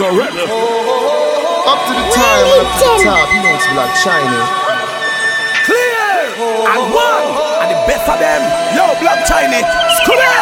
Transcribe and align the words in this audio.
Miserable. 0.00 0.24
Up 1.68 1.76
to 1.84 1.92
the 1.92 2.06
time 2.16 2.46
and 2.48 2.64
up 2.64 2.72
to 2.72 2.88
the 2.88 3.04
top, 3.04 3.28
you 3.36 3.42
know 3.44 3.52
it's 3.52 3.68
like 3.76 3.94
shiny. 4.00 4.40
Clear 5.68 6.40
and 6.40 6.84
one 6.88 7.28
and 7.60 7.68
the 7.68 7.78
best 7.84 8.08
of 8.08 8.16
them. 8.16 8.40
Yo, 8.72 8.96
Black 8.96 9.28
Chinese. 9.28 9.68
Clear 10.08 10.40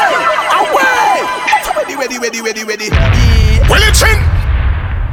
away. 0.62 1.26
Ready, 1.74 1.96
ready, 1.96 2.18
ready, 2.18 2.40
ready, 2.40 2.62
ready. 2.62 2.88
Will 3.68 3.82
it 3.82 3.94
chin? 3.94 4.22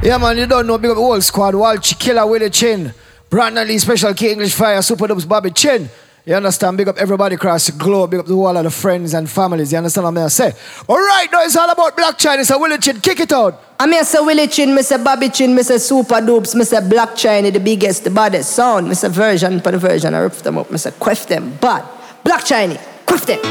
Yeah, 0.03 0.19
man, 0.19 0.37
you 0.37 0.45
don't 0.45 0.67
know. 0.67 0.77
Big 0.77 0.91
up 0.91 0.97
the 0.97 1.01
whole 1.01 1.19
squad. 1.21 1.55
Walch 1.55 1.97
Killer 1.97 2.27
Willie 2.27 2.51
Chin. 2.51 2.93
Brandon 3.31 3.67
Lee, 3.67 3.79
Special 3.79 4.13
K 4.13 4.33
English 4.33 4.53
Fire, 4.53 4.79
Super 4.83 5.07
Dubs 5.07 5.25
Bobby 5.25 5.49
Chin. 5.49 5.89
You 6.23 6.35
understand? 6.35 6.77
Big 6.77 6.87
up 6.87 6.97
everybody 6.99 7.33
across 7.33 7.65
the 7.65 7.71
globe. 7.71 8.11
Big 8.11 8.19
up 8.19 8.27
the 8.27 8.35
whole 8.35 8.55
of 8.55 8.63
the 8.63 8.69
friends 8.69 9.15
and 9.15 9.27
families. 9.27 9.71
You 9.71 9.79
understand 9.79 10.05
what 10.05 10.21
I'm 10.21 10.29
say? 10.29 10.53
All 10.87 10.97
right, 10.97 11.27
now 11.31 11.41
it's 11.43 11.55
all 11.55 11.69
about 11.71 11.97
Black 11.97 12.19
Chiney. 12.19 12.43
So 12.43 12.59
Willie 12.59 12.77
Chin, 12.77 13.01
kick 13.01 13.19
it 13.19 13.31
out. 13.33 13.64
I'm 13.77 13.91
Mr. 13.91 14.25
Willie 14.25 14.47
Chin, 14.47 14.69
Mr. 14.69 15.03
Bobby 15.03 15.27
Chin, 15.29 15.53
Mr. 15.53 15.77
Super 15.79 16.21
Dupes, 16.21 16.55
Mr. 16.55 16.87
Black 16.89 17.09
Chiney, 17.15 17.51
the 17.51 17.59
biggest, 17.59 18.05
the 18.05 18.09
baddest 18.09 18.53
sound, 18.53 18.87
Mr. 18.87 19.09
Version 19.09 19.59
for 19.59 19.71
the 19.71 19.77
version. 19.77 20.13
I 20.13 20.19
rip 20.19 20.31
them 20.33 20.57
up, 20.57 20.69
Mr. 20.69 20.97
Quiff 20.97 21.27
them, 21.27 21.57
bad. 21.57 21.83
Black 22.23 22.45
Chiney, 22.45 22.77
quiff 23.05 23.25
them. 23.25 23.41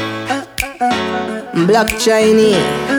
Black 1.67 1.99
Chiney. 1.99 2.94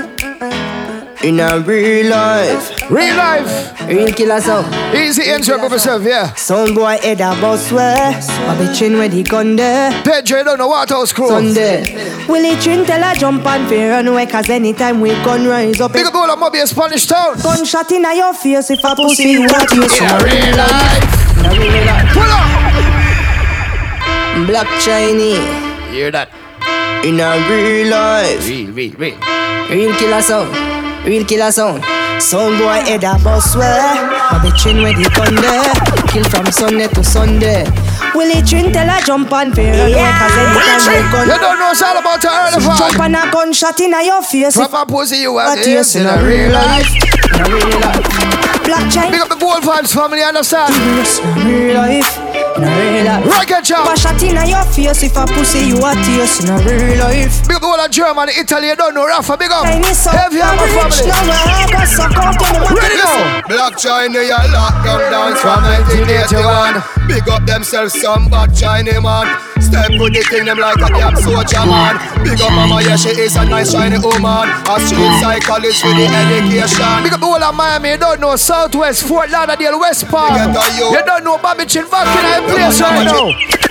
In 1.26 1.40
a 1.40 1.58
real 1.58 2.06
life. 2.08 2.70
Real 2.88 3.16
life. 3.16 3.80
Real 3.88 4.12
killer 4.12 4.40
sound. 4.40 4.72
Easy 4.94 5.24
intro 5.28 5.60
of 5.60 5.72
yourself, 5.72 6.04
yeah. 6.04 6.32
Sound 6.34 6.76
boy 6.76 6.98
head 7.02 7.20
a 7.20 7.34
boss 7.40 7.72
where. 7.72 8.12
Bobby 8.46 8.72
Chin 8.72 8.96
where 8.96 9.08
the 9.08 9.24
gun 9.24 9.56
there. 9.56 9.90
Pedro, 10.04 10.44
don't 10.44 10.58
know 10.58 10.68
what 10.68 10.88
house 10.88 11.12
crew. 11.12 11.26
Sunday. 11.26 11.82
Willie 12.28 12.54
Chin 12.60 12.84
tell 12.84 13.02
her 13.02 13.16
jump 13.16 13.44
and 13.44 13.68
fear 13.68 13.90
run 13.90 14.06
away 14.06 14.26
cause 14.26 14.48
anytime 14.48 15.00
we 15.00 15.10
gun 15.24 15.48
rise 15.48 15.80
up. 15.80 15.92
Big 15.94 16.06
up 16.06 16.14
all 16.14 16.30
of 16.30 16.38
Mobby 16.38 16.60
in 16.60 16.66
Spanish 16.68 17.06
town. 17.06 17.36
Gunshot 17.42 17.90
in 17.90 18.04
your 18.14 18.32
face 18.32 18.70
if 18.70 18.84
a 18.84 18.94
pussy 18.94 19.30
you 19.30 19.40
want 19.40 19.68
you 19.72 19.82
In 19.82 20.04
a 20.06 20.18
real 20.22 20.56
life. 20.56 21.38
In 21.38 21.44
a 21.44 21.50
real 21.58 21.84
life. 21.86 22.08
Pull 22.12 22.22
up. 22.22 22.46
Black 24.46 24.68
Chinese. 24.80 25.40
Hear 25.90 26.12
that? 26.12 26.30
In 27.04 27.18
a 27.18 27.36
real 27.50 27.88
life. 27.90 28.46
Real, 28.46 28.70
real, 28.70 28.92
real. 28.92 29.18
Real 29.68 29.92
killer 29.96 30.22
sound. 30.22 30.75
Real 31.06 31.24
killer 31.24 31.52
sound. 31.52 31.84
Sound 32.20 32.58
boy 32.58 32.82
head 32.82 33.04
a 33.04 33.14
boss 33.22 33.54
where 33.54 33.78
Bobby 34.30 34.50
chin 34.58 34.82
where 34.82 34.90
the 34.92 35.06
there. 35.38 35.70
Kill 36.10 36.24
from 36.24 36.50
Sunday 36.50 36.88
to 36.88 37.04
Sunday. 37.04 37.62
Willie 38.14 38.42
Chin 38.42 38.72
tell 38.72 38.88
her 38.88 39.00
jump 39.06 39.30
run 39.30 39.52
away 39.52 39.94
Cause 39.94 40.34
anytime 40.34 40.82
we 40.82 41.12
gun? 41.12 41.28
You 41.28 41.38
don't 41.38 41.58
know 41.60 41.70
it's 41.70 41.82
all 41.82 41.96
about 41.98 42.20
the 42.20 42.26
early 42.26 42.58
Jump 42.58 42.94
fall. 42.94 43.02
and 43.02 43.14
a 43.14 43.30
gunshot 43.30 43.78
in 43.80 43.94
your 44.02 44.22
face. 44.22 44.56
A 44.56 44.86
pussy 44.86 45.18
you 45.18 45.38
have 45.38 45.56
this 45.62 45.94
you 45.94 46.00
in 46.00 46.06
a 46.08 46.18
real 46.24 46.50
life. 46.50 46.90
In 46.90 47.40
a 47.40 47.54
real 47.54 47.80
life. 47.80 48.64
Black 48.64 48.84
Big 48.84 48.92
China 48.92 49.16
up 49.22 49.28
the 49.28 49.36
Gold 49.38 49.62
Vibes 49.62 49.94
family, 49.94 50.22
understand? 50.24 50.74
In 50.74 51.46
a 51.46 51.58
real 51.58 51.74
life 51.74 52.25
In 52.56 52.64
a 52.64 52.72
real 52.72 53.04
life 53.04 53.26
Rocket 53.26 53.54
Pop 53.54 53.64
job. 53.64 53.92
a 53.92 53.96
shot 53.96 54.22
in 54.22 54.48
your 54.48 54.64
face 54.72 55.02
if 55.02 55.16
a 55.16 55.24
pussy 55.26 55.68
you 55.68 55.78
a 55.78 55.92
taste 56.04 56.44
In 56.44 56.50
a 56.50 56.58
real 56.64 56.98
life 56.98 57.46
Big 57.48 57.56
up 57.56 57.60
the 57.60 57.66
whole 57.66 57.80
of 57.80 57.90
Germany, 57.90 58.32
Italy, 58.38 58.68
you 58.68 58.76
don't 58.76 58.94
know 58.94 59.06
Rafa, 59.06 59.36
big 59.36 59.50
up. 59.50 59.66
Heavy 59.66 60.40
on 60.40 60.56
my 60.56 60.66
family. 60.70 61.08
now 61.08 61.44
I 61.44 61.66
go 61.70 61.84
suck 61.84 62.16
out 62.16 62.40
on 62.40 62.74
Ready 62.74 62.96
now. 62.96 63.42
Black 63.48 63.76
Chiney, 63.76 64.26
you 64.26 64.40
lock 64.52 64.82
them 64.84 65.00
down 65.10 65.36
from 65.36 65.62
1981. 65.86 67.08
Big 67.08 67.28
up 67.28 67.44
themselves, 67.44 68.00
some 68.00 68.28
bad 68.28 68.54
China 68.54 69.00
man. 69.00 69.55
Step 69.60 69.90
with 69.98 70.12
the 70.12 70.22
thing, 70.28 70.44
them 70.44 70.58
like 70.58 70.76
a 70.76 70.88
damn 70.88 71.16
soldier 71.16 71.64
man. 71.66 71.96
Big 72.22 72.40
up 72.40 72.52
mama, 72.52 72.82
yeah, 72.82 72.96
she 72.96 73.10
is 73.10 73.36
a 73.36 73.44
nice 73.44 73.72
shiny 73.72 73.98
woman. 73.98 74.48
A 74.68 74.74
street 74.80 75.14
psychologist 75.20 75.80
for 75.82 75.92
the 75.94 76.06
education. 76.06 77.02
Big 77.02 77.12
up 77.12 77.22
all 77.22 77.40
whole 77.40 77.44
of 77.44 77.54
Miami, 77.54 77.90
you 77.90 77.98
don't 77.98 78.20
know 78.20 78.36
Southwest, 78.36 79.04
Fort 79.04 79.30
Lauderdale, 79.30 79.78
West 79.80 80.06
Palm. 80.08 80.34
You. 80.76 81.02
Don't 81.04 81.24
know 81.24 81.38
Bobby 81.38 81.64
Chin 81.66 81.88
back 81.88 82.06
in 82.06 82.24
our 82.24 82.48
place 82.48 82.80
right 82.80 83.04
now. 83.04 83.65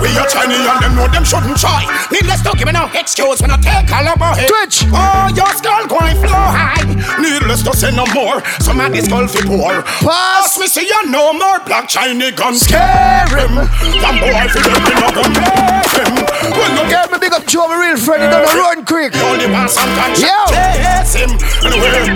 We 0.00 0.12
are 0.18 0.28
Chinese 0.28 0.66
and 0.66 0.80
them 0.82 0.94
know 0.96 1.08
them 1.08 1.24
shouldn't 1.24 1.56
try. 1.58 1.84
Needless 2.12 2.42
to 2.42 2.52
give 2.56 2.66
me 2.66 2.72
no 2.72 2.88
excuse 2.94 3.40
when 3.40 3.50
I 3.50 3.56
take 3.58 3.90
all 3.92 4.06
about 4.12 4.38
it. 4.38 4.48
Twitch. 4.48 4.84
Oh, 4.92 5.28
your 5.34 5.48
skull 5.56 5.86
going 5.88 6.16
flow 6.20 6.46
high. 6.52 6.84
Needless 7.20 7.62
to 7.64 7.72
say 7.76 7.90
no 7.94 8.04
more. 8.12 8.42
Some 8.60 8.80
of 8.80 8.92
this 8.92 9.06
skull 9.06 9.26
fi 9.26 9.40
poor. 9.46 9.82
Pass. 10.04 10.58
me 10.58 10.66
see 10.66 10.86
you 10.86 11.10
no 11.10 11.32
more 11.32 11.58
black 11.64 11.88
Chinese 11.88 12.32
gun 12.36 12.54
scare 12.54 13.26
him. 13.32 13.56
Them 13.56 14.14
boy 14.20 14.44
fi 14.52 14.60
them 14.60 14.84
in 14.84 15.00
a 15.00 15.08
gun 15.16 15.32
him. 15.32 16.12
When 16.56 16.70
you 16.76 16.84
get 16.90 17.06
Get 17.06 17.12
me 17.12 17.18
big 17.20 17.32
up 17.34 17.46
Joe, 17.46 17.68
my 17.68 17.76
real 17.78 17.96
friend, 17.96 18.22
you 18.22 18.30
don't 18.30 18.42
know 18.42 18.60
Run 18.60 18.84
quick. 18.84 19.12
the 19.12 19.22
only 19.22 19.46
one 19.46 19.68
some 19.68 19.88
can 19.94 20.10
Yo. 20.18 20.34
chase 20.50 21.14
him. 21.14 21.30
Anyway, 21.62 22.10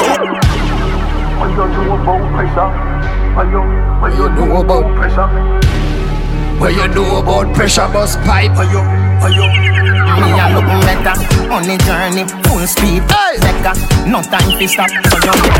go. 0.00 0.16
What 1.36 1.50
you 1.50 1.56
know 1.56 1.96
about 2.00 2.22
pressure? 2.32 2.70
What 3.36 3.46
you, 3.50 3.60
what 4.00 4.12
you 4.14 4.28
know 4.30 4.46
know 4.46 4.60
about- 4.62 4.80
about 4.80 4.96
pressure? 4.96 5.79
What 6.60 6.74
you 6.74 6.86
know 6.88 7.16
about 7.22 7.54
pressure 7.54 7.88
bus 7.90 8.16
pipe? 8.16 8.52
What 8.54 8.70
you, 8.70 8.80
what 9.20 9.32
you, 9.32 9.48
Me 10.20 10.28
a 10.36 10.44
look 10.52 10.68
better 10.84 11.16
on 11.50 11.62
the 11.64 11.76
journey, 11.86 12.24
full 12.44 12.66
speed. 12.66 13.02
Hey. 13.10 13.38
Becca, 13.40 13.72
no 14.06 14.20
time 14.20 14.58
to 14.58 14.68
stop, 14.68 14.90
so 14.90 15.16
you 15.16 15.32
get 15.40 15.56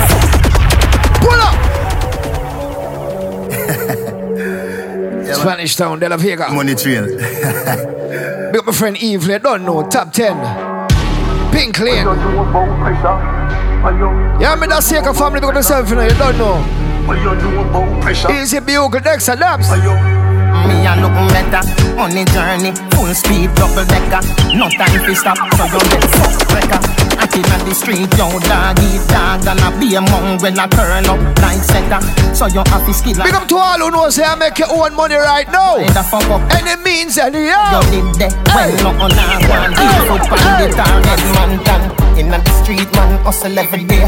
Pull 1.23 1.41
up. 1.41 1.57
Spanish 5.35 5.75
Town, 5.77 5.99
De 5.99 6.07
La 6.07 6.17
Vega. 6.19 6.51
Money 6.51 6.75
train. 6.75 7.05
Big 8.53 8.59
up 8.59 8.67
my 8.67 8.73
friend 8.73 8.97
Eve, 9.03 9.27
you 9.27 9.39
don't 9.39 9.65
know, 9.65 9.89
top 9.89 10.13
10. 10.13 10.37
Pink 11.51 11.79
Lane. 11.79 12.05
know 12.05 12.13
about 12.13 12.79
pressure? 12.79 13.17
What 13.83 13.95
you, 13.95 14.09
Yeah, 14.39 14.55
me 14.55 14.67
that 14.67 14.83
Seika 14.83 15.17
family, 15.17 15.41
big 15.41 15.49
up 15.49 15.55
yourself, 15.55 15.89
you 15.89 15.97
don't 15.97 16.37
know. 16.37 16.61
what 17.07 17.17
you 17.17 17.25
know 17.25 17.63
about 17.67 18.03
pressure? 18.03 18.31
Easy 18.33 18.61
Bugle, 18.61 19.01
Dex 19.01 19.29
and 19.31 19.41
Dabs. 19.41 19.69
What 19.71 19.83
you, 19.83 20.20
Me 20.67 20.87
a 20.87 20.93
look 20.99 21.15
better 21.31 21.63
on 22.01 22.11
the 22.11 22.25
journey, 22.33 22.73
full 22.97 23.13
speed, 23.15 23.53
double 23.55 23.85
decker. 23.87 24.23
No 24.57 24.69
time 24.71 24.99
to 25.05 25.15
stop, 25.15 25.37
so 25.57 25.65
you 25.69 25.81
get 25.93 26.05
fucked 26.17 26.53
wrecker. 26.53 26.81
Acting 27.21 27.45
on 27.53 27.61
the 27.69 27.75
street, 27.75 28.09
yo, 28.17 28.33
dog 28.49 28.81
eat 28.81 29.05
dog, 29.13 29.45
and 29.47 29.61
a 29.61 29.69
be 29.79 29.95
among 29.95 30.41
when 30.41 30.59
I 30.59 30.67
turn 30.69 31.05
up 31.07 31.21
like 31.45 31.61
setter. 31.61 32.01
So 32.35 32.47
you 32.47 32.65
have 32.67 32.87
to 32.87 32.95
skill 32.95 33.21
Big 33.23 33.35
up 33.35 33.47
to 33.49 33.57
all 33.57 33.79
who 33.79 33.91
knows 33.91 34.19
I 34.19 34.35
make 34.37 34.59
your 34.59 34.73
own 34.73 34.95
money 34.97 35.17
right 35.17 35.47
now. 35.53 35.77
the 35.77 36.03
fuck 36.03 36.25
up. 36.31 36.41
Any 36.57 36.81
means, 36.83 37.19
any 37.19 37.45
You 37.45 37.53
how. 37.53 37.83
did 37.93 38.09
that 38.21 38.33
when 38.57 38.73
no 38.81 38.91
on 38.97 39.13
a 39.13 39.27
one 39.53 39.73
Deep 39.77 40.01
foot 40.09 40.25
on 40.33 40.53
the 40.59 40.69
target 40.73 41.23
man 41.37 41.53
can 41.65 42.19
In 42.19 42.29
the 42.31 42.41
street 42.63 42.91
man 42.95 43.23
hustle 43.25 43.59
every 43.59 43.85
day 43.85 44.05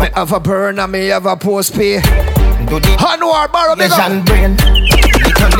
Me 0.00 0.08
have 0.14 0.32
a 0.32 0.40
burner, 0.40 0.88
me 0.88 1.08
have 1.08 1.26
a 1.26 1.36
post 1.36 1.74
pay. 1.74 2.00
Do 2.68 2.80
the 2.80 2.96
Hanwar 2.98 3.48
up. 3.52 3.78
vision 3.78 4.24
brain 4.24 4.56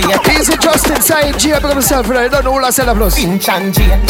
Late 0.08 0.38
Easy 0.38 0.56
just 0.60 0.88
inside. 0.90 1.32
Big 1.42 1.52
up 1.52 1.62
yourself, 1.74 2.06
you 2.06 2.14
know, 2.14 2.22
you 2.22 2.28
don't 2.28 2.44
know 2.44 2.52
who 2.52 2.64
I 2.64 2.70
sell 2.70 2.88
a 2.88 2.94
plus. 2.94 3.16
Pinch 3.16 3.48
and 3.48 3.74
Jane 3.74 4.00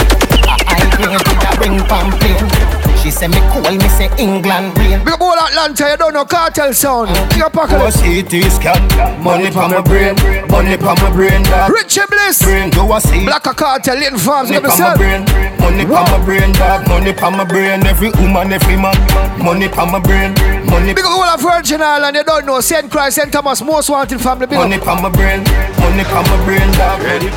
I 0.69 0.81
grade 0.97 1.23
with 1.27 1.49
a 1.49 1.61
ring 1.61 1.79
complain 1.89 2.98
She 3.09 3.13
say 3.13 3.29
me 3.29 3.41
cool, 3.49 3.63
me 3.65 3.89
say 3.89 4.11
England 4.19 4.77
rain 4.77 5.01
Big 5.03 5.15
up 5.15 5.23
all 5.23 5.33
Atlanta, 5.33 5.89
you 5.89 5.97
don't 5.97 6.13
know 6.13 6.27
cartel 6.27 6.75
sound. 6.75 7.09
Big 7.33 7.41
up 7.41 7.55
Apocalypse. 7.55 7.97
CT 8.05 8.53
scan, 8.53 9.25
money 9.25 9.51
pa 9.51 9.67
my 9.67 9.81
brain, 9.81 10.13
money 10.53 10.77
pa 10.77 10.93
my 11.01 11.09
brain, 11.17 11.43
dog. 11.45 11.73
Richie 11.73 12.05
Bliss. 12.07 12.43
Brain, 12.43 12.69
do 12.69 12.85
I 12.93 12.99
see? 12.99 13.25
Black 13.25 13.47
a 13.47 13.55
cartel, 13.55 13.97
Little 13.97 14.19
Farms, 14.19 14.51
Money 14.51 14.61
big 14.61 14.71
pa 14.71 14.77
my 14.77 14.97
brain, 15.01 15.25
money 15.57 15.87
pa 15.89 16.05
my 16.05 16.23
brain, 16.23 16.53
dog. 16.53 16.87
Money 16.87 17.13
pa 17.15 17.31
my 17.31 17.45
brain, 17.45 17.87
every 17.87 18.11
woman, 18.21 18.53
every 18.53 18.77
man. 18.77 18.93
Money 19.43 19.71
pa 19.71 19.87
my 19.87 20.01
brain, 20.01 20.35
money, 20.69 20.93
Big 20.93 21.07
up 21.07 21.11
all 21.11 21.25
of 21.25 21.41
Virgin 21.41 21.81
Island, 21.81 22.15
you 22.15 22.25
don't 22.25 22.45
know. 22.45 22.61
St. 22.61 22.91
Christ, 22.91 23.17
St. 23.17 23.33
Thomas, 23.33 23.63
most 23.63 23.89
wanted 23.89 24.21
family, 24.21 24.45
big 24.45 24.59
money 24.59 24.77
up. 24.77 24.85
pa 24.85 25.01
my 25.01 25.09
brain, 25.09 25.41
money 25.81 26.05
pa 26.05 26.21
my 26.29 26.45
brain, 26.45 26.69
dog. 26.77 27.01
Ready? 27.01 27.33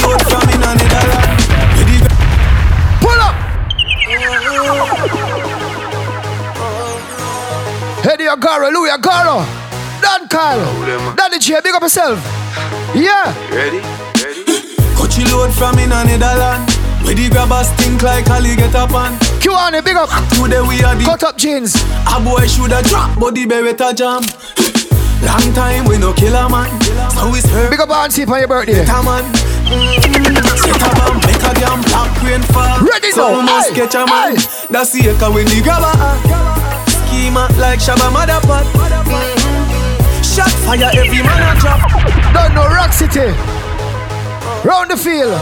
Pull 0.00 1.29
Eddie 8.12 8.26
Agaro, 8.26 8.70
Louis 8.72 8.90
Agaro, 8.90 9.44
Dan 10.00 10.26
Kyle, 10.28 11.14
Danny 11.16 11.38
J, 11.38 11.60
big 11.62 11.74
up 11.74 11.82
yourself. 11.82 12.18
Yeah. 12.94 13.34
Ready? 13.50 13.78
Ready? 14.22 14.44
Coachy 14.94 15.24
load 15.30 15.52
from 15.52 15.78
in 15.78 15.92
a 15.92 16.04
Netherland. 16.04 16.70
Where 17.04 17.14
the 17.14 17.28
grabbers 17.30 17.68
think 17.80 18.02
like 18.02 18.28
Ali 18.30 18.56
get 18.56 18.74
up 18.74 18.92
on. 18.92 19.18
Q-Annie, 19.40 19.80
big 19.80 19.96
up. 19.96 20.08
Today 20.34 20.60
we 20.60 20.82
are 20.84 20.94
the 20.94 21.04
Cut 21.04 21.22
up 21.24 21.36
jeans. 21.36 21.74
A 22.06 22.20
boy 22.22 22.46
shoulda 22.46 22.82
drop, 22.84 23.18
but 23.18 23.34
the 23.34 23.46
beretta 23.46 23.94
jam. 23.94 24.22
Long 25.26 25.52
time 25.54 25.84
we 25.86 25.98
no 25.98 26.12
kill 26.12 26.34
a 26.36 26.48
man. 26.48 26.68
So 27.12 27.34
it's 27.34 27.46
her 27.50 27.68
Big 27.70 27.80
up 27.80 27.90
Auntie 27.90 28.24
for 28.26 28.38
your 28.38 28.48
birthday. 28.48 28.84
better 28.84 29.02
man. 29.02 29.24
Set 30.02 30.29
a 30.82 30.90
bomb, 30.98 31.16
make 31.26 31.42
a 31.42 31.52
damn 31.60 31.80
black 31.88 32.10
rain 32.22 32.42
fall. 32.52 32.80
Ready 32.84 33.10
so 33.12 33.28
now, 33.30 33.38
we 33.38 33.42
must 33.44 33.70
aye, 33.72 33.74
catch 33.74 33.94
a 33.94 34.04
man. 34.06 34.36
aye. 34.36 34.66
That's 34.70 34.90
the 34.92 35.10
echo 35.10 35.32
when 35.32 35.46
the 35.46 35.60
grabber. 35.62 35.92
Schema 36.90 37.48
like 37.58 37.80
Shabba 37.80 38.08
Motherpot. 38.14 38.64
Shot 40.24 40.50
fire, 40.64 40.90
every 40.94 41.22
man 41.22 41.56
a 41.56 41.60
drop. 41.60 41.80
Don't 42.32 42.54
know 42.54 42.66
Rock 42.68 42.92
City. 42.92 43.32
Round 44.64 44.90
the 44.90 44.96
field. 44.96 45.34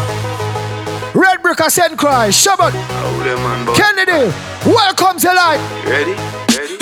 Red 1.14 1.42
Brick, 1.42 1.60
I 1.60 1.68
send 1.68 1.98
cry. 1.98 2.28
Shabbat. 2.28 2.72
Kennedy, 3.76 4.32
welcome 4.64 5.18
to 5.18 5.28
life. 5.34 5.60
Ready? 5.84 6.14
Ready? 6.56 6.78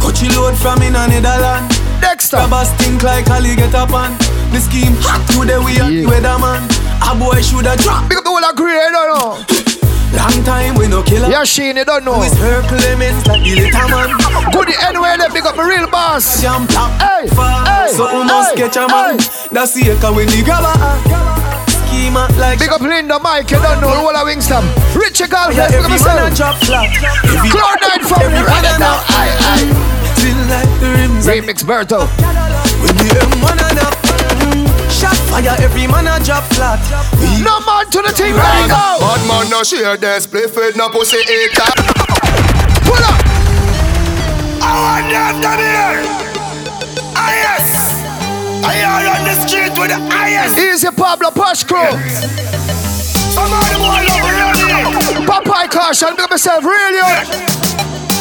Coachy 0.00 0.28
load 0.36 0.56
from 0.56 0.80
in 0.82 0.94
a 0.96 1.06
Netherland. 1.08 1.68
Dexter. 2.00 2.36
Grabbers 2.38 2.70
think 2.80 3.02
like 3.02 3.28
Ali 3.30 3.56
get 3.56 3.74
up 3.74 3.92
on. 3.92 4.16
The 4.52 4.60
scheme 4.60 4.94
hot 5.04 5.20
today 5.28 5.58
we 5.58 5.78
are 5.80 5.90
Yeah. 5.90 6.08
weatherman. 6.08 6.64
A 7.02 7.14
boy 7.16 7.40
shoulda 7.42 7.76
drop. 7.76 8.08
Big 8.08 8.18
up 8.18 8.24
the 8.24 8.30
whole 8.30 8.44
agree, 8.44 8.72
you 8.74 8.90
don't 8.92 9.08
know. 9.14 9.44
Long 10.16 10.44
time 10.44 10.74
we 10.74 10.88
no 10.88 11.02
killer. 11.02 11.28
Yeah, 11.30 11.44
Sheen, 11.44 11.76
you 11.76 11.84
don't 11.84 12.04
know. 12.04 12.18
With 12.18 12.36
her 12.38 12.62
Clemens 12.66 13.26
like 13.26 13.42
the 13.42 13.54
little 13.54 13.88
man. 13.88 14.10
Good 14.52 14.74
anyway, 14.82 15.14
they 15.18 15.28
big 15.32 15.46
up 15.46 15.56
my 15.56 15.64
real 15.66 15.88
boss. 15.88 16.42
Jam 16.42 16.66
plop. 16.66 16.90
Hey, 17.00 17.28
hey, 17.30 17.88
So 17.94 18.06
we 18.18 18.24
must 18.24 18.56
hey, 18.58 18.68
catch 18.68 18.76
a 18.76 18.86
man. 18.88 19.18
That's 19.52 19.72
the 19.74 19.90
echo 19.90 20.12
when 20.14 20.26
the 20.26 20.42
grabber. 20.44 20.74
Like 22.40 22.58
Big 22.58 22.70
up 22.70 22.80
Linda, 22.80 23.18
Mike, 23.18 23.50
you 23.50 23.58
don't 23.58 23.80
know. 23.80 23.88
Wall 24.02 24.16
of 24.16 24.26
Wingstam. 24.26 24.64
Richie 24.96 25.24
Yeah, 25.30 25.68
big 25.68 25.84
up 25.84 25.90
every 25.90 25.98
man 26.00 26.18
a 26.18 26.30
myself. 26.30 26.34
drop 26.34 26.56
flat. 26.64 26.88
Every 27.28 27.50
Cloud9 27.50 28.02
family, 28.08 28.42
right 28.46 28.78
now. 28.80 28.98
Aye, 29.10 29.36
aye. 29.52 29.68
Feel 30.18 30.38
like 30.48 30.70
the 30.80 30.88
rims. 30.96 31.26
and 31.26 31.46
Remix 31.46 31.62
Berto. 31.62 32.06
When 32.80 32.96
the 32.96 33.08
M1 33.14 33.69
fire, 35.30 35.54
every 35.62 35.86
man 35.86 36.06
a 36.10 36.18
drop 36.24 36.44
flat. 36.52 36.82
We 37.22 37.40
No 37.46 37.62
man 37.62 37.86
to 37.94 38.02
the 38.02 38.12
team 38.12 38.34
right 38.34 38.66
now. 38.66 38.98
Bad 38.98 39.22
man 39.30 39.50
no 39.50 39.62
share 39.62 39.96
this, 39.96 40.26
play 40.26 40.46
fit 40.46 40.76
no 40.76 40.90
pussy 40.90 41.18
eater. 41.22 41.70
Pull 42.84 42.98
up. 43.06 43.22
I 44.60 44.74
want 44.82 45.06
that 45.14 45.34
down 45.38 45.62
here. 45.62 46.02
IS. 47.14 47.68
I 48.62 48.82
are 48.84 49.06
on 49.14 49.22
the 49.24 49.34
street 49.46 49.72
with 49.78 49.90
the 49.94 50.00
IS. 50.26 50.52
Easy 50.58 50.90
Pablo 50.90 51.30
Posh 51.30 51.64
Crew. 51.64 51.94
Some 53.30 53.52
of 53.52 53.64
them 53.70 53.80
all 53.86 54.02
over 54.02 54.34
here. 54.34 55.24
Popeye 55.24 55.70
Caution, 55.70 56.18
up 56.18 56.30
myself, 56.30 56.64
radio. 56.64 57.06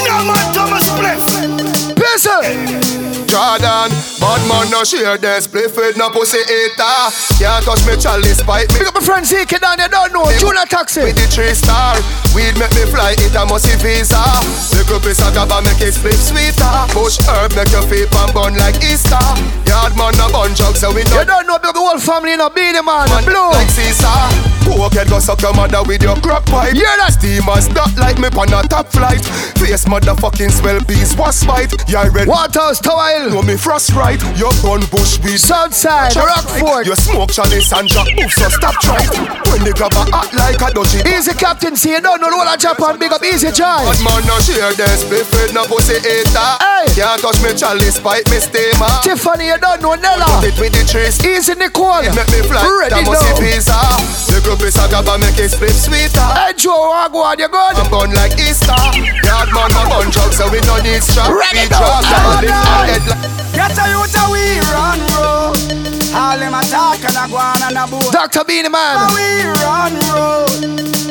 No 0.06 0.24
man 0.24 0.54
Thomas 0.54 0.88
Spliff. 0.88 1.96
Pistol. 1.96 3.19
Jordan, 3.30 3.94
bad 4.18 4.42
man 4.50 4.66
no 4.74 4.82
share 4.84 5.14
this, 5.22 5.46
play 5.46 5.70
fit 5.70 5.96
no 5.98 6.10
pussy 6.10 6.42
eater. 6.42 6.98
Can't 7.38 7.62
touch 7.62 7.86
me 7.86 7.94
chalice 7.94 8.42
pipe 8.42 8.66
me 8.74 8.82
Big 8.82 8.88
up 8.90 8.96
my 8.98 9.02
friend 9.06 9.22
Zeke 9.26 9.62
down, 9.62 9.78
you 9.78 9.88
don't 9.88 10.12
know. 10.12 10.26
Junior 10.42 10.66
Taxi. 10.66 11.06
with 11.06 11.16
the 11.16 11.30
three 11.30 11.54
star. 11.54 11.94
Weed 12.34 12.58
make 12.58 12.74
me 12.74 12.90
fly, 12.90 13.14
it 13.14 13.36
a 13.38 13.46
must 13.46 13.70
visa. 13.86 14.18
Little 14.74 14.98
piece 15.00 15.22
of 15.22 15.30
gaba 15.38 15.62
make 15.62 15.78
it 15.78 15.94
split 15.94 16.18
sweeter. 16.18 16.74
Bush 16.90 17.22
herb 17.30 17.54
make 17.54 17.70
your 17.70 17.86
feet 17.86 18.10
pan 18.10 18.34
bun 18.34 18.58
like 18.58 18.82
Easter. 18.82 19.22
Yard 19.70 19.94
man 19.94 20.18
no 20.18 20.26
bun 20.34 20.50
drugs, 20.58 20.82
so 20.82 20.90
we 20.90 21.06
You 21.06 21.22
don't 21.22 21.46
know, 21.46 21.62
big 21.62 21.70
up 21.70 21.78
the 21.78 21.86
whole 21.86 22.02
family 22.02 22.34
in 22.34 22.42
a 22.42 22.50
beanie 22.50 22.82
man. 22.82 23.06
man 23.14 23.24
Blue. 23.30 23.54
like 23.54 23.70
Caesar. 23.70 24.59
Pocket 24.78 25.10
go 25.10 25.20
suck 25.20 25.42
your 25.42 25.54
mother 25.54 25.82
with 25.86 26.02
your 26.02 26.16
crack 26.18 26.46
pipe. 26.46 26.74
Hear 26.74 26.90
that? 26.98 27.14
Steamers 27.14 27.70
not 27.74 27.96
like 27.98 28.18
me 28.18 28.28
on 28.34 28.54
a 28.54 28.66
top 28.68 28.88
flight. 28.88 29.24
Face 29.58 29.86
motherfucking 29.86 30.52
swell 30.52 30.80
bees 30.86 31.16
was 31.16 31.44
fight. 31.44 31.74
Yeah, 31.88 32.10
red 32.12 32.28
Waterhouse 32.28 32.80
Tower 32.80 33.30
know 33.30 33.42
me 33.42 33.58
frost 33.58 33.92
right. 33.94 34.20
Your 34.38 34.52
gun 34.62 34.82
bush 34.90 35.20
weed. 35.24 35.38
Southside, 35.40 36.16
Rockford. 36.16 36.88
You 36.88 36.96
smoke 36.96 37.32
chalice 37.32 37.72
and 37.74 37.88
drop 37.88 38.08
move, 38.16 38.32
so 38.32 38.50
stop 38.50 38.76
try. 38.82 39.02
When 39.52 39.64
they 39.64 39.74
grab 39.74 39.94
a 39.94 40.04
hot 40.10 40.34
like 40.34 40.62
a 40.62 40.74
dodgy. 40.74 41.02
Easy 41.10 41.34
Captain 41.34 41.76
C, 41.76 41.92
you 41.92 42.02
don't 42.02 42.22
know 42.22 42.30
whole 42.30 42.48
of 42.48 42.60
Japan. 42.60 42.98
Big 42.98 43.12
up 43.12 43.24
Easy 43.24 43.52
Joy. 43.52 43.84
Bad 43.86 44.02
man 44.04 44.26
no 44.26 44.40
share 44.40 44.74
this, 44.74 45.04
play 45.06 45.24
fit 45.24 45.54
no 45.54 45.66
pussy 45.66 45.98
eater. 45.98 46.69
Hey. 47.00 47.08
Can't 47.08 47.22
touch 47.24 47.40
me 47.42 47.56
chalice, 47.56 47.98
pipe 48.00 48.28
me 48.28 48.38
steamer. 48.44 48.92
Tiffany, 49.02 49.48
you 49.48 49.58
don't 49.58 49.80
know 49.82 49.96
Nella. 49.96 50.28
Put 50.44 50.52
It 50.52 50.60
with 50.60 50.74
the 50.76 50.84
trees. 50.84 51.16
Easy 51.24 51.56
Nicole. 51.56 52.04
It 52.04 52.12
make 52.12 52.28
me 52.28 52.44
fly, 52.44 52.60
Ready 52.68 53.00
that 53.00 53.08
must 53.08 53.24
now. 53.24 53.40
be 53.40 53.56
visa. 53.56 53.80
Little 54.36 54.60
piece 54.60 54.76
of 54.76 54.92
gaba 54.92 55.16
make 55.18 55.40
it 55.40 55.48
split 55.50 55.72
sweeter. 55.74 56.20
Hey 56.36 56.52
Joe, 56.60 56.92
Wagwan, 56.92 57.40
you 57.40 57.48
good? 57.48 57.76
I'm 57.80 57.88
born 57.88 58.12
like 58.12 58.36
Easter. 58.36 58.76
Yard 59.24 59.50
man 59.56 59.72
a 59.72 59.82
bun 59.88 60.12
drugs, 60.12 60.36
so 60.36 60.52
we 60.52 60.60
no 60.68 60.76
need 60.84 61.00
strap. 61.00 61.32
Ready 61.32 61.66
We 61.66 61.72
now. 61.72 61.80
drop 61.80 62.04
down 62.04 62.44
it 62.44 62.52
head 62.52 63.04
like 63.08 63.24
Get 63.56 63.80
a 63.80 63.86
youth 63.96 64.16
a 64.20 64.24
we 64.28 64.60
run 64.70 65.00
road. 65.16 65.56
All 66.12 66.36
them 66.38 66.54
a 66.54 66.62
talk 66.68 67.00
and 67.00 67.16
a 67.16 67.26
go 67.32 67.40
on 67.40 67.62
and 67.64 67.80
a 67.80 67.86
boat. 67.88 68.12
Dr. 68.12 68.44
Beenie 68.44 68.68
Man. 68.70 69.08
We 69.16 69.48
run 69.64 69.94
road. 70.12 70.52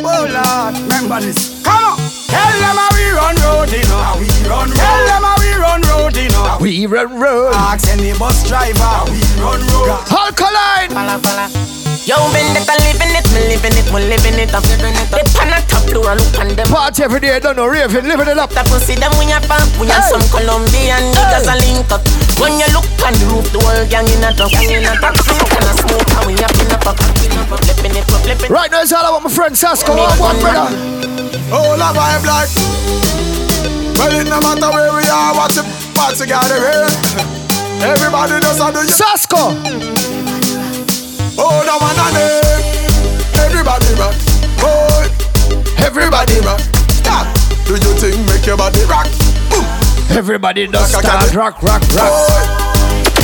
Oh 0.05 0.25
Lord, 0.29 0.73
remember 0.85 1.19
this. 1.25 1.63
Come 1.65 1.97
on. 1.97 2.08
Tell 2.29 2.55
them 2.61 2.77
a 2.79 2.87
we 2.95 3.05
run 3.17 3.37
road, 3.45 3.71
you 3.73 3.85
know. 3.89 4.17
We 4.21 4.29
run 4.49 4.69
road. 4.71 4.77
Tell 4.77 5.03
them 5.09 5.25
a 5.25 5.33
we 5.41 5.51
run 5.57 5.81
road, 5.89 6.17
you 6.17 6.29
know. 6.31 6.57
We 6.61 6.87
run 6.87 7.19
road. 7.19 7.53
Ask 7.55 7.89
any 7.89 8.13
bus 8.19 8.47
driver. 8.47 9.09
We 9.11 9.21
run 9.41 9.61
road. 9.73 9.97
Alkaline. 10.13 10.91
Fala, 10.93 11.19
fala. 11.19 11.49
Yo, 12.09 12.17
Vendetta 12.33 12.73
living 12.89 13.13
it, 13.13 13.29
me 13.37 13.41
living 13.53 13.77
it, 13.77 13.85
me 13.93 14.01
living 14.09 14.39
it 14.41 14.55
up. 14.55 14.63
They 14.65 15.25
pan 15.37 15.53
a 15.53 15.61
top 15.69 15.85
floor, 15.93 16.17
look 16.17 16.39
on 16.41 16.49
them. 16.57 16.67
Party 16.69 17.03
every 17.05 17.21
day, 17.21 17.39
don't 17.39 17.57
know, 17.57 17.67
raving, 17.67 18.05
living 18.09 18.29
it 18.29 18.39
up. 18.39 18.49
The 18.49 18.65
pussy 18.65 18.95
them 18.95 19.13
we 19.21 19.27
have 19.29 19.45
pump, 19.45 19.69
we 19.77 19.89
have 19.89 20.05
Hey. 20.05 20.17
some 20.17 20.25
Colombian 20.33 21.05
niggas 21.13 21.45
a 21.53 21.57
link 21.61 21.85
up. 21.93 22.01
When 22.39 22.55
you 22.55 22.71
look 22.71 22.87
on 23.03 23.15
the 23.19 23.27
roof, 23.35 23.51
the 23.51 23.59
whole 23.59 23.83
gang 23.91 24.07
in 24.07 24.23
a 24.23 24.31
truck, 24.31 24.55
gang 24.55 24.71
in 24.71 24.87
a 24.87 24.95
truck. 25.03 25.19
Smoke 25.19 25.51
and 25.59 25.67
a 25.67 25.75
smoke, 25.75 26.07
and 26.07 26.25
we 26.31 26.39
up 26.39 26.55
in 26.55 26.71
a 26.71 26.79
puck, 26.79 26.95
flipping 26.95 27.99
it, 27.99 28.07
up, 28.07 28.23
flipping. 28.23 28.51
Right 28.51 28.71
now, 28.71 28.83
it's 28.83 28.95
all 28.95 29.03
about 29.03 29.27
my 29.27 29.31
friend 29.31 29.55
Sasko. 29.59 29.91
Wagwan, 29.91 30.39
brother. 30.39 30.71
Oh, 31.51 31.75
la 31.75 31.91
vibe 31.91 32.27
like. 32.31 32.53
Well, 33.99 34.15
it 34.15 34.31
no 34.31 34.39
matter 34.39 34.71
where 34.71 34.95
we 34.95 35.03
are, 35.11 35.35
what's 35.35 35.59
the 35.59 35.67
party 35.99 36.31
gathering. 36.31 36.95
Everybody 37.83 38.39
does 38.39 38.63
a 38.63 38.71
do 38.71 38.87
Sasko. 38.87 39.51
Oh, 41.35 41.59
no 41.67 41.75
one 41.83 41.99
a 41.99 42.09
name. 42.15 42.63
Everybody 43.43 43.91
rock. 43.99 44.15
Oh. 44.63 44.87
Boy, 44.87 45.11
everybody 45.83 46.39
rock. 46.47 46.61
Stop. 47.03 47.27
Do 47.67 47.75
you 47.75 47.93
think 47.99 48.19
make 48.31 48.47
your 48.47 48.57
body 48.57 48.85
rock? 48.87 49.28
Everybody 50.11 50.67
does 50.67 50.93
Rock, 50.95 51.05
start 51.05 51.35
rock, 51.35 51.63
rock, 51.63 51.83
rock. 51.95 52.31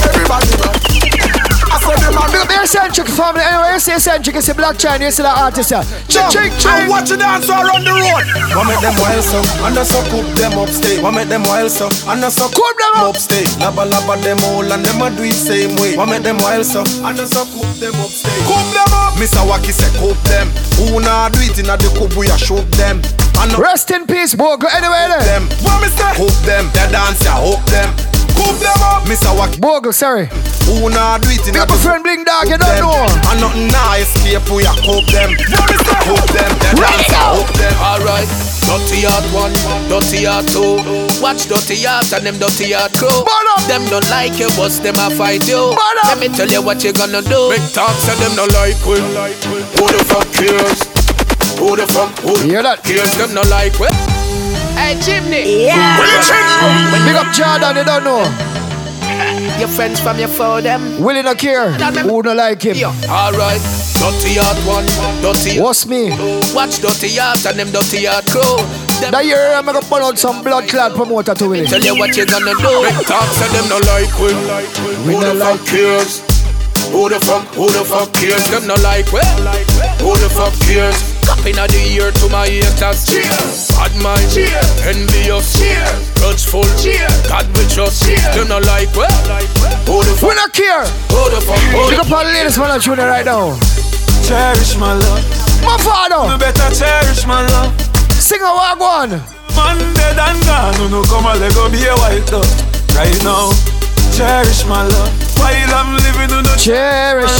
Everybody 0.04 0.56
rock. 0.62 0.93
I 1.84 1.92
said 1.92 2.00
them 2.00 2.16
a 2.16 2.24
Big 2.32 2.40
up 2.40 2.48
the 2.48 2.56
eccentric 2.64 3.08
family. 3.12 3.44
Anyway, 3.44 3.72
you 3.76 3.80
see 3.80 3.92
eccentric, 3.92 4.34
you 4.36 4.42
see 4.42 4.52
black 4.56 4.78
China, 4.80 5.04
you 5.04 5.10
see 5.12 5.22
that 5.22 5.36
artist. 5.36 5.70
yeah. 5.70 5.84
Ching, 6.08 6.30
ching, 6.32 6.48
And 6.48 6.60
ching. 6.60 6.88
watch 6.88 7.08
the 7.12 7.16
dance 7.20 7.46
around 7.52 7.84
the 7.84 7.92
road. 7.92 8.24
One 8.56 8.66
make 8.72 8.80
them 8.80 8.96
wild 8.96 9.20
so, 9.24 9.38
and 9.68 9.76
so 9.84 10.00
cook 10.08 10.26
them 10.40 10.56
upstate. 10.56 11.02
One 11.04 11.14
make 11.14 11.28
them 11.28 11.44
wild 11.44 11.70
so, 11.70 11.86
and 12.08 12.24
so 12.32 12.48
Cook 12.48 12.76
them 12.80 12.94
up. 13.04 13.12
upstate. 13.14 13.48
Labba 13.60 13.84
labba 13.84 14.16
them 14.24 14.40
all, 14.48 14.64
and 14.64 14.80
them 14.84 15.02
a 15.04 15.12
do 15.12 15.22
it 15.28 15.36
same 15.36 15.76
way. 15.76 15.96
One 15.96 16.08
make 16.08 16.22
them 16.24 16.38
wild 16.40 16.64
so, 16.64 16.80
and 17.04 17.18
so 17.20 17.44
cook 17.52 17.68
them 17.76 17.94
upstate. 18.00 18.32
Cook 18.48 18.64
them 18.72 18.90
up. 18.96 19.12
Mr. 19.20 19.44
Wacky 19.44 19.70
say 19.76 19.90
cook 20.00 20.16
them. 20.24 20.48
Who 20.80 21.00
nah 21.04 21.28
do 21.28 21.40
it 21.44 21.58
inna 21.60 21.76
the 21.76 21.92
coop 22.00 22.16
we 22.16 22.26
a 22.32 22.36
shoot 22.40 22.64
them. 22.80 23.02
Rest 23.60 23.90
in 23.90 24.06
peace, 24.06 24.34
Bogle. 24.34 24.68
Anyway, 24.72 25.04
there. 25.12 25.20
them. 25.36 25.44
What 25.60 25.82
me 25.84 25.88
say? 25.92 26.16
Cook 26.16 26.32
them. 26.48 26.64
The 26.72 26.88
dance 26.90 27.20
ya 27.24 27.36
hook 27.36 27.60
them. 27.68 27.92
Cook 28.36 28.56
them 28.60 28.80
up. 28.82 29.04
Mr. 29.04 29.30
Wacky 29.36 29.60
Bogle, 29.60 29.92
sorry. 29.92 30.26
who 30.66 30.88
nah 30.90 31.18
do 31.18 31.28
it 31.30 31.44
Big 31.44 31.48
inna 31.48 31.62
up 31.62 31.68
the 31.68 31.76
friend 31.78 32.02
Bling 32.02 32.24
Dog, 32.24 32.48
you 32.48 32.56
coop 32.56 32.66
don't 32.66 32.80
know. 32.80 33.06
And 33.30 33.40
nothing 33.40 33.68
nah 33.68 33.94
escape 34.00 34.44
we 34.50 34.64
a 34.64 34.72
cook 34.84 35.04
them. 35.12 35.30
Cook 36.08 36.24
them. 36.32 36.50
The 36.60 36.70
dance 36.80 37.08
ya 37.12 37.36
hook 37.36 37.50
them. 37.60 37.74
Alright, 37.80 38.28
dirty 38.64 39.04
art 39.06 39.24
one, 39.36 39.52
dirty 39.88 40.26
art 40.26 40.46
two. 40.48 40.80
Watch 41.20 41.46
dirty 41.48 41.84
art 41.86 42.08
and 42.12 42.24
them 42.26 42.36
dirty 42.40 42.72
art 42.74 42.92
crew. 42.96 43.12
Them 43.68 43.84
don't 43.88 44.08
like 44.10 44.36
you, 44.40 44.48
but 44.56 44.72
them 44.82 44.96
a 45.00 45.08
fight 45.14 45.46
you. 45.48 45.72
Let 46.08 46.18
me 46.18 46.28
tell 46.28 46.48
you 46.48 46.60
what 46.62 46.82
you 46.84 46.92
gonna 46.92 47.22
do. 47.22 47.48
Big 47.52 47.64
talk 47.72 47.92
say 48.04 48.16
them 48.20 48.34
no 48.36 48.44
like 48.56 48.80
we. 48.88 49.00
Who 49.78 49.84
the 49.92 50.00
fuck 50.08 50.28
cares? 50.32 50.80
Who 51.60 51.76
the 51.76 51.86
fuck? 51.92 52.10
Who 52.20 52.36
Hear 52.48 52.62
that? 52.62 52.82
cares? 52.84 53.14
Them 53.16 53.32
no 53.34 53.42
like 53.52 53.78
we. 53.78 53.88
Hey 54.76 54.98
chimney, 55.00 55.66
Yeah. 55.66 55.96
Big 57.06 57.14
up 57.16 57.32
Jordan, 57.32 57.76
you 57.76 57.84
don't 57.84 58.04
know. 58.04 58.22
your 59.58 59.68
friends 59.68 60.00
from 60.00 60.18
your 60.18 60.28
phone 60.28 60.62
them. 60.64 61.00
Willie 61.02 61.22
no 61.22 61.34
care. 61.34 61.70
Who 61.72 62.22
don't 62.22 62.36
like 62.36 62.62
him? 62.62 62.76
Yeah. 62.76 62.92
Alright, 63.08 63.60
dirty 64.00 64.38
art 64.38 64.58
one, 64.66 64.86
dirty. 65.22 65.60
What's 65.60 65.86
me? 65.86 66.10
Watch 66.54 66.80
dirty 66.80 67.18
art 67.20 67.44
and 67.46 67.58
them 67.58 67.70
dirty 67.70 68.06
art 68.06 68.26
crew. 68.26 68.56
Them 69.00 69.12
That 69.12 69.24
year 69.24 69.54
I'm 69.54 69.64
gonna 69.66 69.80
put 69.82 70.02
out 70.02 70.18
some 70.18 70.42
blood 70.42 70.68
clot 70.68 70.92
promoter 70.94 71.34
to 71.34 71.48
Willie. 71.48 71.66
tell 71.66 71.80
you 71.80 71.96
what 71.96 72.16
you 72.16 72.26
gonna 72.26 72.54
do. 72.58 72.74
Big 72.82 73.06
talk 73.06 73.28
say 73.34 73.48
them 73.54 73.68
no 73.68 73.78
like 73.86 74.10
we. 74.18 74.34
We 75.06 75.14
Who 75.14 75.20
no 75.20 75.32
the 75.32 75.34
like 75.34 75.58
fuck 75.60 75.66
cares? 75.68 76.20
Who 76.90 77.08
the 77.08 77.20
fuck? 77.20 77.46
Who 77.54 77.70
the 77.70 77.84
fuck 77.84 78.12
cares? 78.14 78.44
Them 78.50 78.66
no 78.66 78.74
like 78.82 79.06
we. 79.12 79.20
Who 80.02 80.16
the 80.18 80.28
fuck 80.34 80.52
cares? 80.66 81.13
Cupping 81.26 81.58
of 81.58 81.68
the 81.72 81.80
year 81.80 82.10
to 82.12 82.26
my 82.28 82.46
haters. 82.48 83.04
Cheers. 83.08 83.68
Bad 83.76 83.92
mind. 84.00 84.24
Cheers. 84.32 84.68
Envious. 84.84 85.56
Cheers. 85.58 86.10
Grudgeful. 86.20 86.64
Cheers. 86.80 87.12
God 87.28 87.46
we 87.56 87.64
trust. 87.72 88.04
Cheers. 88.04 88.24
Them 88.36 88.48
no 88.48 88.58
like 88.64 88.92
we. 88.96 89.06
Who 89.88 90.00
the 90.04 90.12
We 90.20 90.32
fuck? 90.32 90.36
no 90.36 90.46
care. 90.52 90.84
Who 91.12 91.20
the 91.32 91.40
fuck? 91.40 91.60
Who 91.72 91.80
Big 91.88 91.98
the 92.00 92.04
up 92.04 92.12
all 92.12 92.24
the 92.24 92.32
ladies 92.32 92.58
man 92.58 92.80
tune 92.80 92.98
right 93.00 93.24
now. 93.24 93.56
Cherish 94.28 94.76
my 94.76 94.92
love. 94.94 95.24
My 95.64 95.76
father, 95.80 96.36
better 96.36 96.68
cherish 96.76 97.26
my 97.26 97.40
love. 97.56 97.72
sing 98.20 98.40
a 98.40 98.52
wagwan. 98.52 99.16
Man 99.56 99.78
dead 99.94 100.18
and 100.18 100.40
gone, 100.44 100.74
no 100.76 100.88
no 100.88 101.02
come 101.08 101.24
and 101.26 101.40
let 101.40 101.54
go 101.54 101.68
be 101.70 101.80
a 101.86 101.94
white 102.04 102.24
dove. 102.28 102.44
Right 102.96 103.16
now, 103.24 103.48
cherish 104.12 104.64
my 104.66 104.82
love. 104.84 105.12
While 105.40 105.72
I'm 105.72 105.96
living, 105.96 106.28
no 106.30 106.40
no 106.42 106.52
Cherish. 106.56 107.32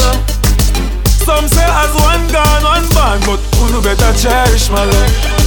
Some 1.24 1.48
say 1.48 1.64
as 1.64 1.92
one 2.00 2.24
gone, 2.32 2.62
one 2.64 2.86
born, 2.92 3.20
but 3.24 3.40
you 3.70 3.80
better 3.82 4.12
cherish 4.18 4.70
my 4.70 4.84
love. 4.84 5.44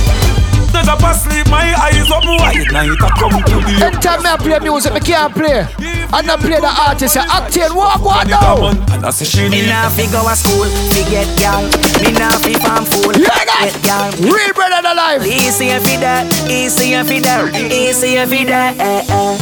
Not 0.73 0.87
up 0.89 1.03
asleep, 1.09 1.47
my 1.49 1.73
eyes 1.79 2.11
up 2.11 2.23
wide? 2.25 2.67
Now 2.71 2.83
it 2.83 2.99
a 2.99 3.09
come 3.17 3.33
to 3.33 3.55
the 3.65 3.87
Anytime 3.87 4.21
me 4.21 4.31
play 4.37 4.59
music, 4.59 4.93
me 4.93 4.99
can't 4.99 5.33
play. 5.33 5.65
And 6.13 6.29
I 6.29 6.35
play 6.37 6.59
the 6.59 6.67
artist, 6.69 7.17
I 7.17 7.25
acting, 7.27 7.73
walk, 7.75 8.03
walk 8.03 8.27
down 8.27 8.77
And 8.91 9.03
I 9.03 9.09
say 9.11 9.25
she 9.25 9.49
Me 9.49 9.67
nah 9.67 9.89
fi 9.89 10.07
go 10.07 10.23
a 10.23 10.35
school, 10.35 10.67
fi 10.95 11.03
get 11.11 11.27
gal 11.35 11.63
Me 11.99 12.15
nah 12.15 12.31
fi 12.39 12.53
farm 12.63 12.85
fool, 12.85 13.11
yeah, 13.11 13.43
get 13.43 13.75
gal 13.83 14.07
Real 14.23 14.53
brother 14.55 14.87
alive 14.87 15.25
Easy 15.27 15.67
and 15.67 15.83
fi 15.83 15.97
that, 15.99 16.23
easy 16.47 16.93
and 16.93 17.07
fi 17.07 17.19
that 17.19 17.51
Easy 17.71 18.15
and 18.15 18.29
fi 18.29 18.45
that 18.45 18.79
eh, 18.79 19.03
eh. 19.03 19.35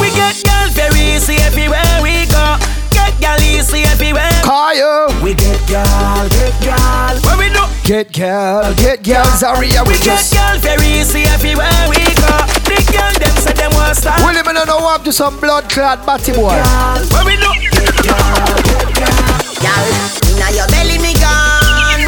We 0.00 0.12
get 0.12 0.36
gal 0.44 0.68
very 0.76 1.00
easy 1.16 1.36
everywhere 1.40 1.84
we 2.02 2.26
go. 2.28 2.56
Get 2.92 3.16
gal 3.20 3.40
easy 3.40 3.82
everywhere. 3.88 4.32
Call 4.44 4.74
you. 4.74 5.08
We 5.24 5.34
get 5.34 5.60
gal, 5.68 6.28
get 6.28 6.56
gal 6.60 7.16
Where 7.24 7.38
we 7.38 7.48
do 7.52 7.79
Get 7.90 8.12
gal, 8.12 8.72
get 8.76 9.02
gal, 9.02 9.26
Zaria, 9.36 9.82
we, 9.82 9.88
we 9.88 9.94
just 9.98 10.32
get 10.32 10.38
gal 10.38 10.58
very 10.60 10.86
easy 10.86 11.22
everywhere 11.22 11.66
we 11.90 11.98
go. 12.22 12.30
The 12.62 12.78
girl 12.86 13.10
them 13.18 13.34
say 13.42 13.52
them 13.52 13.72
want 13.74 13.96
start. 13.96 14.22
Will 14.22 14.38
even 14.38 14.54
know 14.54 14.86
up 14.94 15.02
to 15.02 15.12
some 15.12 15.40
blood 15.40 15.68
clot 15.68 16.06
batty 16.06 16.30
boy. 16.30 16.54
Girl, 16.54 17.02
where 17.10 17.26
we 17.26 17.34
look? 17.42 17.58
Get 17.58 17.90
gal, 18.06 18.46
get 18.62 18.94
gal. 18.94 19.42
Gal, 19.58 19.86
inna 20.30 20.54
your 20.54 20.68
belly 20.70 21.02
me 21.02 21.18
gone. 21.18 22.06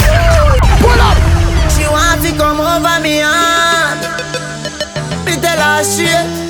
Pull 0.79 1.03
up. 1.03 1.19
She 1.75 1.83
want 1.91 2.23
to 2.23 2.31
come 2.39 2.63
over 2.63 3.03
me 3.03 3.21
on. 3.27 3.99
Me 5.27 5.35
tell 5.43 5.59
her 5.59 5.83
straight. 5.83 6.42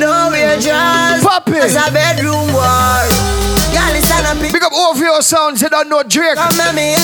Fi 0.00 0.06
don't 0.06 0.32
wear 0.32 0.56
dress. 0.60 1.22
Papi. 1.22 1.60
It's 1.60 1.76
a 1.76 1.92
bedroom 1.92 2.48
war. 2.56 3.04
Girl, 3.68 3.92
it's 3.92 4.10
an 4.10 4.24
a 4.32 4.52
Big 4.52 4.62
up 4.64 4.72
OVO 4.72 5.20
sounds, 5.20 5.60
you 5.60 5.68
don't 5.68 5.90
know 5.90 6.02
Drake. 6.02 6.38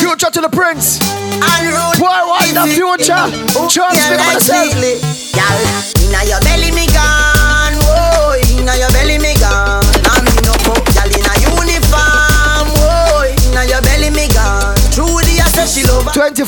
Future 0.01 0.31
to 0.33 0.41
the 0.41 0.49
Prince. 0.49 0.99
Unruly. 1.37 2.01
Boy, 2.01 2.21
why 2.25 2.49
the 2.57 2.65
future? 2.73 3.29
Trust 3.69 4.01
me, 4.09 4.17
myself. 4.17 4.73
Girl, 5.37 5.61
inna 6.09 6.25
your 6.25 6.41
belly 6.41 6.56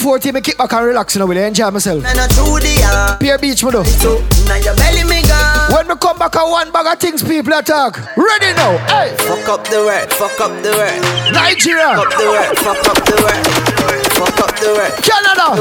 40, 0.09 0.33
me 0.33 0.41
kick 0.41 0.57
back 0.57 0.73
and 0.73 0.87
relax, 0.87 1.15
you 1.15 1.19
know, 1.19 1.27
will 1.27 1.37
I 1.37 1.43
enjoy 1.43 1.71
myself. 1.71 2.03
Uh, 2.03 3.19
Pier 3.21 3.37
Beach, 3.37 3.63
me 3.63 3.71
do. 3.71 3.83
When 5.69 5.85
we 5.87 5.97
come 6.01 6.17
back, 6.17 6.35
I 6.35 6.49
one 6.49 6.73
bag 6.73 6.87
of 6.87 6.99
things 6.99 7.23
people 7.23 7.53
attack. 7.53 7.99
Ready 8.17 8.57
now, 8.57 8.79
hey. 8.89 9.15
Fuck 9.29 9.47
up 9.53 9.69
the 9.69 9.85
work, 9.85 10.09
fuck 10.09 10.41
up 10.41 10.63
the 10.65 10.73
work. 10.81 10.97
Nigeria. 11.37 11.93
Fuck 11.93 12.09
up 12.09 12.17
the 12.17 12.25
work, 12.25 12.57
fuck 12.57 12.89
up 12.89 13.05
the 13.05 13.21
work. 13.21 13.45
Fuck 14.17 14.41
up 14.49 14.57
the 14.57 14.73
work. 14.81 14.97
Canada. 15.05 15.53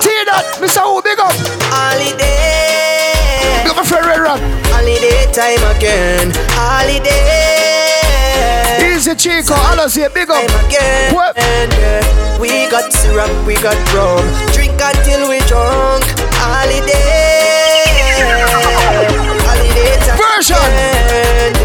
See 0.00 0.24
that, 0.24 0.56
Mr. 0.56 0.80
Who, 0.88 1.02
big 1.02 1.20
up. 1.20 1.36
Holiday. 1.68 3.60
Look 3.68 3.76
my 3.76 3.84
friend 3.84 4.06
Red 4.06 4.20
Rock. 4.20 4.40
Holiday 4.72 5.30
time 5.36 5.76
again. 5.76 6.32
Holiday. 6.56 7.97
Easy 8.98 9.14
Chico, 9.14 9.54
I'll 9.54 9.88
say 9.88 10.08
big 10.12 10.28
up. 10.28 10.42
Again. 10.66 11.14
What? 11.14 11.38
Uh, 11.38 12.38
we 12.40 12.48
got 12.68 12.92
syrup, 12.92 13.30
we 13.46 13.54
got 13.54 13.76
rum. 13.94 14.26
Drink 14.52 14.72
until 14.82 15.28
we 15.28 15.38
drunk. 15.46 16.02
Holiday. 16.34 17.86
Holiday 19.46 19.94
time. 20.04 20.18
Version. 20.18 21.57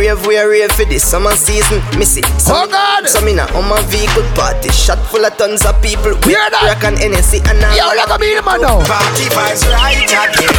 Yeah. 0.00 0.16
Rave, 0.16 0.26
we 0.26 0.38
are 0.38 0.48
rave 0.48 0.72
for 0.72 0.84
this 0.88 1.04
summer 1.04 1.32
season. 1.36 1.84
Miss 1.98 2.16
it. 2.16 2.24
Oh 2.48 2.64
God. 2.64 3.04
So 3.06 3.20
me 3.20 3.34
now 3.36 3.44
on 3.52 3.68
my 3.68 3.82
vehicle 3.92 4.24
party. 4.32 4.72
Shot 4.72 4.96
full 5.12 5.24
of 5.24 5.36
tons 5.36 5.64
of 5.66 5.76
people. 5.84 6.16
We 6.24 6.32
Hear 6.32 6.48
that? 6.48 6.72
Rock 6.72 6.84
and 6.88 6.96
NSC 6.96 7.44
and 7.44 7.60
now. 7.60 7.68
Yo, 7.76 7.84
look 7.92 8.08
at 8.08 8.16
me, 8.16 8.32
the 8.32 8.40
man 8.40 8.64
now. 8.64 8.80
Party 8.88 9.28
vibes 9.28 9.60
right 9.68 10.00
again. 10.00 10.56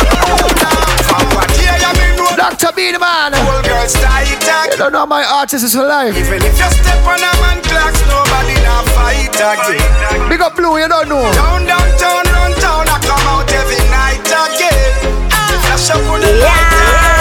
From 1.10 1.26
what 1.34 1.50
year 1.58 1.74
you 1.74 1.90
been 1.90 2.22
know? 2.22 2.38
Dr. 2.38 2.70
B, 2.78 2.94
the 2.94 3.02
man. 3.02 3.34
Whole 3.34 3.66
girls 3.66 3.98
tight 3.98 4.30
You 4.70 4.78
don't 4.78 4.94
know 4.94 5.10
my 5.10 5.26
artist 5.26 5.66
is 5.66 5.74
alive. 5.74 6.14
Even 6.14 6.38
if 6.46 6.54
you 6.54 6.70
step 6.78 7.02
on 7.02 7.18
a 7.18 7.32
man 7.42 7.58
clocks, 7.66 7.98
nobody 8.06 8.56
now 8.62 8.86
fight 8.94 9.34
again. 9.34 10.30
Big 10.30 10.42
up 10.42 10.54
Blue, 10.54 10.78
you 10.78 10.86
don't 10.86 11.10
know. 11.10 11.26
Down, 11.34 11.66
downtown, 11.66 12.30
run 12.30 12.54
town, 12.62 12.86
I 12.86 12.98
come 13.02 13.26
out 13.26 13.50
every 13.50 13.82
night 13.90 14.22
again. 14.22 15.18
Flash 15.66 15.90
up 15.90 16.06
on 16.14 16.22
the 16.22 16.30
light. 16.46 17.21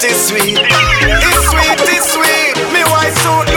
Sweet, 0.00 0.10
it's 0.10 0.28
sweet. 0.28 0.58
It's 0.58 1.48
sweet, 1.48 1.80
it's 1.96 2.12
sweet. 2.12 2.72
Me 2.72 2.82
white 2.84 3.14
suit. 3.14 3.55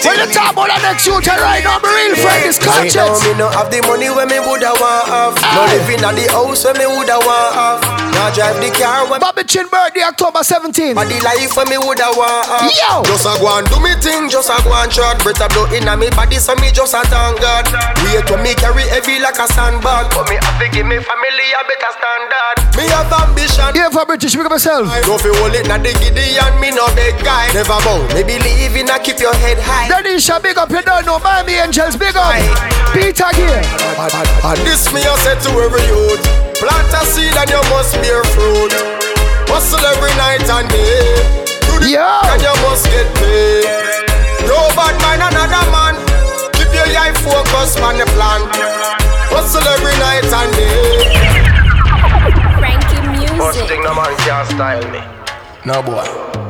When 0.00 0.16
you 0.18 0.26
talk 0.32 0.52
about 0.56 0.68
the 0.72 0.78
next 0.80 1.04
shooter 1.04 1.36
right 1.38 1.62
now, 1.62 1.78
my 1.78 1.92
real 1.92 2.16
friend 2.16 2.42
is 2.48 2.56
Me 2.58 2.66
know 2.66 2.72
conscious. 2.72 3.20
me 3.24 3.32
no 3.36 3.46
have 3.52 3.68
the 3.70 3.80
money 3.84 4.08
when 4.08 4.28
me 4.32 4.40
woulda 4.40 4.72
want 4.80 5.06
have. 5.12 5.36
Ah. 5.44 5.52
No 5.54 5.62
living 5.70 6.00
at 6.02 6.14
the 6.16 6.26
house 6.32 6.64
when 6.64 6.76
me 6.80 6.86
woulda 6.88 7.20
want 7.20 7.52
have. 7.54 7.80
Now 8.16 8.32
drive 8.32 8.58
the 8.58 8.72
car 8.74 9.04
when 9.06 9.20
Bobby 9.20 9.44
Chin 9.44 9.68
birthday 9.68 10.02
October 10.02 10.40
17. 10.42 10.96
But 10.96 11.06
the 11.12 11.20
life 11.20 11.52
when 11.54 11.68
me 11.68 11.76
woulda 11.76 12.08
want 12.16 12.48
have. 12.48 12.72
Yo! 12.72 13.04
Just 13.06 13.28
a 13.28 13.32
go 13.38 13.48
and 13.60 13.68
do 13.68 13.76
me 13.84 13.92
thing, 14.00 14.32
just 14.32 14.48
a 14.48 14.56
go 14.64 14.72
and 14.72 14.88
shot. 14.90 15.20
Breath 15.20 15.40
a 15.44 15.46
blood 15.52 15.72
inna 15.76 15.94
me 16.00 16.08
body, 16.16 16.40
so 16.40 16.56
me 16.58 16.72
just 16.72 16.96
a 16.96 17.04
thank 17.06 17.36
God. 17.44 17.68
Wait 18.08 18.24
when 18.32 18.40
me 18.40 18.56
carry 18.56 18.88
heavy 18.88 19.20
like 19.20 19.36
a 19.38 19.46
sandbag, 19.52 20.10
but 20.16 20.24
me 20.32 20.40
have 20.40 20.56
to 20.58 20.66
give 20.72 20.88
me 20.88 20.96
family 20.96 21.46
a 21.54 21.62
better 21.68 21.92
standard. 21.92 22.56
Me 22.74 22.84
have 22.88 23.12
ambition. 23.12 23.68
Yeah, 23.76 23.92
for 23.92 24.08
British, 24.08 24.32
big 24.32 24.48
up 24.48 24.52
myself. 24.56 24.88
Don't 25.04 25.20
feel 25.20 25.36
hold 25.38 25.52
it 25.54 25.68
na 25.68 25.76
the 25.76 25.92
giddy 26.00 26.40
and 26.40 26.56
me 26.58 26.72
no 26.72 26.88
big 26.96 27.14
guy. 27.20 27.52
Never 27.52 27.76
bow, 27.84 28.00
me 28.16 28.24
believe 28.24 28.74
in 28.74 28.88
a 28.88 28.96
keep 28.98 29.20
your 29.20 29.36
head 29.36 29.60
high. 29.60 29.89
Danisha, 29.90 30.40
big 30.40 30.56
up, 30.56 30.70
you 30.70 30.82
don't 30.82 31.04
know. 31.04 31.18
Miami 31.18 31.54
Angels, 31.58 31.96
big 31.96 32.14
up. 32.14 32.30
Peter 32.94 33.26
here. 33.34 33.58
And, 33.98 34.14
and, 34.14 34.28
and 34.46 34.58
this 34.62 34.86
me 34.94 35.02
I 35.02 35.18
said 35.26 35.42
to 35.44 35.50
every 35.60 35.82
youth 35.90 36.22
Plant 36.62 36.94
a 36.94 37.02
seed 37.04 37.34
and 37.36 37.50
you 37.50 37.60
must 37.68 37.94
bear 38.00 38.22
fruit 38.32 38.72
Hustle 39.50 39.82
every 39.82 40.14
night 40.16 40.46
and 40.46 40.66
day 40.70 41.18
Do 41.68 41.74
the 41.84 42.00
Yo. 42.00 42.06
and 42.32 42.40
you 42.40 42.54
must 42.64 42.86
get 42.88 43.06
paid 43.18 43.66
No 44.48 44.56
bad 44.78 44.94
mind 45.04 45.20
another 45.20 45.64
man 45.68 45.94
Keep 46.56 46.72
your 46.72 46.88
eye 46.96 47.12
focused 47.20 47.78
on 47.84 47.98
the 47.98 48.06
plan 48.16 48.40
Hustle 49.28 49.66
every 49.68 49.94
night 50.00 50.24
and 50.24 50.50
day 50.56 51.20
Frankie 52.56 53.04
Music. 53.20 53.68
thing 53.68 53.82
no 53.84 53.94
man 53.94 54.16
can 54.24 54.46
style 54.48 54.86
me 54.90 55.02
No 55.66 55.82
boy 55.82 56.49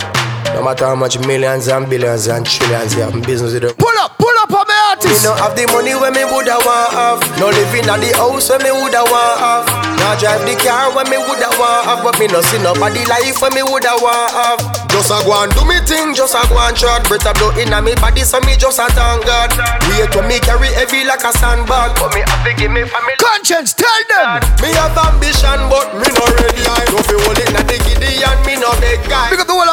No 0.54 0.62
matter 0.64 0.85
how 0.87 0.95
much 0.97 1.19
millions 1.26 1.69
and 1.69 1.88
billions 1.88 2.26
and 2.26 2.45
trillions 2.45 2.95
you 2.95 3.02
have 3.02 3.14
in 3.14 3.23
business 3.23 3.52
with 3.54 3.62
them 3.62 3.75
Pull 3.78 3.97
up, 4.02 4.19
pull 4.19 4.35
up 4.42 4.50
on 4.52 4.66
my 4.66 4.75
Me 4.75 4.90
artist. 4.92 5.25
no 5.25 5.33
have 5.38 5.54
the 5.57 5.64
money 5.73 5.95
when 5.97 6.12
me 6.12 6.25
woulda 6.26 6.59
want 6.66 6.92
have. 6.92 7.21
No 7.38 7.49
living 7.49 7.88
at 7.88 8.00
the 8.02 8.11
house 8.19 8.50
when 8.50 8.61
me 8.66 8.71
woulda 8.75 9.02
want 9.09 9.40
have. 9.40 9.64
Now 9.97 10.19
drive 10.19 10.42
the 10.45 10.57
car 10.61 10.92
when 10.92 11.09
me 11.09 11.16
woulda 11.16 11.49
want 11.57 11.87
have. 11.88 12.02
But 12.04 12.19
me 12.19 12.26
no 12.28 12.40
see 12.42 12.59
nobody 12.61 13.00
life 13.09 13.40
when 13.40 13.54
me 13.54 13.62
woulda 13.62 13.95
want 14.02 14.33
have. 14.37 14.61
Just 14.90 15.14
a 15.14 15.23
go 15.25 15.33
and 15.38 15.49
do 15.54 15.62
me 15.64 15.78
thing, 15.87 16.12
just 16.12 16.35
a 16.35 16.42
go 16.50 16.59
and 16.61 16.76
shot. 16.76 17.07
Breath 17.09 17.25
a 17.25 17.33
blow 17.38 17.54
inna 17.57 17.80
me 17.80 17.95
body, 18.02 18.26
so 18.26 18.42
me 18.45 18.59
just 18.59 18.83
a 18.83 18.90
thank 18.92 19.25
God. 19.25 19.49
Wait 19.88 20.11
when 20.19 20.26
me 20.28 20.37
carry 20.42 20.69
heavy 20.75 21.07
like 21.07 21.23
a 21.25 21.33
sandbag, 21.38 21.95
but 21.97 22.11
me 22.12 22.21
have 22.26 22.42
to 22.45 22.52
give 22.59 22.73
me 22.75 22.83
family. 22.85 23.14
Conscience, 23.23 23.73
tell 23.73 24.02
them. 24.11 24.42
Me 24.61 24.75
have 24.76 24.92
ambition, 24.99 25.57
but 25.71 25.95
me 25.97 26.09
no 26.11 26.25
ready. 26.42 26.61
I 26.66 26.85
don't 26.90 27.07
feel 27.07 27.23
hold 27.25 27.38
it 27.38 27.49
na 27.54 27.62
the 27.64 27.78
giddy 27.87 28.19
and 28.26 28.40
me 28.45 28.50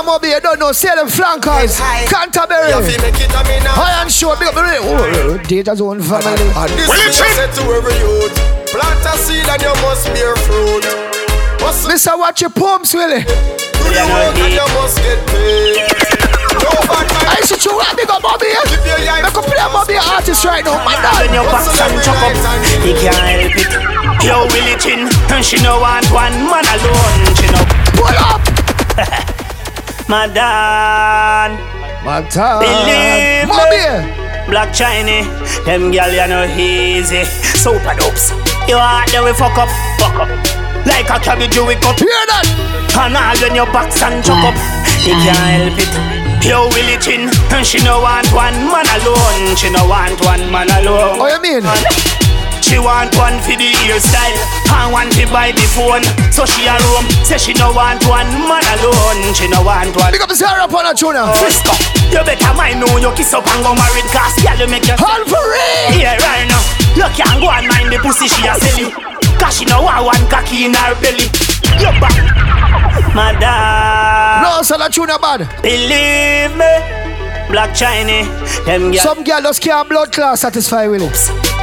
Moby, 0.07 0.31
you 0.31 0.39
don't 0.39 0.57
know. 0.57 0.71
Say 0.71 0.95
them 0.95 1.11
flankers. 1.11 1.75
Canterbury. 2.07 2.71
You 2.71 2.79
feel 2.79 3.01
make 3.03 3.19
it 3.19 3.27
a 3.27 3.43
me 3.43 3.59
now. 3.59 3.75
Iron 3.75 4.07
Show, 4.07 4.31
big 4.39 4.47
up 4.47 4.55
the 4.55 4.63
real. 4.63 4.87
Oh, 4.87 5.35
Data 5.43 5.75
Zone 5.75 5.99
family. 5.99 6.47
And 6.47 6.71
this 6.79 6.87
Will 6.87 6.95
you 6.95 7.11
me 7.11 7.19
check? 7.19 7.27
I 7.27 7.51
say 7.51 7.51
to 7.59 7.63
every 7.75 7.91
youth 7.99 8.31
Plant 8.71 9.03
a 9.03 9.13
seed 9.19 9.43
and 9.43 9.59
you 9.59 9.75
must 9.83 10.07
bear 10.15 10.31
fruit 10.47 10.87
Hustle 11.59 11.91
Mister, 11.91 12.15
watch 12.15 12.39
your 12.39 12.55
pumps, 12.55 12.95
Willie. 12.95 13.27
do 13.27 13.83
the 13.83 14.03
work 14.07 14.39
and 14.39 14.55
you 14.55 14.67
must 14.79 14.95
get 15.03 15.19
paid 15.27 15.91
I 16.87 17.03
mind 17.11 17.43
should 17.43 17.59
show 17.59 17.75
you 17.75 17.91
big 17.99 18.07
up 18.07 18.23
Moby. 18.23 18.55
Keep 18.71 18.87
your 18.87 19.03
Make 19.03 19.35
a 19.35 19.43
play 19.43 19.59
Moby 19.75 19.99
artist 19.99 20.39
right 20.47 20.63
now, 20.63 20.79
man. 20.87 21.03
When 21.03 21.35
your 21.35 21.43
back 21.51 21.67
and 21.67 21.99
chop 21.99 22.15
up, 22.15 22.63
he 22.79 22.95
can't 22.95 23.27
help 23.27 23.59
it. 23.59 23.71
Yo, 24.23 24.47
Willie 24.55 24.79
Chin, 24.79 25.11
and 25.35 25.43
she 25.43 25.59
no 25.59 25.83
want 25.83 26.07
one 26.15 26.31
man 26.47 26.63
alone. 26.63 27.27
She 27.35 27.51
no 27.51 27.59
pull 27.99 28.15
up. 28.15 29.35
Madan, 30.07 31.59
Mata. 32.05 32.63
believe 32.63 33.51
me. 33.51 34.47
Black 34.47 34.71
Chinese, 34.73 35.27
them 35.65 35.91
gal 35.91 36.07
you 36.07 36.23
know 36.31 36.47
easy. 36.55 37.25
Super 37.59 37.93
dopes. 37.99 38.31
You 38.71 38.79
heart 38.79 39.11
them 39.11 39.25
we 39.25 39.33
fuck 39.33 39.57
up, 39.59 39.67
fuck 39.99 40.15
up. 40.15 40.31
Like 40.87 41.11
a 41.11 41.19
cabbage 41.19 41.53
you 41.55 41.65
wick 41.67 41.83
up. 41.83 41.99
Hear 41.99 42.07
that? 42.07 42.47
And 42.95 43.19
all 43.19 43.35
when 43.43 43.53
your 43.53 43.67
box 43.75 44.01
and 44.01 44.23
chop 44.23 44.39
up, 44.47 44.55
he 45.03 45.11
can't 45.11 45.75
help 45.75 45.75
it. 45.75 45.91
Yo, 46.47 46.71
Willie 46.71 46.95
Chin, 47.03 47.27
and 47.51 47.67
she 47.67 47.83
no 47.83 47.99
want 47.99 48.31
one 48.31 48.55
man 48.71 48.87
alone. 49.03 49.57
She 49.59 49.67
no 49.69 49.83
want 49.91 50.15
one 50.23 50.47
man 50.47 50.71
alone. 50.71 51.19
Oh, 51.19 51.27
you 51.27 51.41
mean? 51.43 51.67
She 52.67 52.77
want 52.79 53.15
one 53.15 53.39
for 53.47 53.55
the 53.55 53.71
hairstyle 53.87 54.35
and 54.75 54.91
one 54.91 55.09
to 55.15 55.23
buy 55.31 55.55
the 55.55 55.63
phone. 55.71 56.03
So 56.35 56.43
she 56.43 56.67
a 56.67 56.75
roam, 56.91 57.07
say 57.23 57.39
she 57.39 57.53
no 57.55 57.71
want 57.71 58.03
one 58.05 58.27
man 58.43 58.63
alone. 58.79 59.33
She 59.33 59.47
no 59.47 59.63
want 59.63 59.95
one. 59.95 60.11
Big 60.11 60.21
up 60.21 60.31
Sarah 60.35 60.67
upon 60.67 60.85
a 60.85 60.93
tuna. 60.93 61.31
Frisco, 61.39 61.71
you 62.11 62.19
better 62.27 62.53
mind 62.59 62.83
know 62.83 62.91
you 62.99 63.11
kiss 63.15 63.31
up 63.33 63.47
and 63.47 63.63
go 63.63 63.71
married 63.71 64.07
cause 64.11 64.35
girl 64.43 64.59
you 64.59 64.67
make 64.67 64.83
you 64.83 64.99
All 64.99 65.23
for 65.25 65.39
real. 65.39 65.95
Yeah, 65.95 66.19
right 66.19 66.43
now. 66.47 66.59
You 66.93 67.07
can't 67.15 67.39
go 67.39 67.47
and 67.49 67.67
mind 67.71 67.87
the 67.87 67.99
pussy 68.03 68.27
she 68.27 68.43
a 68.47 68.53
sell 68.59 68.77
you. 68.77 68.91
Cause 69.39 69.57
she 69.57 69.65
no 69.65 69.83
want 69.87 70.03
one 70.03 70.23
cocky 70.27 70.65
in 70.65 70.73
her 70.75 70.91
belly. 70.99 71.31
You 71.79 71.93
back, 72.03 72.19
madam. 73.15 74.43
No, 74.43 74.61
so 74.61 74.77
that 74.77 74.91
tuna 74.91 75.17
bad. 75.19 75.47
Believe 75.61 76.51
me, 76.57 76.73
Black 77.49 77.73
Chinese, 77.73 78.27
them 78.65 78.91
girl. 78.91 78.99
Some 78.99 79.23
girl 79.23 79.41
just 79.41 79.61
can't 79.63 79.87
blood 79.87 80.11
class 80.11 80.41
satisfy 80.41 80.87
with 80.87 81.01
it. 81.01 81.15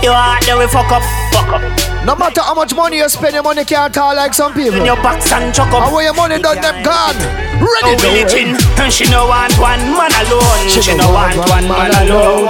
You 0.03 0.13
heart 0.17 0.41
they 0.49 0.55
will 0.57 0.69
fuck 0.69 0.89
up, 0.91 1.05
fuck 1.29 1.61
up. 1.61 1.61
No 2.09 2.17
matter 2.17 2.41
how 2.41 2.55
much 2.55 2.75
money 2.75 2.99
you 3.05 3.09
spend, 3.09 3.35
your 3.35 3.43
money 3.45 3.65
can't 3.65 3.93
tall 3.93 4.17
like 4.17 4.33
some 4.33 4.55
people. 4.55 4.81
In 4.81 4.85
your 4.89 4.97
box 5.05 5.31
and 5.33 5.53
chuck 5.55 5.69
up. 5.77 5.85
And 5.85 5.93
when 5.95 6.05
your 6.09 6.15
money 6.17 6.41
done, 6.41 6.57
them 6.65 6.81
gone. 6.85 7.17
Ready 7.61 8.01
Oh, 8.01 8.01
to 8.01 8.25
Chin, 8.33 8.57
and 8.81 8.89
she 8.93 9.05
no 9.13 9.29
want 9.29 9.53
one 9.61 9.81
man 9.93 10.09
alone. 10.25 10.65
She, 10.73 10.81
no 10.97 11.13
want 11.13 11.37
one 11.53 11.69
man 11.69 11.93
alone. 12.01 12.49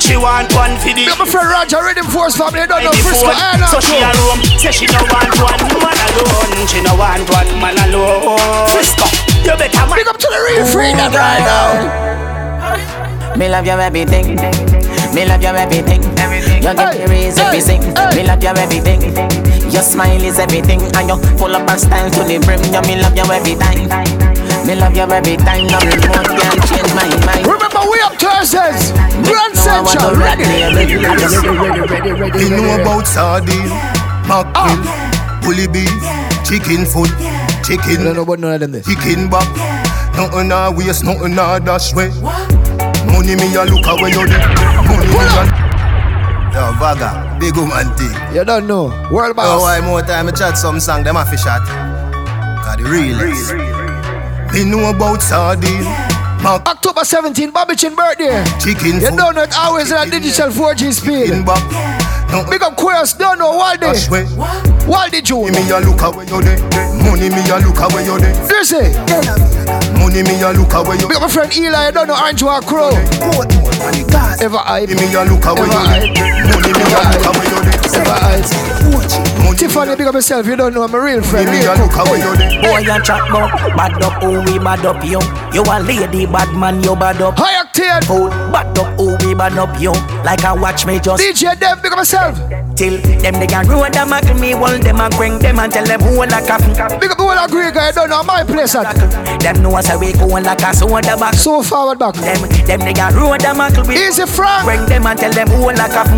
She 0.00 0.16
want 0.16 0.48
one 0.56 0.80
for 0.80 0.96
the. 0.96 1.04
My 1.20 1.28
friend 1.28 1.52
Roger, 1.52 1.84
Rhythm 1.84 2.08
Force 2.08 2.32
family, 2.34 2.64
don't 2.64 2.80
know 2.80 2.96
Frisco 2.96 3.28
and 3.28 3.60
So 3.68 3.76
she 3.78 4.00
a 4.00 4.08
roam, 4.24 4.40
say 4.56 4.72
she 4.72 4.88
no 4.88 5.04
want 5.04 5.36
one 5.36 5.60
man 5.84 5.98
alone. 6.16 6.64
She 6.64 6.80
no 6.80 6.96
want 6.96 7.28
one 7.28 7.52
man 7.60 7.76
alone. 7.88 8.40
Frisco, 8.72 9.04
you 9.44 9.56
better 9.56 9.86
man. 9.86 9.96
Big 9.96 10.08
up 10.08 10.18
to 10.18 10.28
the 10.28 10.40
real 10.48 10.64
freedom 10.66 11.12
right 11.12 11.42
now. 11.44 13.36
Me 13.36 13.48
love 13.48 13.66
your 13.66 13.80
everything. 13.80 14.36
Me 15.14 15.24
love 15.24 15.42
your 15.42 15.56
everything. 15.56 16.02
Everything. 16.18 16.62
Your 16.62 16.74
guitar 16.74 17.14
is 17.14 17.38
everything. 17.38 17.80
Me 18.16 18.22
love 18.26 18.42
your 18.42 18.58
everything. 18.58 19.00
Your 19.70 19.82
smile 19.82 20.22
is 20.22 20.38
everything, 20.38 20.82
and 20.82 21.08
you 21.08 21.16
full 21.38 21.54
up 21.54 21.70
of 21.70 21.78
style 21.78 22.10
to 22.10 22.22
the 22.24 22.38
brim. 22.42 22.60
Yeah, 22.72 22.82
me 22.82 23.00
love 23.00 23.16
you 23.16 23.24
every 23.30 23.54
time. 23.54 23.86
Me 24.66 24.74
love 24.74 24.94
you 24.96 25.06
every 25.06 25.36
time. 25.36 25.66
No 25.70 25.78
remote 25.78 26.26
can 26.26 26.58
change 26.68 26.92
my 26.94 27.06
mind. 27.24 27.46
Remember, 27.46 27.82
we 27.86 28.00
up 28.02 28.18
Thursdays. 28.18 28.92
Grand 29.24 29.54
Central. 29.56 30.14
Ready, 30.18 30.44
ready, 30.74 30.96
ready, 30.96 31.36
ready, 31.38 31.80
ready, 31.86 32.12
ready. 32.12 32.38
You 32.44 32.50
know 32.50 32.82
about 32.82 33.06
sardine, 33.06 33.70
ah. 33.70 34.20
mackerel, 34.26 34.82
bully 35.42 35.66
beef, 35.70 35.90
chicken 36.44 36.84
foot, 36.84 37.10
chicken. 37.70 38.00
I 38.00 38.04
don't 38.04 38.16
know 38.16 38.22
about 38.22 38.38
none 38.38 38.54
of 38.54 38.60
them. 38.60 38.72
This. 38.72 38.86
Chicken 38.86 39.30
back, 39.30 39.46
nothing 40.16 40.50
a 40.50 40.70
waste, 40.74 41.04
nothing 41.04 41.32
a 41.38 41.60
dash 41.62 41.94
way. 41.94 42.10
Money 43.06 43.36
me 43.38 43.54
a 43.54 43.62
look 43.64 43.86
away 43.86 44.10
you 44.10 44.26
there. 44.26 44.42
Money 44.86 45.06
me 45.06 45.22
a. 45.22 45.70
Yo, 46.50 46.72
Vaga, 46.82 47.36
big 47.38 47.54
woman 47.56 47.86
thing. 47.94 48.10
You 48.34 48.44
don't 48.44 48.66
know. 48.66 48.88
World 49.12 49.36
boss. 49.36 49.46
Oh, 49.46 49.60
why 49.62 49.80
more 49.80 50.02
time 50.02 50.26
I 50.28 50.32
chat 50.32 50.58
some 50.58 50.80
song, 50.80 51.04
them 51.04 51.16
a 51.16 51.24
fish 51.24 51.42
shot. 51.42 51.62
Cause 52.64 52.76
the 52.76 52.90
realest. 52.90 53.54
Me 54.52 54.64
know 54.64 54.90
about 54.90 55.22
sardine. 55.22 55.84
Mac 56.42 56.66
October 56.66 57.04
17, 57.04 57.50
Bobby 57.52 57.76
Chin 57.76 57.94
birthday. 57.94 58.42
chicken 58.58 58.98
You 58.98 59.10
foot, 59.10 59.16
don't 59.16 59.34
know 59.36 59.42
it 59.42 59.54
always 59.56 59.92
in 59.92 59.96
a 59.98 60.10
digital 60.10 60.48
4G 60.48 60.92
speed. 60.92 61.26
chicken 61.26 61.44
back. 61.44 61.62
No, 62.30 62.44
Big 62.48 62.62
up 62.62 62.76
Queers, 62.76 63.14
don't 63.14 63.38
know 63.38 63.52
Waldy. 63.52 63.80
dash 63.80 64.08
way. 64.08 64.24
Waldy 64.86 65.20
June. 65.22 65.52
Me 65.52 65.70
a 65.70 65.80
look 65.80 66.00
away 66.02 66.26
you 66.26 66.40
there. 66.42 66.58
Money 67.02 67.28
me 67.28 67.42
a 67.50 67.58
look 67.58 67.80
away 67.80 68.04
you 68.04 68.18
there. 68.20 68.34
Listen. 68.46 68.92
Money 69.98 70.22
me 70.22 70.40
a 70.42 70.52
look 70.52 70.72
away 70.74 70.96
you 70.98 71.08
Big 71.08 71.16
up 71.16 71.22
my 71.22 71.28
friend 71.28 71.52
Eli, 71.56 71.86
you 71.86 71.92
don't 71.92 72.06
know 72.06 72.14
Orange 72.14 72.42
Walk 72.42 72.66
Crow. 72.66 72.90
Ever 74.40 74.58
hype. 74.58 74.88
Me 74.90 75.12
a 75.14 75.24
look 75.24 75.44
away 75.44 75.66
you 75.66 75.82
there. 75.90 76.06
Money 76.46 76.72
me 76.72 76.84
a 76.86 77.02
look 77.10 77.26
away 77.26 77.46
you 77.50 77.60
there. 77.66 77.78
Ever 77.98 78.14
hype. 78.14 79.29
Tiffany, 79.60 79.94
big 79.94 80.06
up 80.06 80.14
yourself, 80.14 80.46
you 80.46 80.56
don't 80.56 80.72
know 80.72 80.82
I'm 80.84 80.94
a 80.94 81.00
real 81.00 81.22
friend. 81.22 81.50
Me 81.50 81.60
Real 81.60 81.74
cook. 81.74 81.96
look 81.96 82.08
away 82.08 82.18
you 82.18 82.36
there. 82.36 82.62
Boy, 82.62 82.78
you 82.78 83.02
chat 83.02 83.30
more. 83.30 83.48
Bad 83.76 84.02
up, 84.02 84.22
oh, 84.22 84.42
we 84.44 84.58
bad 84.58 84.86
up 84.86 85.04
you. 85.04 85.20
You 85.52 85.62
a 85.62 85.76
lady, 85.80 86.24
bad 86.24 86.56
man, 86.56 86.82
you 86.82 86.96
bad 86.96 87.20
up. 87.20 87.34
High 87.36 87.62
octane. 87.62 88.04
Fool, 88.06 88.30
bad 88.50 88.78
up, 88.78 88.96
oh, 88.98 89.16
we 89.26 89.34
bad 89.34 89.58
up 89.58 89.78
you. 89.78 89.92
Like 90.24 90.44
I 90.44 90.54
watch 90.54 90.86
me 90.86 90.98
just 90.98 91.22
DJ 91.22 91.58
Dem, 91.60 91.80
big 91.82 91.92
up 91.92 91.98
yourself. 91.98 92.69
Till 92.80 92.96
them 93.20 93.36
they 93.36 93.46
can 93.46 93.68
ruin 93.68 93.92
them, 93.92 94.08
I 94.08 94.24
me, 94.40 94.52
hold 94.52 94.80
them 94.80 95.00
and 95.00 95.12
bring 95.14 95.38
them 95.38 95.58
and 95.58 95.70
tell 95.70 95.84
them 95.84 96.00
who 96.00 96.24
like 96.24 96.48
a 96.48 96.56
Big 96.96 97.12
up 97.12 97.18
the 97.20 97.24
whole 97.28 97.36
of 97.36 97.50
Greek 97.50 97.74
guy, 97.74 97.88
you 97.88 97.92
don't 97.92 98.08
know 98.08 98.24
my 98.24 98.42
place 98.42 98.74
at. 98.74 98.96
Them 99.44 99.60
know 99.60 99.76
us 99.76 99.92
a 99.92 99.98
we 100.00 100.16
go 100.16 100.24
like 100.24 100.64
a 100.64 100.72
soda 100.72 101.12
back. 101.20 101.34
So 101.34 101.60
forward 101.62 101.98
back. 101.98 102.16
Them, 102.16 102.40
them 102.64 102.80
they 102.80 102.96
can 102.96 103.12
ruin 103.12 103.36
them 103.36 103.60
and 103.60 103.76
we 103.84 104.00
Easy 104.00 104.24
Frank. 104.24 104.64
Bring 104.64 104.86
them 104.88 105.04
and 105.04 105.18
tell 105.20 105.32
them 105.32 105.48
who 105.52 105.68
like 105.76 105.92
a 105.92 106.08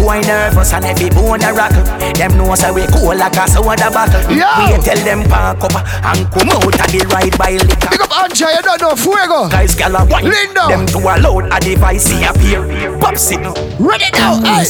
Boy 0.00 0.24
nervous 0.24 0.72
and 0.72 0.86
every 0.88 1.10
bone 1.10 1.44
a 1.44 1.52
rock 1.52 1.76
Them 2.16 2.32
know 2.40 2.52
us 2.56 2.64
a 2.64 2.72
we 2.72 2.88
go 2.88 3.12
like 3.12 3.36
a 3.36 3.44
soda 3.44 3.92
back. 3.92 4.08
Yo. 4.32 4.48
We 4.64 4.80
tell 4.80 5.00
them 5.04 5.28
park 5.28 5.60
up 5.60 5.76
and 5.76 6.24
come 6.32 6.48
out 6.48 6.72
of 6.72 6.88
the 6.88 7.04
ride 7.12 7.36
by 7.36 7.60
liquor. 7.60 7.92
Big 7.92 8.00
up 8.00 8.16
Anja, 8.16 8.48
you 8.56 8.62
don't 8.64 8.80
know 8.80 8.96
Fuego. 8.96 9.48
Guys, 9.52 9.76
gal 9.76 9.92
a 9.92 10.08
wine. 10.08 10.24
Linda. 10.24 10.72
Them 10.72 10.88
to 10.88 10.98
a 11.04 11.20
load 11.20 11.52
a 11.52 11.60
device 11.60 12.08
see 12.08 12.24
appear. 12.24 12.64
Pops 12.96 13.28
it. 13.30 13.44
Ready 13.76 14.08
now. 14.16 14.40
Hey. 14.40 14.64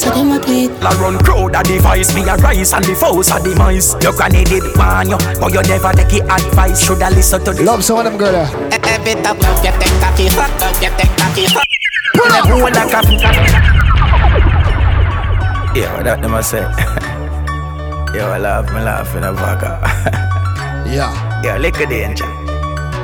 La 0.83 0.91
run 0.99 1.19
crowd 1.29 1.55
a 1.55 1.63
device 1.63 2.15
me 2.15 2.23
a 2.25 2.37
rise 2.37 2.73
and 2.73 2.85
the 2.85 2.95
foes 2.97 3.31
a 3.31 3.37
demise. 3.43 3.93
You 4.01 4.13
granny 4.17 4.45
did 4.45 4.65
man 4.77 5.11
you, 5.13 5.19
but 5.41 5.53
you 5.53 5.63
never 5.69 5.93
take 5.93 6.15
it 6.17 6.25
advice. 6.25 6.81
Shoulda 6.81 7.11
listen 7.11 7.45
to 7.45 7.53
the 7.53 7.63
Love 7.63 7.85
some 7.85 7.99
of 7.99 8.05
them 8.05 8.17
girl 8.17 8.33
there. 8.33 8.49
Every 8.73 9.15
top 9.23 9.37
up, 9.37 9.65
you 9.65 9.73
think 9.77 9.95
cocky, 10.01 10.29
fuck 10.33 10.63
up, 10.63 10.73
you 10.81 10.89
think 10.97 11.13
cocky, 11.21 11.47
fuck. 11.53 11.69
Pull 12.15 12.33
up. 12.33 12.49
who 12.49 12.57
like 12.65 12.93
a 12.97 13.01
Yeah, 15.79 15.95
what 15.95 16.05
that 16.05 16.23
them 16.23 16.35
a 16.35 16.43
say. 16.43 16.63
Yo, 18.17 18.27
I 18.27 18.39
laugh, 18.39 18.73
me 18.73 18.81
laugh 18.81 19.15
in 19.15 19.25
a 19.25 19.33
vaga. 19.33 20.25
Yeah. 20.89 21.43
Yo, 21.43 21.59
lick 21.59 21.79
a 21.81 21.87
danger. 21.87 22.25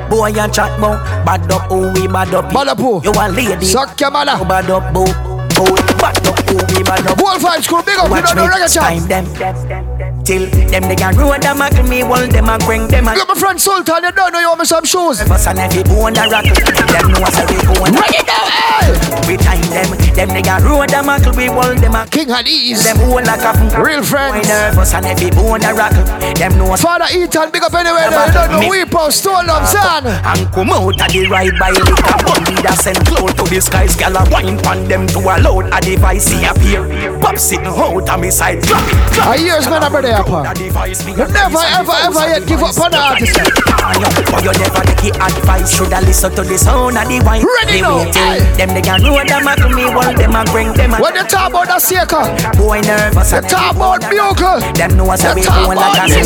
Boy, 0.08 0.28
you 0.28 0.48
chat 0.48 0.80
more, 0.80 0.96
bad 1.26 1.52
up, 1.52 1.66
oh, 1.70 1.92
we 1.92 2.08
bad 2.08 2.32
up. 2.32 2.50
Bad 2.50 2.68
up 2.68 2.78
who? 2.78 3.02
You 3.04 3.12
a 3.12 3.28
lady, 3.28 3.66
Suck 3.66 4.00
your 4.00 4.10
mother. 4.10 4.38
you 4.38 4.48
bad 4.48 4.70
up, 4.70 4.94
boo. 4.94 5.33
Oh, 5.56 5.74
bad 5.98 6.18
up, 6.26 6.38
oh, 6.48 6.76
we 6.76 6.82
bad 6.82 7.06
up. 7.06 7.20
Whole 7.20 7.38
five 7.38 7.64
school, 7.64 7.82
big 7.82 7.98
up, 7.98 8.06
you 8.06 8.10
Watch 8.10 8.26
don't 8.26 8.36
know 8.36 8.46
me 8.46 8.54
reggae 8.54 8.74
time 8.74 9.08
chant. 9.08 9.08
them 9.08 9.93
Till 10.24 10.48
them 10.48 10.88
they 10.88 10.96
can 10.96 11.14
ruin 11.16 11.38
them 11.40 11.60
and 11.60 11.86
me 11.86 12.00
hold 12.00 12.32
them 12.32 12.48
and 12.48 12.62
bring 12.64 12.88
them 12.88 13.08
and 13.08 13.18
Big 13.18 13.28
my 13.28 13.34
friend 13.34 13.60
Sultan, 13.60 14.04
you 14.04 14.12
don't 14.12 14.32
know 14.32 14.40
you 14.40 14.48
want 14.48 14.60
me 14.60 14.64
some 14.64 14.84
shoes. 14.84 15.20
Fuss 15.22 15.46
and 15.46 15.58
every 15.58 15.84
bone 15.84 16.16
a 16.16 16.24
rock 16.32 16.48
Them 16.48 17.12
know 17.12 17.20
us 17.28 17.36
every 17.36 17.60
bone 17.68 17.92
Ready 17.92 18.24
now, 18.24 18.48
hey. 18.48 18.88
We 19.28 19.36
time 19.36 19.60
them 19.68 19.92
Them 20.16 20.28
they 20.32 20.40
can 20.40 20.64
ruin 20.64 20.88
them 20.88 21.12
and 21.12 21.28
we 21.36 21.46
hold 21.52 21.76
them 21.76 21.94
and 21.94 22.10
King 22.10 22.28
Hadis. 22.32 22.84
Them 22.84 23.04
hold 23.04 23.26
like 23.28 23.44
a 23.44 23.52
Real 23.76 24.02
friends. 24.02 24.48
Nervous 24.48 24.94
and 24.94 25.04
every 25.04 25.28
bone 25.30 25.62
a 25.62 25.74
rock 25.76 25.92
Them 26.40 26.56
know 26.56 26.72
us 26.72 26.80
Father 26.80 27.04
Ethan, 27.12 27.50
big 27.52 27.62
up 27.62 27.74
anywhere 27.74 28.08
there. 28.08 28.26
You 28.26 28.32
don't 28.32 28.50
know 28.64 28.68
we 28.68 28.84
post 28.86 29.20
stone 29.20 29.44
them, 29.44 29.66
son. 29.68 30.06
and 30.08 30.48
come 30.56 30.70
out 30.72 30.88
of 30.88 31.12
the 31.12 31.28
ride 31.28 31.52
by 31.60 31.68
liquor 31.68 32.16
Bumby 32.24 32.56
that 32.64 32.80
send 32.80 32.96
cloud 33.04 33.36
to 33.36 33.44
the 33.44 33.60
skies 33.60 33.94
Gal 33.94 34.16
a 34.16 34.24
wine 34.32 34.56
pan 34.64 34.88
them 34.88 35.06
to 35.12 35.20
a 35.20 35.36
load 35.36 35.68
A 35.68 35.80
device 35.84 36.24
see 36.24 36.44
appear 36.48 36.88
Pop 37.20 37.36
sitting 37.36 37.66
out 37.68 38.08
on 38.08 38.20
me 38.20 38.30
side 38.30 38.62
clap 38.64 39.36
A 39.36 39.40
years 39.40 39.68
man, 39.68 39.84
I 39.84 39.88
brother, 39.90 40.08
A 40.08 40.12
apart. 40.12 40.13
Me 40.22 41.12
You 41.12 41.26
never, 41.26 41.58
ever, 41.58 41.96
ever 42.06 42.24
yet 42.28 42.46
give 42.46 42.62
up 42.62 42.78
on 42.78 42.90
the 42.90 42.98
artist. 42.98 43.34
But 43.34 44.44
you 44.44 44.52
never 44.52 44.82
take 44.86 45.10
it 45.10 45.16
advice. 45.16 45.74
Shoulda 45.74 46.00
listen 46.00 46.30
to 46.34 46.42
the 46.42 46.58
sound 46.58 46.96
of 46.96 47.08
the 47.08 47.20
wine. 47.24 47.42
Ready 47.42 47.80
now, 47.80 47.98
wait 47.98 48.12
till 48.12 48.22
aye. 48.22 48.38
Them 48.56 48.70
they 48.74 48.82
can 48.82 49.02
know 49.02 49.18
them 49.18 49.48
and 49.48 49.74
me 49.74 49.82
Hold 49.90 50.16
them 50.16 50.34
and 50.34 50.48
bring 50.50 50.72
them 50.72 50.94
and 50.94 51.02
When 51.02 51.14
you 51.14 51.24
talk 51.24 51.50
about 51.50 51.66
the 51.66 51.78
Seeker, 51.78 52.24
Boy 52.56 52.80
nervous 52.80 53.32
you 53.32 53.40
talk 53.42 53.74
about 53.74 54.00
Bugle, 54.08 54.60
Them 54.74 54.96
know 54.96 55.10
us 55.10 55.24
a 55.24 55.34
we 55.34 55.42
going 55.42 55.76
like 55.76 55.98
a 55.98 56.08
you 56.08 56.22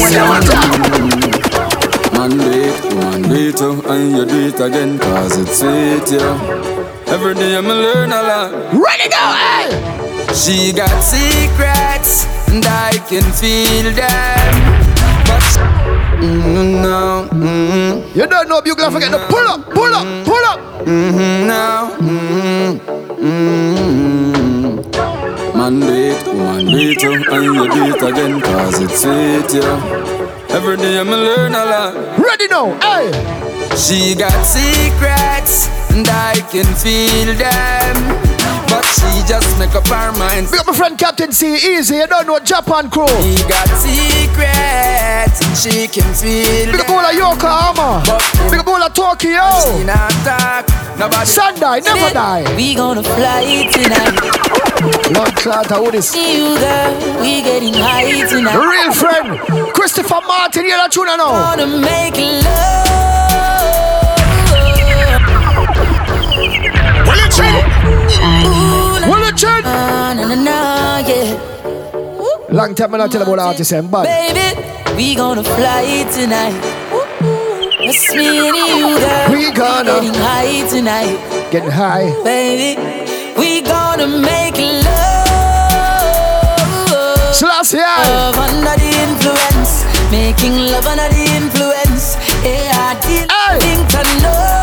Man 2.12 2.30
do 2.36 2.50
it, 2.50 2.94
woman 2.94 3.22
do 3.22 3.34
it 3.34 3.60
And 3.60 4.16
you 4.16 4.24
do 4.26 4.38
it 4.48 4.60
again 4.60 4.98
cause 4.98 5.36
it's 5.38 5.58
sweet, 5.58 6.20
yeah. 6.20 7.08
Every 7.08 7.34
day 7.34 7.56
I'm 7.56 7.66
learn 7.66 8.12
a 8.12 8.22
lot. 8.22 8.52
Ready 8.74 9.08
now, 9.08 9.32
hey. 9.32 10.34
She 10.34 10.72
got 10.72 10.90
secrets 11.02 12.37
and 12.50 12.64
I 12.66 12.92
can 13.08 13.22
feel 13.32 13.92
them 13.92 14.54
But 15.28 15.48
mm, 16.20 16.82
no, 16.82 17.28
mm, 17.32 18.16
You 18.16 18.26
don't 18.26 18.48
know 18.48 18.60
Bugle, 18.62 18.90
forget 18.90 19.10
to 19.12 19.18
pull 19.28 19.46
up, 19.46 19.64
pull 19.70 19.94
up, 19.94 20.06
pull 20.24 20.44
up. 20.44 20.58
mm, 20.86 21.46
no, 21.46 21.96
mm, 22.00 22.80
mm. 23.20 23.68
Man 25.54 25.82
it, 25.82 26.26
woman 26.26 26.68
it 26.68 26.98
too 27.00 27.24
And 27.30 27.44
you 27.44 27.64
it 27.94 28.02
again 28.02 28.40
cause 28.40 28.80
it's 28.80 29.00
sweet, 29.02 29.62
yeah 29.62 30.54
Every 30.56 30.76
day 30.76 30.98
I'm 30.98 31.08
learn 31.10 31.52
a 31.52 31.64
lot 31.64 31.94
Ready 32.18 32.48
now, 32.48 32.78
hey. 32.80 33.38
She 33.78 34.14
got 34.16 34.32
secrets, 34.44 35.68
and 35.92 36.08
I 36.08 36.34
can 36.50 36.64
feel 36.74 37.32
them. 37.34 38.27
But 38.68 38.84
she 38.84 39.10
just 39.26 39.58
make 39.58 39.74
up 39.74 39.86
her 39.88 40.12
mind. 40.18 40.50
Big 40.50 40.60
up 40.60 40.66
my 40.66 40.72
friend 40.74 40.98
Captain 40.98 41.32
C, 41.32 41.56
easy, 41.56 41.96
you 41.96 42.06
don't 42.06 42.26
know 42.26 42.38
Japan 42.38 42.90
crew. 42.90 43.06
He 43.20 43.36
got 43.48 43.68
secrets, 43.80 45.40
she 45.60 45.88
can 45.88 46.08
feel 46.14 46.72
Big 46.72 46.80
up 46.80 46.90
all 46.90 47.04
of 47.04 47.14
Yokohama. 47.14 48.02
Big 48.50 48.60
up 48.60 48.66
all 48.68 48.82
of 48.82 48.92
Tokyo. 48.94 49.44
She 49.64 49.84
not 49.84 50.10
talk, 50.24 50.68
nobody. 50.98 51.26
Sunday, 51.26 51.80
never 51.80 52.12
die. 52.12 52.44
We 52.56 52.74
gonna 52.74 53.02
fly 53.02 53.68
tonight. 53.72 54.48
Lord 55.12 55.34
Clot, 55.36 55.66
who 55.70 55.90
this? 55.90 56.10
See 56.10 56.38
you 56.38 56.58
girl, 56.58 57.20
we 57.20 57.42
getting 57.42 57.74
high 57.74 58.26
tonight. 58.28 58.54
Real 58.54 58.92
friend, 58.92 59.38
Christopher 59.74 60.20
Martin, 60.26 60.64
hear 60.64 60.76
that 60.76 60.92
tune 60.92 61.06
now. 61.06 61.32
Wanna 61.32 61.66
make 61.66 62.16
love. 62.16 62.88
Will 67.08 67.20
it 67.24 67.97
chin? 68.32 69.08
Will 69.10 69.24
it 69.28 69.36
chin? 69.36 69.62
Na 69.64 70.14
na 70.14 70.34
na, 70.34 70.98
yeah. 71.08 71.36
Long 72.50 72.74
time 72.74 72.94
I 72.94 72.98
not 72.98 73.10
tell 73.12 73.22
about 73.22 73.38
artists 73.38 73.72
and 73.72 73.90
bad. 73.90 74.04
Baby, 74.04 74.46
we 74.96 75.14
gonna 75.14 75.44
fly 75.44 76.04
tonight. 76.12 76.56
It's 77.80 78.12
me 78.12 78.26
and 78.48 78.56
you, 78.56 78.98
girl. 78.98 79.28
We 79.32 79.50
gonna- 79.52 80.00
getting 80.00 80.14
high 80.14 80.68
tonight. 80.68 81.18
Getting 81.50 81.70
high. 81.70 82.06
Baby, 82.24 82.80
we 83.38 83.60
gonna 83.62 84.06
make 84.08 84.56
love. 84.58 85.26
Selassie, 87.34 87.78
Love 87.78 88.36
under 88.38 88.74
the 88.82 88.90
influence. 89.06 89.84
Making 90.10 90.54
love 90.72 90.86
under 90.86 91.08
the 91.16 91.24
influence. 91.40 92.16
Yeah, 92.42 92.88
I 92.88 92.94
didn't 93.06 93.30
think 93.62 93.94
I 93.94 94.02
know. 94.22 94.57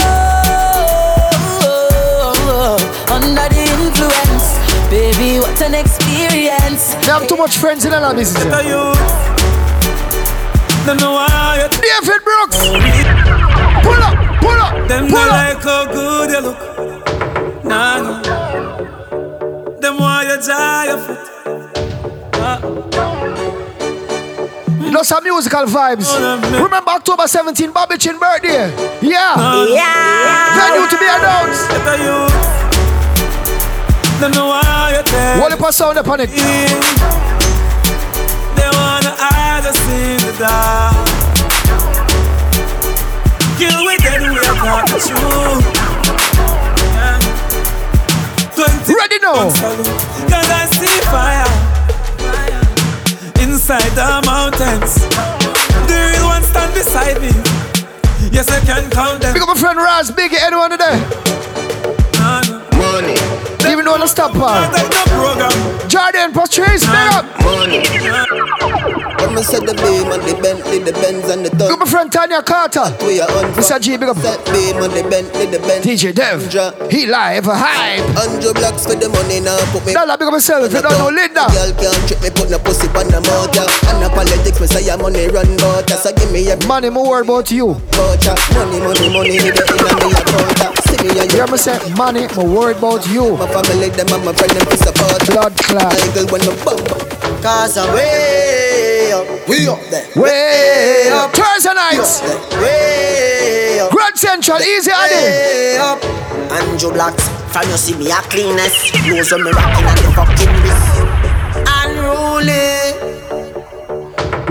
They 7.05 7.11
have 7.11 7.27
too 7.27 7.37
much 7.37 7.57
friends 7.57 7.85
in 7.85 7.91
the 7.91 8.13
business. 8.15 8.43
Them 10.85 10.97
know 10.97 11.11
why 11.13 11.61
you 11.61 11.69
David 11.69 12.21
Brooks. 12.23 12.57
Pull 13.85 14.01
up, 14.01 14.15
pull 14.41 14.59
up, 14.59 14.87
Them 14.87 15.07
pull 15.07 15.17
up. 15.19 15.29
like 15.31 15.61
how 15.63 15.85
good 15.85 16.29
you 16.31 16.39
look. 16.41 16.59
Nah, 17.63 18.01
nah. 18.01 18.21
Them 19.81 19.97
why 19.99 20.23
you 20.29 20.37
dry 20.41 20.85
your 20.85 20.97
foot. 20.97 21.19
Ah. 22.41 22.59
You 24.83 24.89
know 24.91 25.03
some 25.03 25.23
musical 25.23 25.65
vibes. 25.65 26.09
Remember 26.63 26.91
October 26.91 27.27
17, 27.27 27.71
Bobby 27.71 27.97
Chin 27.97 28.17
birthday? 28.19 28.69
Yeah. 29.01 29.65
Yeah. 29.67 30.55
Venue 30.57 30.64
tell. 35.65 35.65
What 35.65 35.65
if 35.65 35.65
I 35.65 35.71
sound 35.71 35.97
up 35.97 36.07
on 36.07 36.19
it? 36.19 36.29
They 36.29 36.37
wanna 38.69 39.15
hide 39.17 39.65
us 39.65 39.81
in 39.89 40.17
the 40.21 40.33
dark. 40.37 40.93
Kill 43.57 43.81
with 43.85 44.01
dead, 44.03 44.21
we 44.21 44.35
not 44.35 44.87
the 44.87 44.99
truth. 45.01 45.65
Yeah. 46.93 47.17
20 48.53 48.93
Ready 48.93 49.17
now. 49.21 49.49
Cause 50.29 50.49
I 50.49 50.65
see 50.69 51.01
fire. 51.09 51.49
Inside 53.41 53.91
the 53.95 54.21
mountains. 54.25 54.95
The 55.87 55.95
real 56.13 56.25
one 56.27 56.43
stand 56.43 56.73
beside 56.73 57.21
me. 57.21 57.31
Yes, 58.31 58.49
I 58.51 58.59
can 58.59 58.89
count 58.91 59.21
them. 59.21 59.33
Big 59.33 59.41
up 59.41 59.47
my 59.47 59.55
friend 59.55 59.77
Raz, 59.77 60.11
Biggie, 60.11 60.37
anyone 60.41 60.69
today? 60.71 60.99
Money. 62.77 63.34
Even 63.69 63.85
though 63.85 63.97
the 63.97 64.07
stop 64.07 64.31
part. 64.33 64.71
Jordan 65.89 66.31
Patrice, 66.33 66.85
big 66.85 67.13
up. 67.13 67.25
Money. 69.25 69.35
When 69.35 69.35
me 69.35 69.43
said 69.43 69.65
the 69.65 69.73
beam 69.81 70.11
and 70.11 70.21
the 70.23 70.35
Bentley, 70.41 70.79
the 70.79 70.93
Benz 70.93 71.29
and 71.29 71.45
the 71.45 71.49
Big 71.51 71.71
up 71.71 71.79
my 71.79 71.85
friend 71.85 72.11
Tanya 72.11 72.41
Carter. 72.41 72.85
We 73.05 73.19
are 73.21 73.29
on 73.29 73.51
Mr. 73.53 73.79
G, 73.81 73.97
big 73.97 74.09
up. 74.09 74.17
Set 74.17 74.43
beam 74.45 74.77
and 74.77 74.93
the 74.93 75.03
Bentley, 75.09 75.45
the 75.47 75.59
Benz. 75.59 75.85
DJ 75.85 76.13
Dev. 76.13 76.45
He 76.91 77.05
live, 77.05 77.45
hype. 77.45 78.05
Hundred 78.13 78.53
blocks 78.55 78.85
for 78.85 78.95
the 78.95 79.09
money 79.09 79.39
now. 79.41 79.57
Put 79.71 79.85
me. 79.85 79.93
Dollar, 79.93 80.17
big 80.17 80.27
up 80.27 80.33
myself. 80.33 80.71
You 80.71 80.81
don't 80.81 80.97
know 80.97 81.09
Linda. 81.09 81.45
Girl 81.49 81.71
can't 81.73 82.01
trick 82.07 82.21
me, 82.21 82.29
put 82.29 82.49
no 82.49 82.59
pussy 82.59 82.87
on 82.93 83.07
the 83.09 83.19
motor. 83.25 83.65
And 83.89 83.97
the 84.03 84.09
politics, 84.13 84.59
me 84.61 84.67
say 84.67 84.85
your 84.85 84.97
money 84.97 85.27
run 85.27 85.49
butter. 85.57 85.97
So 85.97 86.13
give 86.13 86.31
me 86.31 86.45
a 86.51 86.55
Money, 86.67 86.89
more 86.89 87.09
worry 87.09 87.25
about 87.25 87.49
you. 87.51 87.73
voucher. 87.97 88.35
Money, 88.53 88.79
money, 88.81 89.09
money, 89.09 89.37
me 89.41 89.49
the 89.51 89.63
inna 89.65 89.91
me 90.05 90.09
account. 90.13 90.77
See 90.85 90.97
me 91.01 91.09
and 91.17 91.29
You 91.33 91.41
hear 91.41 91.47
me 91.49 91.57
say, 91.57 91.77
money, 91.97 92.27
more 92.37 92.45
worried 92.45 92.77
about 92.77 93.05
you. 93.09 93.37
My 93.37 93.47
family, 93.49 93.89
them 93.89 94.09
and 94.13 94.23
my 94.25 94.33
friend, 94.33 94.53
them 94.53 94.77
support. 94.77 95.21
Blood 95.29 95.53
clot. 95.65 95.93
I 95.93 96.07
girl 96.13 96.27
when 96.29 96.41
me 96.45 96.53
bump. 96.61 96.85
Cause 97.41 97.77
I'm 97.77 97.93
way 97.93 98.74
up, 99.15 99.47
we 99.47 99.67
up 99.67 99.79
there. 99.89 100.07
Way 100.15 101.09
up. 101.11 101.31
Thursday 101.31 101.73
nights. 101.73 102.21
Way 102.59 103.79
up. 103.79 103.91
Grand 103.91 104.17
Central, 104.17 104.59
easy 104.59 104.91
Addy. 104.91 105.15
Way 105.15 105.77
up. 105.77 106.03
Andrew 106.51 106.91
Blacks, 106.91 107.27
from 107.51 107.69
you 107.69 107.77
see 107.77 107.95
me 107.95 108.11
a 108.11 108.15
cleanest. 108.29 108.93
Knows 109.07 109.31
when 109.31 109.43
me 109.43 109.51
rocking 109.51 109.85
at 109.85 109.97
the 110.03 110.11
fucking 110.11 110.53
wrist. 110.63 110.85
Unruly. 111.79 112.73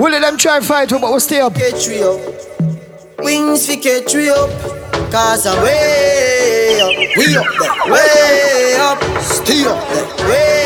Will 0.02 0.20
them 0.20 0.36
try 0.36 0.60
fight 0.60 0.90
you, 0.90 0.98
but 0.98 1.12
we 1.12 1.20
stay 1.20 1.40
up. 1.40 1.54
Catch 1.54 1.88
we 1.88 2.02
up. 2.02 2.20
Wings 3.18 3.66
fi 3.66 3.76
catch 3.76 4.14
we 4.14 4.30
up. 4.30 4.50
Cause 5.10 5.46
I'm 5.46 5.62
way 5.62 6.80
up. 6.80 7.16
We 7.16 7.36
up 7.36 7.46
there. 7.60 7.92
Way 7.92 8.76
up. 8.78 8.98
Stay 9.22 9.64
up 9.64 9.88
there. 9.88 10.28
Way 10.28 10.58
up. 10.60 10.63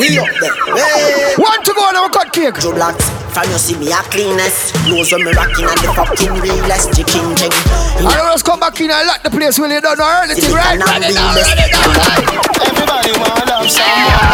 We 0.00 0.16
up 0.16 0.32
there. 0.40 0.48
Way 0.72 1.36
Want 1.36 1.60
to 1.68 1.74
go 1.76 1.84
on 1.84 1.94
our 1.94 2.08
cut 2.08 2.32
cake? 2.32 2.56
Joe 2.56 2.72
Blacks, 2.72 3.04
from 3.36 3.44
you 3.52 3.60
see 3.60 3.76
me 3.76 3.92
a 3.92 4.00
cleanest. 4.08 4.72
Knows 4.88 5.12
when 5.12 5.28
me 5.28 5.32
rocking 5.36 5.68
at 5.68 5.76
the 5.76 5.92
fucking 5.92 6.40
realest. 6.40 6.96
Chicken 6.96 7.36
ching. 7.36 7.52
I 7.52 8.16
don't 8.16 8.32
just 8.32 8.48
come 8.48 8.60
back 8.60 8.80
in 8.80 8.90
and 8.90 9.06
lock 9.06 9.20
the 9.22 9.28
place 9.28 9.58
when 9.60 9.70
you 9.70 9.80
don't 9.84 9.98
know 10.00 10.08
anything, 10.24 10.56
right? 10.56 10.80
Ready 10.80 11.12
now, 11.12 11.36
ready 11.36 11.68
now, 11.68 11.84
right? 12.00 12.24
Everybody 12.64 13.12
want 13.20 13.44
love 13.44 13.68
someone. 13.68 14.24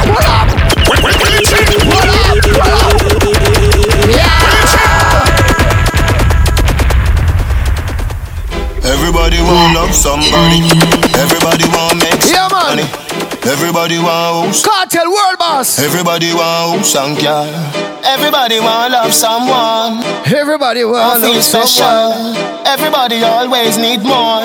Pull 0.00 0.16
up. 0.16 0.48
Pull 0.80 1.04
up, 2.08 2.40
pull 2.40 2.64
up. 2.64 4.32
Everybody 8.80 9.44
want 9.44 9.76
love 9.76 9.92
somebody. 9.92 10.64
Everybody 11.20 11.68
want 11.68 12.00
make 12.00 12.24
Yeah, 12.32 12.48
money. 12.48 13.01
Everybody 13.44 13.98
want 13.98 14.46
house. 14.46 14.64
Cartel 14.64 15.10
world 15.10 15.38
boss. 15.38 15.78
Everybody 15.80 16.32
want 16.32 16.78
house 16.78 16.94
and 16.94 17.18
car. 17.18 17.46
Everybody 18.04 18.60
want 18.60 18.92
love 18.92 19.12
someone. 19.12 19.98
Everybody 20.26 20.84
want 20.84 21.22
feel 21.22 21.34
love 21.34 21.42
special. 21.42 21.66
someone. 21.66 22.36
Everybody 22.66 23.22
always 23.24 23.78
need 23.78 24.02
more. 24.02 24.42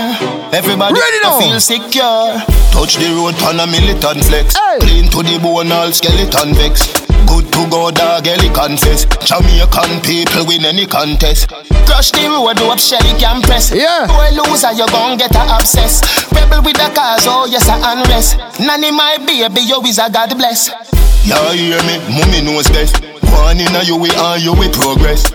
Everybody 0.51 0.93
Ready 0.99 1.19
now. 1.21 1.39
Feel 1.39 1.59
secure. 1.59 2.41
Touch 2.73 2.97
the 2.97 3.13
road 3.13 3.37
on 3.43 3.59
a 3.59 3.67
militant 3.67 4.25
flex. 4.25 4.55
Hey. 4.57 4.79
Clean 4.79 5.09
to 5.11 5.21
the 5.21 5.37
bone, 5.41 5.71
all 5.71 5.91
skeleton 5.91 6.55
vex. 6.55 7.06
Good 7.37 7.53
to 7.53 7.69
go, 7.69 7.91
dog, 7.91 8.25
Ellie 8.25 8.49
confess. 8.49 9.05
Jamaican 9.21 10.01
people 10.01 10.47
win 10.47 10.65
any 10.65 10.87
contest. 10.87 11.47
Crush 11.85 12.09
the 12.09 12.25
road 12.25 12.57
do 12.57 12.65
up, 12.65 12.79
Shelly 12.79 13.13
can 13.19 13.43
press. 13.43 13.69
Yeah. 13.69 14.07
Boy 14.09 14.33
loser, 14.33 14.73
you 14.73 14.87
gon' 14.87 15.19
get 15.19 15.35
a 15.35 15.45
obsess. 15.53 16.01
Rebel 16.33 16.63
with 16.63 16.77
the 16.77 16.89
cause, 16.97 17.27
oh 17.29 17.45
yes, 17.45 17.69
I 17.69 17.93
unrest. 17.93 18.41
Nanny 18.59 18.89
my 18.89 19.19
baby, 19.21 19.61
you 19.61 19.79
is 19.85 19.99
a 19.99 20.09
God 20.09 20.35
bless. 20.35 20.73
Yeah, 21.29 21.53
hear 21.53 21.77
me, 21.85 22.01
mommy 22.09 22.41
knows 22.41 22.69
best. 22.69 23.05
One 23.29 23.59
in 23.59 23.69
a 23.75 23.83
you 23.83 23.97
we 23.97 24.09
are 24.17 24.39
you 24.39 24.53
we 24.57 24.67
progress. 24.69 25.29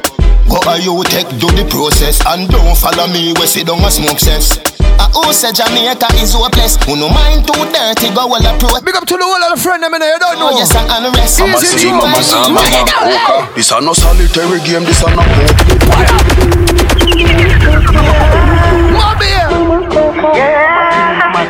Go 0.52 0.60
are 0.68 0.76
you 0.76 1.00
take 1.08 1.32
do 1.40 1.48
the 1.56 1.64
process 1.64 2.20
and 2.28 2.44
don't 2.44 2.76
follow 2.76 3.08
me 3.08 3.32
we 3.40 3.48
sit 3.48 3.64
down 3.64 3.80
and 3.80 3.88
smoke 3.88 4.20
cess. 4.20 4.60
I 5.00 5.08
ah, 5.08 5.24
who 5.24 5.32
say 5.32 5.48
Jamaica 5.48 6.12
is 6.20 6.36
hopeless. 6.36 6.76
Who 6.84 6.92
no 7.00 7.08
mind 7.08 7.48
too 7.48 7.56
dirty, 7.72 8.12
go 8.12 8.28
well 8.28 8.44
approach. 8.44 8.84
Big 8.84 8.92
up 8.92 9.08
to 9.08 9.16
the 9.16 9.24
whole 9.24 9.40
of 9.48 9.56
the 9.56 9.60
friend 9.64 9.80
them 9.80 9.96
in 9.96 10.04
there, 10.04 10.12
you 10.12 10.20
don't 10.20 10.36
oh, 10.36 10.52
know. 10.52 10.52
Oh 10.52 10.60
yes, 10.60 10.76
I 10.76 10.84
unrest. 11.00 11.40
Easy 11.40 11.88
Easy 11.88 11.88
Joe. 11.88 12.04
Joe. 12.84 13.48
This 13.56 13.72
a 13.72 13.80
no 13.80 13.96
solitary 13.96 14.60
game, 14.60 14.84
this 14.84 15.00
a 15.00 15.08
no 15.16 15.24
poker. 15.24 15.72
Mama 18.92 19.24
here. 19.24 19.48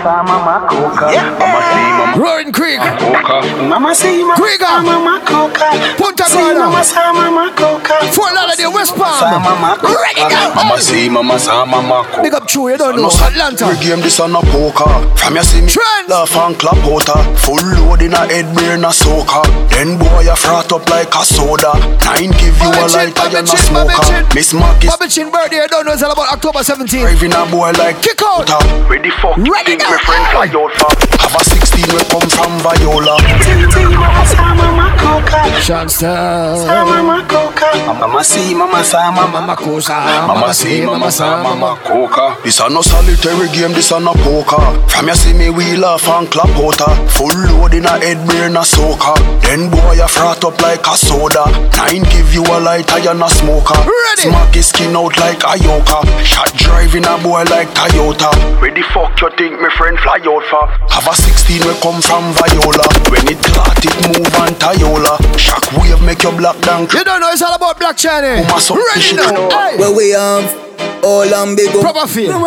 Mama, 0.07 0.23
mama, 0.31 0.63
coca. 0.71 1.11
Mama, 1.11 1.59
see, 1.75 1.91
mama, 1.91 2.02
Roaring 2.17 2.53
Creek. 2.53 2.79
Mama 2.79 3.95
say 3.95 4.21
mama 4.23 4.35
ah. 4.35 4.37
Krieger. 4.37 4.83
mama 4.85 5.21
coca. 5.25 5.69
Punta 5.97 6.25
Say 6.29 6.41
Gorda. 6.41 6.59
mama 6.61 6.85
sa 6.85 7.13
mama 7.13 7.53
coca. 7.57 7.95
Fort 8.13 8.33
Lauderdale, 8.35 8.73
West 8.73 8.95
Sa 8.97 9.01
Palm. 9.01 9.43
mama 9.43 9.77
coca. 9.81 9.97
Ready 9.97 10.29
now. 10.29 10.55
Mama 10.55 10.79
see, 10.81 11.09
mama 11.09 11.39
sa, 11.39 11.65
mama 11.65 12.05
cook. 12.13 12.23
Big 12.23 12.35
up 12.35 12.47
True, 12.47 12.71
you 12.71 12.77
don't 12.77 12.97
know. 12.97 13.09
No, 13.09 13.27
Atlanta. 13.27 13.65
Every 13.65 13.81
game 13.85 14.01
this 14.01 14.21
on 14.21 14.35
a 14.37 14.43
poker. 14.53 14.91
From 15.17 15.37
you 15.37 15.43
see 15.43 15.61
me 15.63 15.71
Trent. 15.73 16.09
laugh 16.09 16.35
and 16.37 16.59
clap 16.59 16.77
out 16.85 17.09
a 17.09 17.19
Full 17.39 17.63
load 17.81 18.03
in 18.03 18.13
a 18.13 18.27
head 18.29 18.53
brain 18.55 18.85
a 18.85 18.93
soaker. 18.93 19.43
Then 19.73 19.97
boy 19.99 20.23
you 20.29 20.37
frat 20.37 20.71
up 20.73 20.85
like 20.91 21.15
a 21.15 21.25
soda. 21.25 21.73
Nine 22.05 22.31
give 22.37 22.57
you 22.61 22.69
a 22.69 22.77
Bobby 22.77 23.09
lighter 23.09 23.25
Bobby 23.25 23.37
and 23.41 23.49
a 23.49 23.57
Chin, 23.57 23.73
Bobby 23.73 23.95
smoker. 23.97 24.35
Miss 24.35 24.53
Mark 24.53 24.85
is 24.85 24.91
Bobby 24.91 25.09
Chin 25.09 25.31
birthday, 25.31 25.63
you 25.65 25.69
don't 25.69 25.87
know 25.87 25.93
it's 25.93 26.03
all 26.03 26.13
about 26.13 26.29
October 26.33 26.61
17th. 26.61 27.01
driving 27.01 27.33
a 27.33 27.43
boy 27.49 27.71
like 27.81 28.03
Kick 28.03 28.21
out. 28.23 28.51
Ready 28.91 29.11
fuck 29.23 29.37
Ready 29.39 29.79
think 29.79 29.81
now. 29.83 29.91
my 29.97 29.99
friend 30.05 30.25
fly 30.35 30.49
out 30.53 30.73
for 30.77 30.91
Have 31.23 31.35
a 31.41 31.45
16 31.45 31.87
we 31.95 32.02
come 32.11 32.29
from 32.31 32.53
Viola 32.61 33.17
Ting 33.43 33.69
ting 33.71 33.93
mama 33.95 34.25
sa 34.27 34.55
mama 34.55 34.87
coca. 34.99 35.61
Sean 35.61 35.89
Sa 35.89 36.57
Star. 36.57 36.85
mama 36.87 37.25
coca. 37.29 37.69
Mama 37.99 38.23
see 38.25 38.55
mama 38.55 38.83
sa 38.85 39.11
mama 39.11 39.41
Mama 39.43 39.57
Kosa. 39.57 40.27
Mama 40.27 40.53
see, 40.55 40.85
mama 40.85 41.11
sa, 41.11 41.43
mama 41.43 41.77
coca 41.85 42.37
This 42.45 42.61
a 42.61 42.69
no 42.69 42.83
solitary 42.83 43.49
game, 43.51 43.73
this 43.73 43.91
a 43.91 44.01
no 44.01 44.13
poker 44.15 44.61
From 44.89 45.09
you 45.09 45.15
see 45.15 45.33
me 45.33 45.51
we 45.51 45.77
laugh 45.77 46.07
and 46.09 46.31
clap 46.31 46.51
out 46.59 46.83
Full 47.11 47.33
load 47.49 47.75
in 47.75 47.85
a 47.87 47.99
head 47.99 48.21
brain 48.27 48.57
a 48.57 48.65
soaker 48.65 49.15
Then 49.43 49.71
boy 49.71 49.95
you 49.99 50.09
frat 50.09 50.45
up 50.45 50.61
like 50.61 50.87
a 50.87 50.97
soda 50.97 51.47
Nine 51.77 52.05
give 52.13 52.33
you 52.35 52.43
a 52.45 52.59
lighter 52.61 53.01
and 53.09 53.23
a 53.23 53.29
smoker 53.31 53.79
Ready. 53.83 54.31
Smack 54.31 54.55
his 54.55 54.69
skin 54.69 54.95
out 54.97 55.17
like 55.19 55.43
a 55.43 55.57
yoker 55.59 56.03
Shot 56.25 56.53
driving 56.57 57.07
a 57.07 57.17
boy 57.19 57.43
like 57.51 57.69
Toyota 57.75 58.31
Ready 58.61 58.83
fuck 58.95 59.15
you 59.21 59.31
think 59.37 59.61
me 59.61 59.69
friend 59.77 59.99
fly 60.01 60.21
out 60.23 60.45
for 60.51 60.67
Have 60.93 61.09
a 61.09 61.15
16 61.15 61.67
we 61.67 61.75
come 61.81 61.92
from 62.01 62.33
Viola 62.33 62.87
When 63.11 63.27
it 63.29 63.43
clot 63.43 63.77
it 63.85 63.97
move 64.09 64.33
on 64.41 64.55
Toyola 64.57 65.19
Shock 65.37 65.73
wave 65.77 66.01
make 66.03 66.23
your 66.23 66.33
black 66.33 66.57
down 66.63 66.89
You 66.95 67.05
don't 67.05 67.21
know 67.21 67.31
it's 67.31 67.43
all 67.43 67.55
about 67.55 67.79
Black 67.79 67.97
Chiney. 67.97 68.41
Uma 68.47 68.61
so 68.61 68.77
Ready 68.77 69.17
now. 69.17 69.51
Hey. 69.51 69.77
Where 69.77 69.95
we 69.95 70.11
have 70.11 70.63
all 71.05 71.27
and 71.27 71.57
big 71.57 71.75
up. 71.75 71.83
Proper 71.83 72.07
feel. 72.07 72.39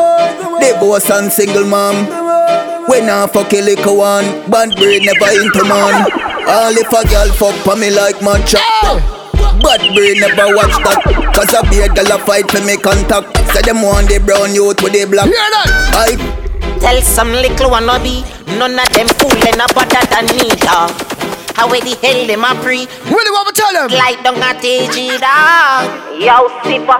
They 0.60 0.71
boss 0.79 1.10
and 1.10 1.31
single 1.31 1.65
mom. 1.65 2.08
We 2.88 3.01
nah 3.01 3.27
fuck 3.27 3.51
a 3.53 3.62
little 3.62 3.97
one. 3.97 4.25
Band 4.49 4.75
braid 4.75 5.03
never 5.03 5.31
into 5.36 5.63
man. 5.67 6.08
All 6.47 6.71
if 6.71 6.88
a 6.88 7.01
girl 7.10 7.29
fuck 7.36 7.55
for 7.65 7.75
me 7.75 7.91
like 7.91 8.15
matcha. 8.17 8.60
Bad 9.62 9.81
brain 9.95 10.19
never 10.19 10.55
watch 10.55 10.75
that. 10.84 11.01
Cause 11.36 11.53
I 11.53 11.67
be 11.69 11.79
a 11.81 11.89
girl 11.89 12.15
a 12.15 12.19
fight 12.25 12.49
for 12.49 12.63
me 12.63 12.77
contact. 12.77 13.36
Say 13.51 13.62
them 13.62 13.81
want 13.81 14.08
the 14.08 14.19
brown 14.23 14.53
youth 14.53 14.81
with 14.81 14.93
the 14.93 15.05
black. 15.05 15.25
Hear 15.25 15.36
that? 15.36 15.91
I 15.95 16.44
Tell 16.86 17.02
some 17.02 17.32
little 17.32 17.69
wannabe, 17.71 18.21
none 18.60 18.78
of 18.78 18.89
them 18.93 19.08
fooling 19.17 19.58
a 19.58 19.65
better 19.74 20.04
than 20.13 20.26
me, 20.38 20.50
dog. 20.62 20.91
How 21.58 21.67
where 21.69 21.82
the 21.82 21.95
hell 22.04 22.28
them 22.28 22.43
a 22.45 22.54
pre? 22.62 22.86
Really 23.10 23.32
what 23.32 23.48
we 23.48 23.54
tell 23.54 23.74
them? 23.74 23.89
Like 23.98 24.21
down 24.24 24.38
at 24.43 24.63
AG, 24.63 24.93
dog. 25.17 25.89
Yo, 26.21 26.45
sipper. 26.62 27.00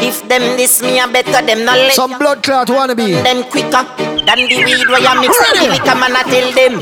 If 0.00 0.22
them 0.28 0.42
this 0.56 0.80
me, 0.82 1.00
I 1.00 1.10
better 1.10 1.44
them 1.44 1.64
not 1.64 1.76
let 1.78 1.94
Some 1.94 2.16
blood 2.18 2.44
clot 2.44 2.68
wannabe. 2.68 3.22
them 3.24 3.42
quicker 3.50 3.82
than 4.24 4.38
the 4.46 4.62
weed 4.64 4.86
where 4.86 5.02
you 5.02 5.20
mix 5.20 5.34
with 5.34 5.50
Ready. 5.50 5.66
the 5.66 5.72
liquor, 5.74 5.96
man. 5.98 6.14
I 6.14 6.22
tell 6.22 6.48
them, 6.54 6.72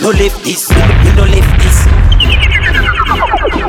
no 0.00 0.08
lift 0.16 0.42
this, 0.44 0.70
you 0.70 1.12
no 1.12 1.24
lift 1.28 1.52
this. 1.60 1.61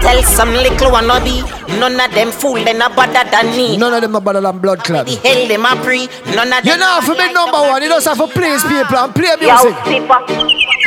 Tell 0.04 0.22
some 0.24 0.52
little 0.54 0.91
wannabe, 0.91 1.43
none 1.80 2.00
of 2.00 2.12
them 2.13 2.32
fooling 2.32 2.82
a 2.82 2.89
better 2.89 3.24
than 3.30 3.48
me. 3.56 3.78
None 3.78 3.93
of 3.93 4.02
them 4.02 4.15
are 4.15 4.22
better 4.22 4.41
than 4.41 4.58
blood 4.60 4.84
clot. 4.84 5.06
The 5.08 5.15
hell 5.17 5.48
them 5.48 5.65
a 5.65 5.76
pre, 5.84 6.08
none 6.36 6.52
of 6.52 6.63
them. 6.63 6.65
You 6.65 6.78
know, 6.78 7.00
for 7.04 7.15
big 7.15 7.34
number 7.34 7.60
one, 7.60 7.82
you 7.84 7.89
don't 7.89 8.04
have 8.04 8.17
to 8.17 8.28
please 8.28 8.63
people 8.63 8.98
and 8.98 9.13
play 9.15 9.36
Yo, 9.39 9.48
music. 9.48 9.76
sipper. 9.88 10.19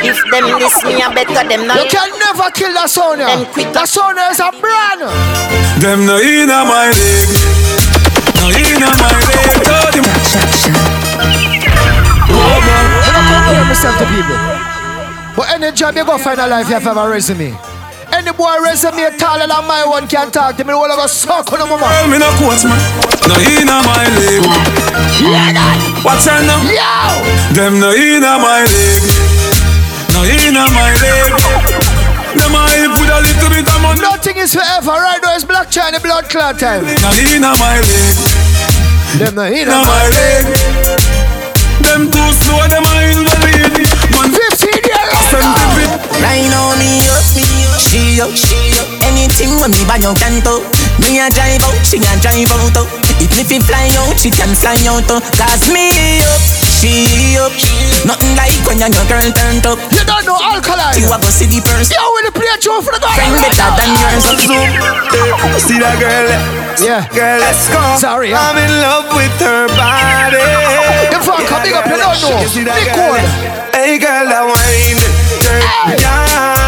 If 0.05 0.17
them 0.29 0.45
this 0.61 0.77
me, 0.85 1.01
I 1.01 1.09
better 1.13 1.41
them 1.47 1.65
not. 1.67 1.77
You 1.81 1.89
can 1.89 2.09
never 2.21 2.49
kill 2.53 2.73
the 2.73 2.85
sound. 2.87 3.19
Them 3.21 3.29
yeah. 3.41 3.51
quick- 3.53 3.73
The 3.73 3.85
sound 3.85 4.17
is 4.29 4.39
a 4.39 4.49
brand. 4.53 5.01
Them 5.81 6.05
no 6.05 6.17
inna 6.21 6.61
my 6.65 6.89
leg. 6.93 7.29
No 8.37 8.45
inna 8.53 8.89
my 8.93 9.09
leg. 9.17 9.65
Oh, 9.69 9.89
them 9.93 10.05
I 13.01 13.09
don't 13.13 13.25
compare 13.33 13.65
myself 13.65 13.97
to 13.97 14.05
people. 14.13 14.37
But 15.35 15.45
any 15.53 15.71
job 15.71 15.95
you 15.95 16.05
go 16.05 16.17
find 16.17 16.39
a 16.39 16.47
life, 16.47 16.67
you 16.67 16.73
have 16.73 16.83
to 16.83 16.89
have 16.93 16.97
a 16.97 17.09
resume. 17.09 17.53
Any 18.13 18.31
boy 18.31 18.57
resume 18.63 19.17
taller 19.17 19.47
than 19.47 19.63
my 19.67 19.85
one 19.85 20.07
can 20.07 20.31
talk 20.31 20.57
to 20.57 20.63
me. 20.63 20.73
All 20.73 20.89
of 20.89 20.99
a 20.99 21.07
suck 21.07 21.51
on 21.51 21.59
the 21.59 21.65
mama. 21.65 21.87
Girl, 21.87 22.07
me 22.07 22.17
no 22.17 22.29
quotes 22.39 22.63
man. 22.63 22.79
No 23.27 23.35
inna 23.39 23.83
my 23.83 24.05
leg. 24.15 24.43
What's 26.03 26.25
her 26.25 26.41
now? 26.43 26.61
Yo! 26.67 27.55
Them 27.55 27.79
no 27.79 27.91
inna 27.91 28.39
my 28.39 28.63
leg. 28.63 29.03
No 30.13 30.23
inna 30.23 30.65
my 30.71 30.91
leg. 31.03 31.31
Them 32.37 32.53
I 32.53 32.85
put 32.95 33.09
a 33.09 33.19
little 33.19 33.49
bit 33.49 33.67
of 33.67 33.81
money. 33.81 34.01
Nothing 34.01 34.37
is 34.37 34.53
forever. 34.53 34.91
Right 34.91 35.19
now 35.21 35.35
it's 35.35 35.43
Black 35.43 35.69
Chiney 35.69 35.99
blood 35.99 36.29
clot 36.29 36.59
time. 36.59 36.85
No 36.85 37.09
inna 37.17 37.53
my 37.57 37.79
leg. 37.81 38.47
Them 39.17 39.35
no 39.35 39.45
in 39.45 39.65
Inna 39.65 39.81
my 39.81 40.05
leg. 40.13 40.45
Them 41.81 42.11
too 42.11 42.29
slow. 42.43 42.61
Them 42.69 42.85
I 42.85 43.09
in 43.15 43.23
the 43.25 43.35
lady. 43.41 43.87
Man, 44.13 44.29
15 44.29 44.67
years 44.69 45.17
send 45.31 45.57
old. 45.57 45.97
Right 46.21 46.45
now 46.51 46.75
me 46.77 47.01
up, 47.07 47.23
she 48.17 48.73
up, 48.81 48.89
anything 49.05 49.53
when 49.61 49.69
me 49.69 49.85
buy 49.85 50.01
out 50.01 50.17
can 50.17 50.41
to 50.41 50.65
Me 50.97 51.21
a 51.21 51.29
drive 51.29 51.61
out, 51.61 51.77
she 51.85 52.01
a 52.01 52.13
drive 52.17 52.49
out 52.49 52.73
to 52.73 52.81
If 53.21 53.29
me 53.37 53.45
fi 53.45 53.61
fly 53.61 53.93
out, 54.01 54.17
she 54.17 54.33
can 54.33 54.49
fly 54.57 54.73
out 54.89 55.05
oh. 55.13 55.21
to 55.21 55.37
Cause 55.37 55.69
me 55.69 56.17
up, 56.25 56.41
she 56.65 57.37
up 57.37 57.53
Nothing 58.09 58.33
like 58.33 58.57
when 58.65 58.81
your 58.81 58.89
girl 59.05 59.29
turned 59.29 59.65
up 59.69 59.77
You 59.93 60.01
don't 60.01 60.25
know 60.25 60.33
alkaline. 60.41 60.97
You 60.97 61.05
a 61.13 61.17
go 61.21 61.29
see 61.29 61.45
the 61.45 61.61
person 61.61 61.93
Yo, 61.93 62.01
will 62.09 62.25
you 62.25 62.33
play 62.33 62.49
a 62.49 62.57
tune 62.57 62.81
for 62.81 62.89
the 62.89 62.97
guy? 62.97 63.13
Friend 63.21 63.37
better 63.37 63.69
than 63.77 63.89
yours 64.01 64.25
See 65.61 65.77
that 65.77 66.01
girl? 66.01 66.25
Yeah. 66.81 67.05
Girl, 67.13 67.37
let's 67.37 67.69
go. 67.69 67.81
Sorry, 67.97 68.29
yeah. 68.29 68.41
I'm 68.41 68.57
in 68.57 68.69
love 68.81 69.09
with 69.13 69.33
her 69.41 69.65
body. 69.73 70.37
If 71.09 71.25
I 71.25 71.45
come 71.49 71.61
big 71.63 71.73
up, 71.73 71.85
you 71.85 71.97
don't 71.97 72.21
know. 72.21 72.41
You 72.41 72.47
see 72.47 72.63
Big 72.65 72.93
one. 72.93 73.25
Hey, 73.73 73.97
girl, 73.97 74.25
that 74.29 74.45
wine. 74.45 75.01
Turn 75.41 75.61
me 75.89 76.05
on. 76.05 76.66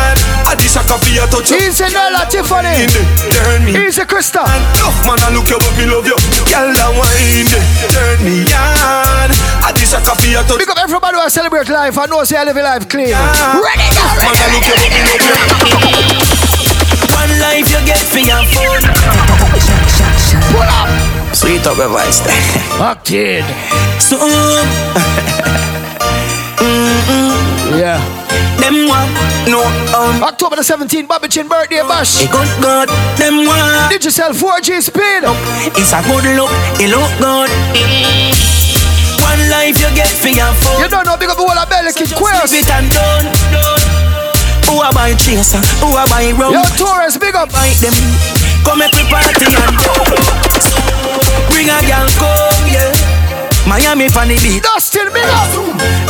I 0.50 0.56
dish 0.58 0.74
a 0.76 0.82
coffee, 0.82 1.22
I 1.22 1.30
touch 1.30 1.54
up. 1.54 1.62
Easy 1.62 1.86
Nella 1.94 2.26
Tiffany. 2.26 2.90
Turn 3.30 3.62
me 3.70 3.78
Easy 3.86 4.02
Krista. 4.02 4.42
Enough 4.42 4.98
man, 5.06 5.22
I 5.22 5.30
look 5.30 5.46
you, 5.46 5.62
but 5.62 5.78
me 5.78 5.86
love 5.86 6.10
you. 6.10 6.18
Girl, 6.50 6.74
that 6.74 6.90
wine. 6.98 7.46
Turn 7.94 8.18
me 8.26 8.50
on. 8.50 9.30
I 9.62 9.70
dish 9.78 9.94
a 9.94 10.02
coffee, 10.02 10.34
I 10.34 10.42
touch 10.50 10.58
Big 10.58 10.66
up 10.74 10.82
everybody 10.82 11.22
who 11.22 11.30
celebrate 11.30 11.70
life. 11.70 12.02
I 12.02 12.10
know 12.10 12.24
say 12.26 12.42
I 12.42 12.50
live 12.50 12.58
a 12.58 12.64
life 12.66 12.90
clean. 12.90 13.14
Yeah. 13.14 13.62
Ready 13.62 13.94
now, 13.94 14.18
Man, 14.18 14.34
I 14.34 14.50
look 14.50 14.66
you, 14.66 14.74
ready, 14.74 14.90
but 14.90 14.98
me 14.98 15.06
love 15.06 15.22
you. 15.22 15.38
One 17.14 17.30
life 17.38 17.70
you 17.70 17.86
get 17.86 18.02
for 18.02 18.18
your 18.18 18.42
phone 18.50 18.82
Pull 20.50 20.66
up. 20.66 20.90
Sweet 21.36 21.62
up 21.68 21.78
your 21.78 21.90
voice 21.90 22.22
there 22.26 22.34
Acted. 22.82 23.46
So 24.02 24.18
Yeah. 27.78 28.02
Them 28.60 28.90
want 28.90 29.10
no 29.48 29.62
um 29.96 30.24
October 30.24 30.56
the 30.58 30.66
17th, 30.66 31.08
Bobby 31.08 31.28
Chin 31.28 31.48
birthday 31.48 31.82
bash. 31.86 32.22
A 32.24 32.28
good 32.28 32.50
God, 32.62 32.90
them 33.18 33.46
want 33.46 33.92
Did 33.92 34.04
yourself 34.04 34.36
4G 34.36 34.82
speed. 34.82 35.24
It's 35.78 35.94
a 35.94 36.02
good 36.04 36.26
look, 36.36 36.52
it 36.82 36.90
look 36.90 37.12
good. 37.22 37.50
One 39.22 39.42
life 39.50 39.78
you 39.80 39.90
get 39.96 40.10
for 40.10 40.30
your 40.34 40.52
phone. 40.60 40.82
You 40.82 40.88
don't 40.90 41.06
know, 41.06 41.16
big 41.18 41.30
up 41.30 41.38
the 41.38 41.46
whole 41.46 41.58
of 41.58 41.70
Belly 41.70 41.94
Kid 41.94 42.12
Queers. 42.16 42.52
Leave 42.52 42.66
it 42.66 42.74
and 42.74 42.90
done. 42.90 43.26
Who 44.68 44.82
a 44.82 44.94
buy 44.94 45.14
chaser? 45.16 45.62
Who 45.82 45.94
a 45.94 46.04
buy 46.10 46.32
rum? 46.34 46.54
Yo, 46.54 46.64
Torres, 46.78 47.18
big 47.18 47.36
up. 47.36 47.52
Buy 47.52 47.70
them. 47.82 47.94
Come 48.66 48.80
make 48.80 48.94
we 48.94 49.04
party 49.10 49.46
and 49.46 49.76
go. 49.78 49.94
Bring 51.50 51.70
a 51.70 51.80
girl 51.86 52.08
come, 52.18 52.38
yeah. 52.38 52.59
Miami 53.67 54.08
funny 54.10 54.36
beat. 54.41 54.63
Dustin, 54.63 55.12
big 55.13 55.26
up. 55.30 55.50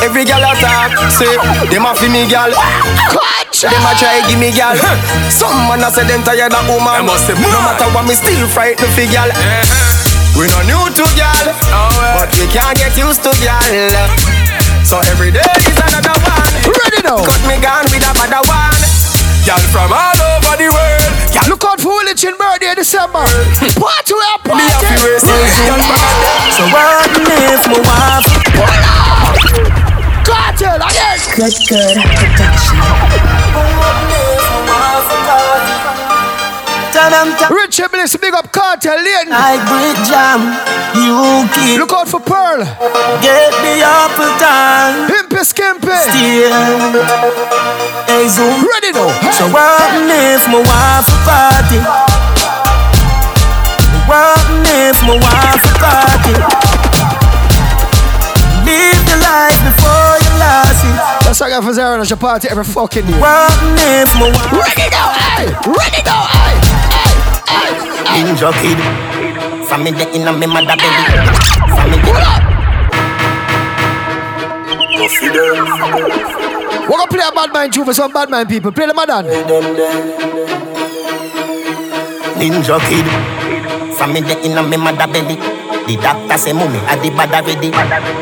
Every 0.03 0.23
gal 0.23 0.43
a 0.43 0.55
talk, 0.59 0.95
say 1.11 1.29
them 1.71 1.85
a 1.85 1.91
fi 1.95 2.07
me 2.07 2.27
gal. 2.29 2.51
Them 2.51 3.83
a 3.83 3.91
try 3.99 4.23
give 4.29 4.39
me 4.39 4.51
gal. 4.51 4.77
Some 5.27 5.67
man 5.67 5.83
a 5.83 5.91
say 5.91 6.07
them 6.07 6.23
tired 6.23 6.53
of 6.53 6.63
woman. 6.69 7.03
Them 7.03 7.05
must 7.11 7.27
say 7.27 7.35
No 7.35 7.59
matter 7.59 7.89
what, 7.91 8.07
me 8.07 8.15
still 8.15 8.47
frightened 8.47 8.93
fi 8.95 9.07
gal. 9.11 9.27
We 10.37 10.47
no 10.47 10.59
new 10.63 10.83
to 10.87 11.05
gal, 11.19 11.45
but 12.15 12.31
we 12.39 12.47
can't 12.47 12.77
get 12.77 12.95
used 12.95 13.23
to 13.27 13.31
gal. 13.43 13.91
So 14.87 14.97
every 15.11 15.31
day 15.31 15.43
is 15.59 15.75
another 15.75 16.15
one. 16.23 16.53
Ready 16.63 17.01
now. 17.03 17.19
Cut 17.19 17.41
me 17.43 17.59
gun 17.59 17.83
with 17.91 18.07
a 18.07 18.11
bad 18.15 18.33
one. 18.47 18.81
Girl 19.43 19.63
from 19.73 19.91
all 19.91 20.19
over 20.31 20.55
the 20.55 20.69
world. 20.71 21.18
Girl, 21.39 21.49
Look 21.49 21.63
out 21.65 21.79
for 21.81 21.89
Willie 21.89 22.13
Chin 22.15 22.35
birthday 22.37 22.75
December. 22.75 23.23
Party 23.23 24.13
we 24.13 24.19
are 24.19 24.39
Me 24.43 24.63
a 24.63 24.69
fi 24.69 24.79
party. 24.79 25.07
race 25.07 25.23
and 25.23 25.49
zoom. 25.55 25.79
So 26.55 26.63
what 26.73 27.09
if 27.15 27.63
me 27.69 27.79
want 27.79 28.25
Cartel 30.25 30.75
again. 30.75 31.19
Good, 31.35 31.55
good 31.69 31.97
protection. 32.19 32.77
Tell 33.49 33.65
and 34.49 34.69
I'm 34.69 35.95
t- 35.95 35.98
Richie 36.99 37.87
Bliss, 37.87 38.17
big 38.17 38.33
up 38.33 38.51
Cartel 38.51 38.97
Lane. 38.97 39.31
I 39.31 39.55
break 39.71 39.95
jam, 40.03 40.51
you 40.99 41.47
keep. 41.55 41.79
Look 41.79 41.93
out 41.95 42.09
for 42.09 42.19
Pearl. 42.19 42.59
Get 43.23 43.55
the 43.63 43.79
apple 43.79 44.27
time. 44.35 45.07
Pimpy 45.07 45.39
Skimpy. 45.47 45.95
Still. 46.11 46.51
Hey, 48.03 48.27
Zoom. 48.27 48.51
Ready 48.67 48.91
now. 48.91 49.07
So 49.31 49.47
what 49.47 49.95
if 50.11 50.43
my 50.51 50.59
wife 50.59 51.07
party? 51.23 51.79
What 54.03 54.43
if 54.67 54.99
my 55.07 55.15
wife 55.15 55.67
party? 55.79 56.35
Live 58.67 59.05
the 59.07 59.17
life 59.23 59.59
before 59.63 60.19
you 60.19 60.31
lost 60.35 60.83
it. 60.83 60.95
That's 61.23 61.39
why 61.39 61.47
I 61.47 61.49
got 61.51 61.63
for 61.63 61.73
Zara 61.73 62.01
and 62.01 62.19
party 62.19 62.49
every 62.49 62.65
fucking 62.65 63.07
year. 63.07 63.19
What 63.19 63.55
if 63.79 64.13
my 64.19 64.27
wife 64.35 64.51
Ready 64.51 64.89
now, 64.91 65.13
hey! 65.15 65.45
Ready 65.63 66.03
now, 66.03 66.27
hey! 66.27 66.88
Hey! 67.49 67.73
Hey! 68.05 68.21
Ninja 68.23 68.49
kid. 68.61 68.79
Family 69.65 70.05
in 70.13 70.27
a 70.27 70.31
me 70.33 70.45
mother 70.45 70.77
belly. 70.77 71.03
Family. 71.73 71.99
We're 76.89 76.97
gonna 76.97 77.07
play 77.09 77.25
a 77.25 77.31
bad 77.31 77.53
mind 77.53 77.73
tune 77.73 77.85
for 77.85 77.93
some 77.93 78.13
bad 78.13 78.29
mind 78.29 78.49
people. 78.49 78.71
Play 78.71 78.85
the 78.85 78.93
madam. 78.93 79.25
Ninja 82.37 82.77
kid. 82.87 83.07
Family 83.97 84.33
in 84.45 84.57
a 84.57 84.63
me 84.63 84.77
mother 84.77 85.07
belly. 85.11 85.35
The 85.87 85.95
doctor 85.97 86.37
say 86.37 86.53
mummy 86.53 86.77
at 86.85 87.01
the 87.01 87.09
bad 87.09 87.33
already. 87.33 87.71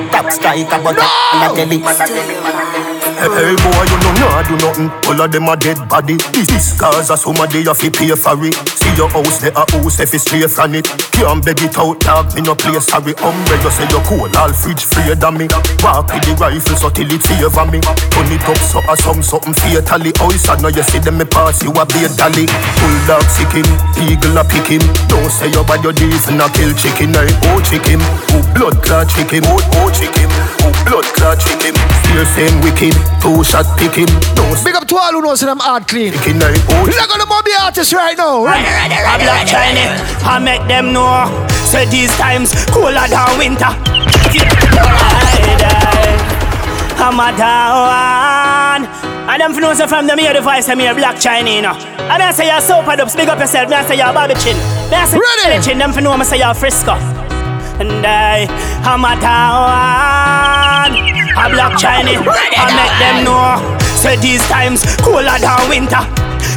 Top 0.09 0.31
striker 0.31 0.79
but 0.81 0.95
no! 0.95 1.03
on 1.03 1.39
the 1.43 1.65
telly. 1.65 2.96
Hey, 3.17 3.25
hey 3.34 3.56
boy, 3.58 3.82
you 3.89 3.97
know 4.06 4.13
nah 4.21 4.45
do 4.45 4.53
nothing. 4.62 4.89
All 5.10 5.17
of 5.17 5.32
them 5.34 5.49
a 5.49 5.58
dead 5.58 5.82
body. 5.89 6.21
This, 6.38 6.45
this 6.53 6.67
cause 6.77 7.10
a 7.10 7.17
somebody 7.17 7.65
you 7.65 7.73
fi 7.73 7.89
pay 7.89 8.13
for 8.13 8.38
it. 8.45 8.53
See 8.77 8.93
your 8.93 9.10
house, 9.10 9.41
there 9.41 9.49
a 9.58 9.65
house 9.65 9.97
if 9.99 10.13
it's 10.13 10.21
straight 10.21 10.45
from 10.53 10.75
it. 10.77 10.86
Can't 11.17 11.41
beg 11.41 11.58
it 11.65 11.73
out, 11.82 11.97
dog. 12.06 12.30
Me 12.38 12.45
no 12.45 12.53
play 12.53 12.77
sorry. 12.77 13.17
Umbre 13.25 13.58
you 13.58 13.71
say 13.73 13.89
you 13.89 14.01
cool, 14.06 14.30
all 14.38 14.53
fridge 14.53 14.86
free 14.86 15.10
than 15.17 15.34
me. 15.34 15.49
Walk 15.82 16.13
with 16.13 16.30
the 16.30 16.38
rifle 16.38 16.77
so 16.77 16.93
till 16.93 17.10
it 17.10 17.25
favor 17.25 17.65
me. 17.65 17.82
Turn 17.82 18.30
it 18.30 18.45
up 18.45 18.62
so 18.62 18.86
I 18.86 18.93
some 18.93 19.25
something 19.25 19.58
fatally. 19.58 20.13
Oh, 20.21 20.30
sad 20.38 20.62
now 20.62 20.69
you 20.69 20.86
see 20.86 21.01
them 21.01 21.17
me 21.17 21.25
pass 21.25 21.65
you 21.65 21.73
a 21.73 21.84
be 21.89 22.06
a 22.06 22.10
dolly. 22.13 22.45
Bulldog 22.77 23.25
sick 23.34 23.49
him, 23.49 23.65
eagle 23.97 24.38
a 24.38 24.45
pick 24.45 24.69
him. 24.69 24.86
Don't 25.10 25.34
say 25.34 25.49
you 25.49 25.65
bad 25.65 25.82
your 25.82 25.93
deef 25.97 26.30
and 26.30 26.38
a 26.38 26.45
kill 26.53 26.69
chicken. 26.77 27.17
I 27.17 27.25
oh 27.49 27.58
chicken, 27.65 27.97
oh 28.38 28.45
blood 28.53 28.77
clot 28.86 29.10
chicken, 29.10 29.41
oh 29.49 29.58
oh 29.82 29.89
chicken, 29.89 30.30
oh 30.62 30.73
blood 30.86 31.10
clot 31.17 31.41
chicken. 31.41 31.73
Fierce 32.06 32.45
and 32.45 32.62
wicked. 32.62 33.06
Two 33.21 33.43
shot 33.43 33.65
pick 33.77 33.95
him. 33.95 34.07
Don't 34.35 34.57
Big 34.63 34.75
up 34.75 34.87
to 34.87 34.95
all 34.97 35.11
who 35.11 35.21
knows 35.21 35.39
that 35.41 35.49
I'm 35.49 35.59
hard 35.59 35.87
clean. 35.87 36.13
Pick 36.13 36.33
him 36.33 36.39
like 36.39 36.55
oh. 36.69 36.85
Look 36.85 36.95
at 36.95 37.19
the 37.19 37.25
Bobby 37.27 37.51
artist 37.59 37.93
right 37.93 38.17
now. 38.17 38.45
Ready, 38.45 38.63
ready, 38.63 38.95
I 38.95 39.03
ready, 39.03 39.23
black 39.23 39.47
ready, 39.47 39.51
Chinese. 39.51 40.23
I 40.23 40.39
make 40.39 40.63
them 40.67 40.93
know. 40.93 41.27
Say 41.67 41.85
these 41.87 42.15
times 42.17 42.53
cooler 42.71 43.07
than 43.07 43.27
winter. 43.37 43.71
I'm 46.99 47.19
a 47.19 47.29
down. 47.37 48.85
And 49.29 49.41
them 49.41 49.51
know 49.59 49.73
say 49.73 49.87
from 49.87 50.07
them 50.07 50.17
hear 50.17 50.33
the 50.33 50.41
voice 50.41 50.67
of 50.69 50.77
me 50.77 50.87
a 50.87 50.95
Black 50.95 51.19
Chiney, 51.19 51.57
you 51.57 51.61
know. 51.61 51.73
And 51.73 52.23
I 52.23 52.31
say 52.31 52.47
you're 52.47 52.61
Supa 52.61 52.95
Dups, 52.95 53.15
big 53.15 53.29
up 53.29 53.39
yourself. 53.39 53.69
Me 53.69 53.75
I 53.75 53.85
say 53.85 53.97
you're 53.97 54.13
Bobby 54.13 54.33
Chin. 54.35 54.55
Me 54.89 54.95
I 54.95 55.05
say 55.05 55.19
Ready. 55.19 55.63
Chin. 55.63 55.77
Them 55.77 55.91
for 55.93 56.01
know 56.01 56.17
me 56.17 56.23
say 56.23 56.39
you're 56.39 56.53
Frisco. 56.53 57.26
And 57.79 58.01
I, 58.01 58.49
I'm 58.81 59.05
a 59.05 59.13
down. 59.21 60.89
A 61.37 61.45
Black 61.53 61.77
Chiney. 61.77 62.17
I 62.17 62.65
make 62.73 62.97
them 62.97 63.21
know. 63.21 63.61
Say 63.93 64.17
these 64.17 64.41
times 64.49 64.81
cooler 65.05 65.37
than 65.37 65.61
winter. 65.69 66.01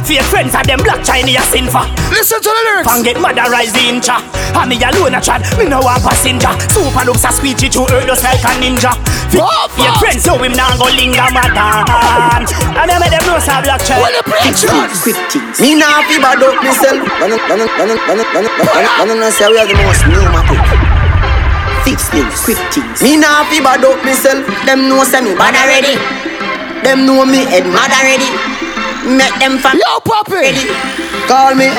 For 0.01 0.17
your 0.17 0.25
friends 0.25 0.57
of 0.57 0.65
them 0.65 0.81
Black 0.81 1.05
Chiney 1.05 1.37
a 1.37 1.45
sin 1.45 1.69
for. 1.69 1.85
Listen 2.09 2.41
to 2.41 2.49
the 2.49 2.61
lyrics. 2.65 2.89
Pan 2.89 3.05
get 3.05 3.21
mother 3.21 3.45
rise 3.53 3.69
the 3.69 3.85
incha. 3.85 4.17
And 4.57 4.65
me 4.65 4.81
alone 4.81 5.13
a 5.13 5.21
chat. 5.21 5.45
Me 5.61 5.69
no 5.69 5.77
want 5.85 6.01
passenger. 6.01 6.49
Supa 6.73 7.05
Dups 7.05 7.21
a 7.21 7.29
squeegee 7.29 7.69
to 7.69 7.85
earth 7.93 8.09
just 8.09 8.25
like 8.25 8.41
a 8.41 8.57
ninja. 8.57 8.97
For 9.29 9.45
your 9.77 9.93
friends 10.01 10.25
so 10.25 10.41
him 10.41 10.57
now 10.57 10.73
go 10.81 10.89
linger 10.89 11.29
madam. 11.29 12.49
And 12.81 12.89
me 12.89 12.97
make 12.97 13.13
them 13.13 13.21
know 13.29 13.37
say 13.37 13.61
Black 13.61 13.85
Chiney. 13.85 14.01
What 14.01 14.17
the 14.17 14.25
preachers? 14.25 15.61
Me 15.61 15.77
nah 15.77 16.01
fi 16.09 16.17
bad 16.17 16.41
up 16.41 16.57
myself. 16.65 16.97
Man, 17.21 17.29
man, 17.29 17.61
man, 17.61 17.89
man, 17.93 18.17
man, 18.17 18.17
man, 18.25 18.45
man, 19.05 19.19
man, 19.21 19.31
say 19.31 19.45
we 19.53 19.61
are 19.61 19.69
the 19.69 19.77
most 19.77 20.01
pneumatic. 20.09 20.57
Fix 20.65 21.00
things, 21.83 22.03
quick 22.45 22.59
things. 22.71 23.01
Me 23.01 23.17
nah 23.17 23.43
fi 23.49 23.59
bad 23.61 23.83
up 23.85 23.97
myself. 24.03 24.45
Them 24.65 24.87
know 24.89 25.03
say 25.03 25.21
me 25.21 25.33
bad 25.35 25.55
already. 25.55 25.95
Them 26.83 27.05
know 27.05 27.25
me 27.25 27.45
head 27.45 27.65
mad 27.69 27.91
already. 27.93 28.29
Make 29.05 29.33
them 29.41 29.57
fam 29.57 29.77
Yo, 29.77 29.99
Poppy. 30.05 30.33
ready. 30.33 30.65
Call 31.25 31.55
me 31.55 31.69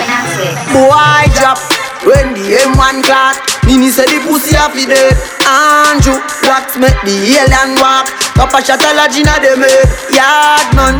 boy 0.74 1.22
drop 1.38 1.58
when 2.06 2.34
the 2.34 2.58
M1 2.66 3.02
clock. 3.06 3.38
Mini 3.66 3.90
say 3.90 4.06
the 4.10 4.18
pussy 4.26 4.54
a 4.58 4.66
fi 4.70 4.86
dead. 4.86 5.14
Andrew 5.46 6.18
blacks 6.42 6.74
make 6.76 6.98
the 7.06 7.14
alien 7.38 7.78
walk. 7.78 8.10
Papa 8.34 8.58
shot 8.64 8.82
a 8.82 8.90
lodge 8.98 9.16
inna 9.18 9.38
them 9.38 9.62
head. 9.62 9.86
Yard 10.10 10.68
man, 10.74 10.98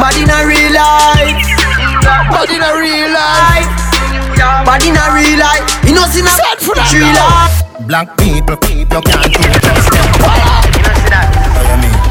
bad 0.00 0.16
in 0.16 0.30
a 0.32 0.38
real 0.48 0.72
life. 0.72 1.44
Bad 2.32 2.50
in 2.50 2.62
a 2.64 2.70
real 2.80 3.12
life. 3.12 3.87
Bad 4.38 4.84
in 4.86 4.94
a 4.96 5.04
real 5.14 5.38
life. 5.38 5.66
You 5.84 5.94
know 5.94 6.06
see 6.06 6.22
na 6.22 6.30
Send 6.30 6.60
for 6.62 6.74
that 6.74 6.88
tree 6.90 7.00
now. 7.02 7.26
life. 7.26 7.86
Black 7.86 8.16
people, 8.18 8.54
you 8.70 8.86
can't 8.86 9.32
do 9.34 9.42
trust 9.58 9.90
them. 9.90 10.06
You 10.76 10.82
know 10.82 10.94
see 11.02 11.10
that? 11.10 11.26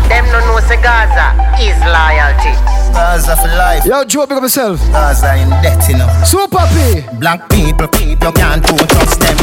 Them 0.09 0.25
no 0.31 0.39
know 0.43 0.59
say 0.67 0.79
Gaza 0.81 1.31
is 1.61 1.77
loyalty. 1.87 2.76
Gaza 2.97 3.37
for 3.37 3.47
life. 3.53 3.85
Yo, 3.85 4.03
Joe, 4.05 4.25
big 4.25 4.37
up 4.37 4.43
yourself. 4.43 4.79
Gaza 4.89 5.37
in 5.37 5.49
debt, 5.61 5.77
you 5.87 5.97
know. 5.97 6.09
Super 6.25 6.65
P. 6.73 7.05
Black 7.21 7.47
people, 7.47 7.85
you 8.01 8.17
can't 8.17 8.65
do 8.65 8.73
trust 8.89 9.21
them. 9.21 9.37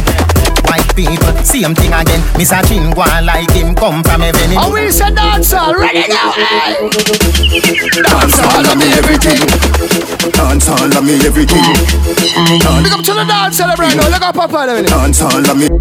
White 0.67 0.91
people, 0.91 1.31
same 1.39 1.73
thing 1.73 1.93
again. 1.93 2.19
Miss 2.35 2.51
a 2.51 2.59
chin 2.67 2.91
go 2.91 3.07
on 3.07 3.25
like 3.25 3.49
him 3.51 3.73
come 3.73 4.03
from 4.03 4.19
heaven. 4.19 4.51
And 4.51 4.59
oh, 4.59 4.73
we 4.73 4.91
say 4.91 5.07
dancer. 5.15 5.55
Ready 5.71 6.03
now, 6.11 6.35
hey. 6.35 6.89
Dance 8.03 8.43
all 8.43 8.59
of 8.59 8.75
me 8.75 8.91
everything. 8.91 9.39
Dance 10.35 10.67
all 10.67 10.91
of 10.91 11.03
me 11.07 11.15
everything. 11.23 11.63
Big 12.83 12.91
up 12.91 13.07
to 13.07 13.13
the 13.15 13.23
dancer 13.23 13.71
right 13.79 13.95
now. 13.95 14.03
Oh, 14.03 14.11
look 14.11 14.21
at 14.21 14.35
Papa 14.35 14.65
there. 14.67 14.83
Dance 14.83 15.21
all 15.21 15.39
of 15.39 15.55
me. 15.55 15.71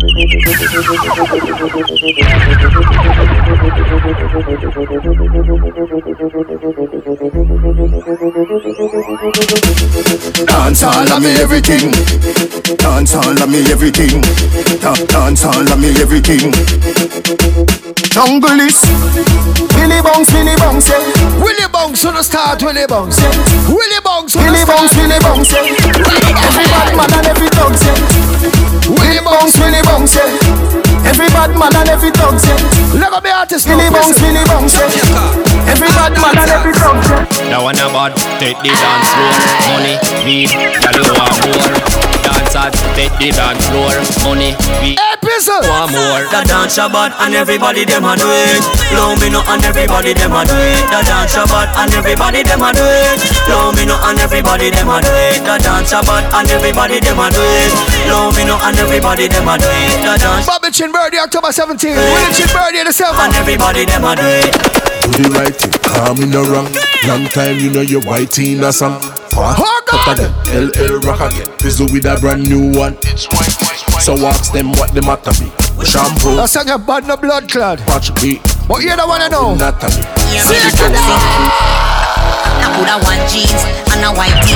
Dance 10.74 10.82
all 10.82 11.12
of 11.16 11.22
me 11.22 11.30
everything. 11.38 11.92
Dance 12.78 13.14
all 13.14 13.30
of 13.30 13.48
me 13.48 13.62
everything. 13.70 14.20
Da- 14.82 15.06
Dance 15.06 15.44
all 15.44 15.62
of 15.62 15.78
me 15.78 15.90
everything. 16.02 16.50
Jungle 18.10 18.58
is 18.58 18.82
Billy 19.70 20.02
Bounce, 20.02 20.32
Billy 20.32 20.56
Bounce, 20.58 20.88
yeah. 20.88 20.98
Willie 21.38 21.70
Bounce 21.72 22.04
on 22.04 22.14
the 22.14 22.22
start. 22.24 22.60
Willie 22.60 22.86
Bounce. 22.88 23.22
Willie 23.70 24.02
Bounce 24.02 24.34
on 24.34 24.42
the 24.42 24.50
Billy 24.50 24.58
start. 24.66 24.78
Bounce, 24.82 24.94
Billy 24.98 25.18
Bounce, 25.22 25.52
yeah. 25.52 25.62
Every 26.42 26.66
bad 26.66 26.96
man 26.98 27.12
and 27.22 27.26
every 27.28 27.48
dog, 27.54 27.74
yeah. 27.78 28.90
Willy 28.90 29.20
Bounce, 29.24 29.56
Willy 29.58 29.82
Bounce, 29.86 30.16
yeah. 30.16 30.83
Every 31.04 31.28
bad 31.36 31.52
man 31.58 31.74
and 31.76 31.88
every 31.88 32.10
dog, 32.10 32.40
yeah. 32.42 32.56
Look 32.96 33.12
at 33.12 33.22
me 33.22 33.30
artist. 33.30 33.66
Billy 33.68 33.84
now, 33.84 34.00
Bounce, 34.00 34.20
listen. 34.20 34.24
Billy 34.24 34.44
Bounce, 34.48 34.74
yeah. 34.74 35.70
Every 35.70 35.88
bad 35.92 36.12
man 36.20 36.36
and 36.40 36.50
every 36.50 36.72
dog, 36.72 36.98
yeah. 37.04 37.50
Now 37.50 37.64
one 37.64 37.76
about 37.76 38.16
take 38.40 38.58
the 38.64 38.72
dance 38.72 39.08
floor 39.12 39.36
Money, 39.76 39.96
weed, 40.24 40.50
girl 40.80 40.96
you 40.96 41.04
want 41.12 41.36
more 41.44 42.23
Dancers, 42.54 42.86
take 42.94 43.10
the 43.18 43.34
dance 43.34 43.66
floor 43.66 43.90
Money, 44.22 44.54
weed, 44.78 44.94
Hey, 44.94 45.18
Pizzle. 45.18 45.58
want 45.66 45.90
more 45.90 46.22
The 46.30 46.46
dance 46.46 46.78
bad 46.78 47.10
and 47.18 47.34
everybody 47.34 47.82
them 47.82 48.06
a 48.06 48.14
do 48.14 48.30
it. 48.30 48.62
Blow 48.94 49.18
me 49.18 49.26
no 49.26 49.42
and 49.50 49.58
everybody 49.66 50.14
them 50.14 50.30
a 50.30 50.46
do 50.46 50.54
it. 50.54 50.86
The 50.86 51.02
dance 51.02 51.34
bad 51.34 51.68
and 51.74 51.90
everybody 51.90 52.46
them 52.46 52.62
a 52.62 52.70
do 52.70 52.86
it. 52.86 53.18
Blow 53.50 53.74
me 53.74 53.82
no 53.90 53.98
and 54.06 54.18
everybody 54.22 54.70
them 54.70 54.86
a 54.86 55.02
do 55.02 55.10
it. 55.10 55.42
The 55.42 55.58
dance 55.58 55.90
bad 55.90 56.24
and 56.30 56.46
everybody 56.54 57.02
them 57.02 57.18
a 57.18 57.26
do 57.34 57.42
it. 57.42 57.74
Blow 58.06 58.30
me 58.30 58.46
no 58.46 58.54
and 58.62 58.78
everybody 58.78 59.26
them 59.26 59.48
a 59.50 59.58
do 59.58 59.66
it. 59.66 59.98
The 60.06 60.14
dance 60.22 60.46
Bobby 60.46 60.70
Chin 60.70 60.92
Birdie, 60.94 61.18
October 61.18 61.50
17. 61.50 61.90
Willy 61.90 62.30
Chin 62.38 62.46
Birdie, 62.54 62.86
the 62.86 62.94
7th. 62.94 63.18
and 63.18 63.34
everybody 63.34 63.82
them 63.84 64.06
a 64.06 64.14
do 64.14 64.22
it. 64.22 64.54
Do 65.02 65.10
the 65.10 65.30
right 65.34 65.50
thing, 65.58 65.74
calm 65.82 66.22
in 66.22 66.30
the 66.30 66.42
wrong. 66.46 66.70
Long 67.10 67.26
time 67.34 67.58
you 67.58 67.70
know 67.74 67.82
you're 67.82 68.00
white 68.06 68.38
in 68.38 68.62
a 68.62 68.72
song. 68.72 69.02
What? 69.34 69.56
Hold 69.58 69.84
Cut 69.86 70.18
again, 70.18 70.70
LL 70.70 71.00
rock 71.02 71.20
again. 71.20 71.50
Fizzle 71.58 71.90
with 71.90 72.06
a 72.06 72.16
brand 72.20 72.48
new 72.48 72.70
one. 72.78 72.94
So 73.98 74.14
ask 74.26 74.52
them 74.52 74.70
what 74.72 74.94
the 74.94 75.02
matter 75.02 75.32
be. 75.42 75.50
Shampoo, 75.84 76.36
That 76.38 76.48
song 76.50 76.70
a 76.70 76.78
bad 76.78 77.06
no 77.06 77.16
blood 77.16 77.48
clot. 77.50 77.80
watch 77.88 78.14
me, 78.22 78.38
But 78.68 78.82
you 78.82 78.94
don't 78.94 79.08
wanna 79.08 79.28
know. 79.28 79.54
Natalie. 79.58 80.06
See 80.38 80.54
it 80.54 80.74
now. 80.78 81.02
I 82.62 82.70
put 82.78 82.86
a 82.86 82.96
one 83.02 83.22
jeans 83.26 83.62
and 83.90 84.06
a 84.06 84.10
white 84.14 84.38
tee. 84.46 84.54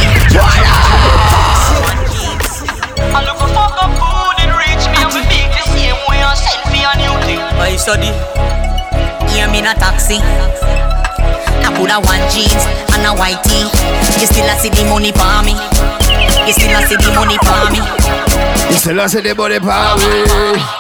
I 3.11 3.25
look 3.27 3.37
for 3.39 3.51
fuck 3.51 3.75
up 3.83 3.91
food 3.99 4.37
and 4.47 4.53
reach 4.55 4.85
me 4.95 4.99
and 5.03 5.11
we 5.11 5.21
beat 5.27 5.51
the 5.59 5.65
same 5.75 5.99
way 6.07 6.23
and 6.23 6.39
send 6.39 6.63
me 6.71 6.87
a 6.87 6.93
new 7.03 7.15
thing. 7.27 7.41
I 7.59 7.75
study. 7.75 8.13
Hear 9.35 9.51
me 9.51 9.59
in 9.59 9.67
a 9.67 9.75
taxi. 9.75 10.19
I 11.65 11.71
put 11.75 11.91
a 11.91 11.99
one 12.01 12.23
jeans 12.31 12.65
and 12.95 13.07
a 13.07 13.13
white 13.15 13.41
tee. 13.45 13.67
You 14.21 14.27
still 14.27 14.49
a 14.49 14.55
see 14.59 14.71
the 14.71 14.85
money 14.89 15.13
for 15.13 15.43
me. 15.47 15.55
You 16.47 16.53
still 16.53 16.75
a 16.75 16.81
see 16.87 16.97
the 16.97 17.11
money 17.15 17.39
for 17.45 17.71
me. 17.71 17.81
You 18.71 18.77
still 18.77 19.01
a 19.01 19.09
see 19.09 19.21
the 19.21 19.35
money 19.35 19.59
for 19.59 19.79
me. 19.99 20.27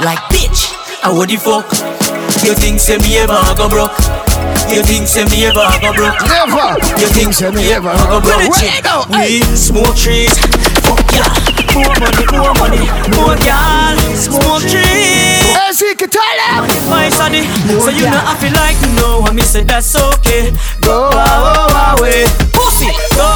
Like 0.04 0.22
bitch, 0.32 0.70
I 1.02 1.12
what 1.12 1.28
the 1.28 1.36
fuck? 1.36 1.68
You 2.44 2.54
think 2.54 2.80
say 2.80 2.98
me 2.98 3.18
ever 3.18 3.38
go 3.56 3.68
broke? 3.68 3.98
You 4.70 4.82
think 4.84 5.09
say 5.09 5.24
me 5.26 5.46
ever 5.46 5.64
go 5.80 5.92
broke? 5.92 6.20
Never. 6.28 6.76
You 7.00 7.09
think 7.09 7.32
say 7.34 7.50
me 7.50 7.72
ever 7.72 7.92
go 8.09 8.20
broke? 8.20 8.48
Where 8.52 8.74
you 8.76 8.82
go? 8.82 9.04
We 9.11 9.40
smoke 9.56 9.96
trees. 9.96 10.36
More 11.79 11.95
money, 11.95 12.26
more 12.35 12.55
money, 12.59 12.83
more 13.14 13.37
gal. 13.39 13.95
Smoke 14.18 14.66
see, 15.79 15.95
can 15.95 16.11
tell 16.11 16.37
them. 16.43 16.66
My 16.91 17.09
sonny, 17.09 17.47
so 17.79 17.91
you 17.91 18.11
know 18.11 18.22
I 18.26 18.35
feel 18.43 18.53
like 18.53 18.79
no, 18.99 19.22
I 19.22 19.33
miss 19.33 19.55
it. 19.55 19.68
That's 19.68 19.95
okay. 19.95 20.51
Go 20.83 21.07
away, 21.07 22.26
oh, 22.26 22.51
pussy. 22.51 22.91
Go 23.14 23.26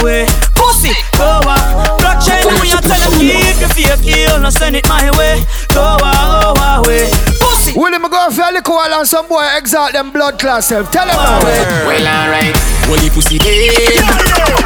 away, 0.00 0.24
oh, 0.24 0.56
pussy. 0.56 0.92
Go 1.18 1.44
away. 1.44 1.60
Blockchain, 2.00 2.46
when 2.46 2.68
you 2.72 2.80
tell 2.80 3.00
them 3.00 3.12
keep 3.20 3.60
your 3.60 3.68
fake 3.68 4.00
heel, 4.00 4.40
no 4.40 4.50
send 4.50 4.76
it 4.76 4.88
my 4.88 5.10
way. 5.18 5.44
Go 5.74 5.82
away, 5.82 7.10
oh, 7.20 7.31
pussy. 7.72 7.80
William 7.80 8.02
go 8.02 8.30
for 8.30 8.42
a 8.42 8.52
little 8.52 8.74
while 8.74 8.94
and 8.94 9.08
some 9.08 9.28
boy 9.28 9.46
exalt 9.56 9.92
them 9.92 10.10
blood 10.10 10.38
class 10.38 10.68
self. 10.68 10.90
Tell 10.90 11.06
them 11.06 11.16
now. 11.16 11.40
Well, 11.86 12.06
alright. 12.06 12.56
Holy 12.86 13.08
pussy 13.10 13.38
dead. 13.38 14.04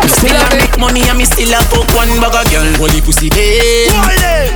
Me 0.02 0.08
still 0.08 0.34
a 0.34 0.44
make 0.56 0.78
money 0.78 1.02
and 1.06 1.18
me 1.18 1.24
still 1.24 1.52
a 1.52 1.60
fuck 1.70 1.86
one 1.94 2.10
bag 2.18 2.34
of 2.34 2.44
girl. 2.50 2.66
Holy 2.80 3.00
pussy 3.00 3.28
dead. 3.30 3.92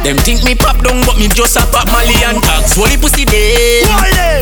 Them 0.02 0.16
think 0.18 0.42
me 0.44 0.54
pop 0.54 0.80
down, 0.82 1.04
but 1.06 1.18
me 1.18 1.28
just 1.28 1.56
a 1.56 1.62
pop 1.70 1.86
Molly 1.86 2.18
and 2.26 2.42
tags. 2.42 2.74
Holy 2.74 2.96
pussy 2.96 3.24
dead. 3.24 3.86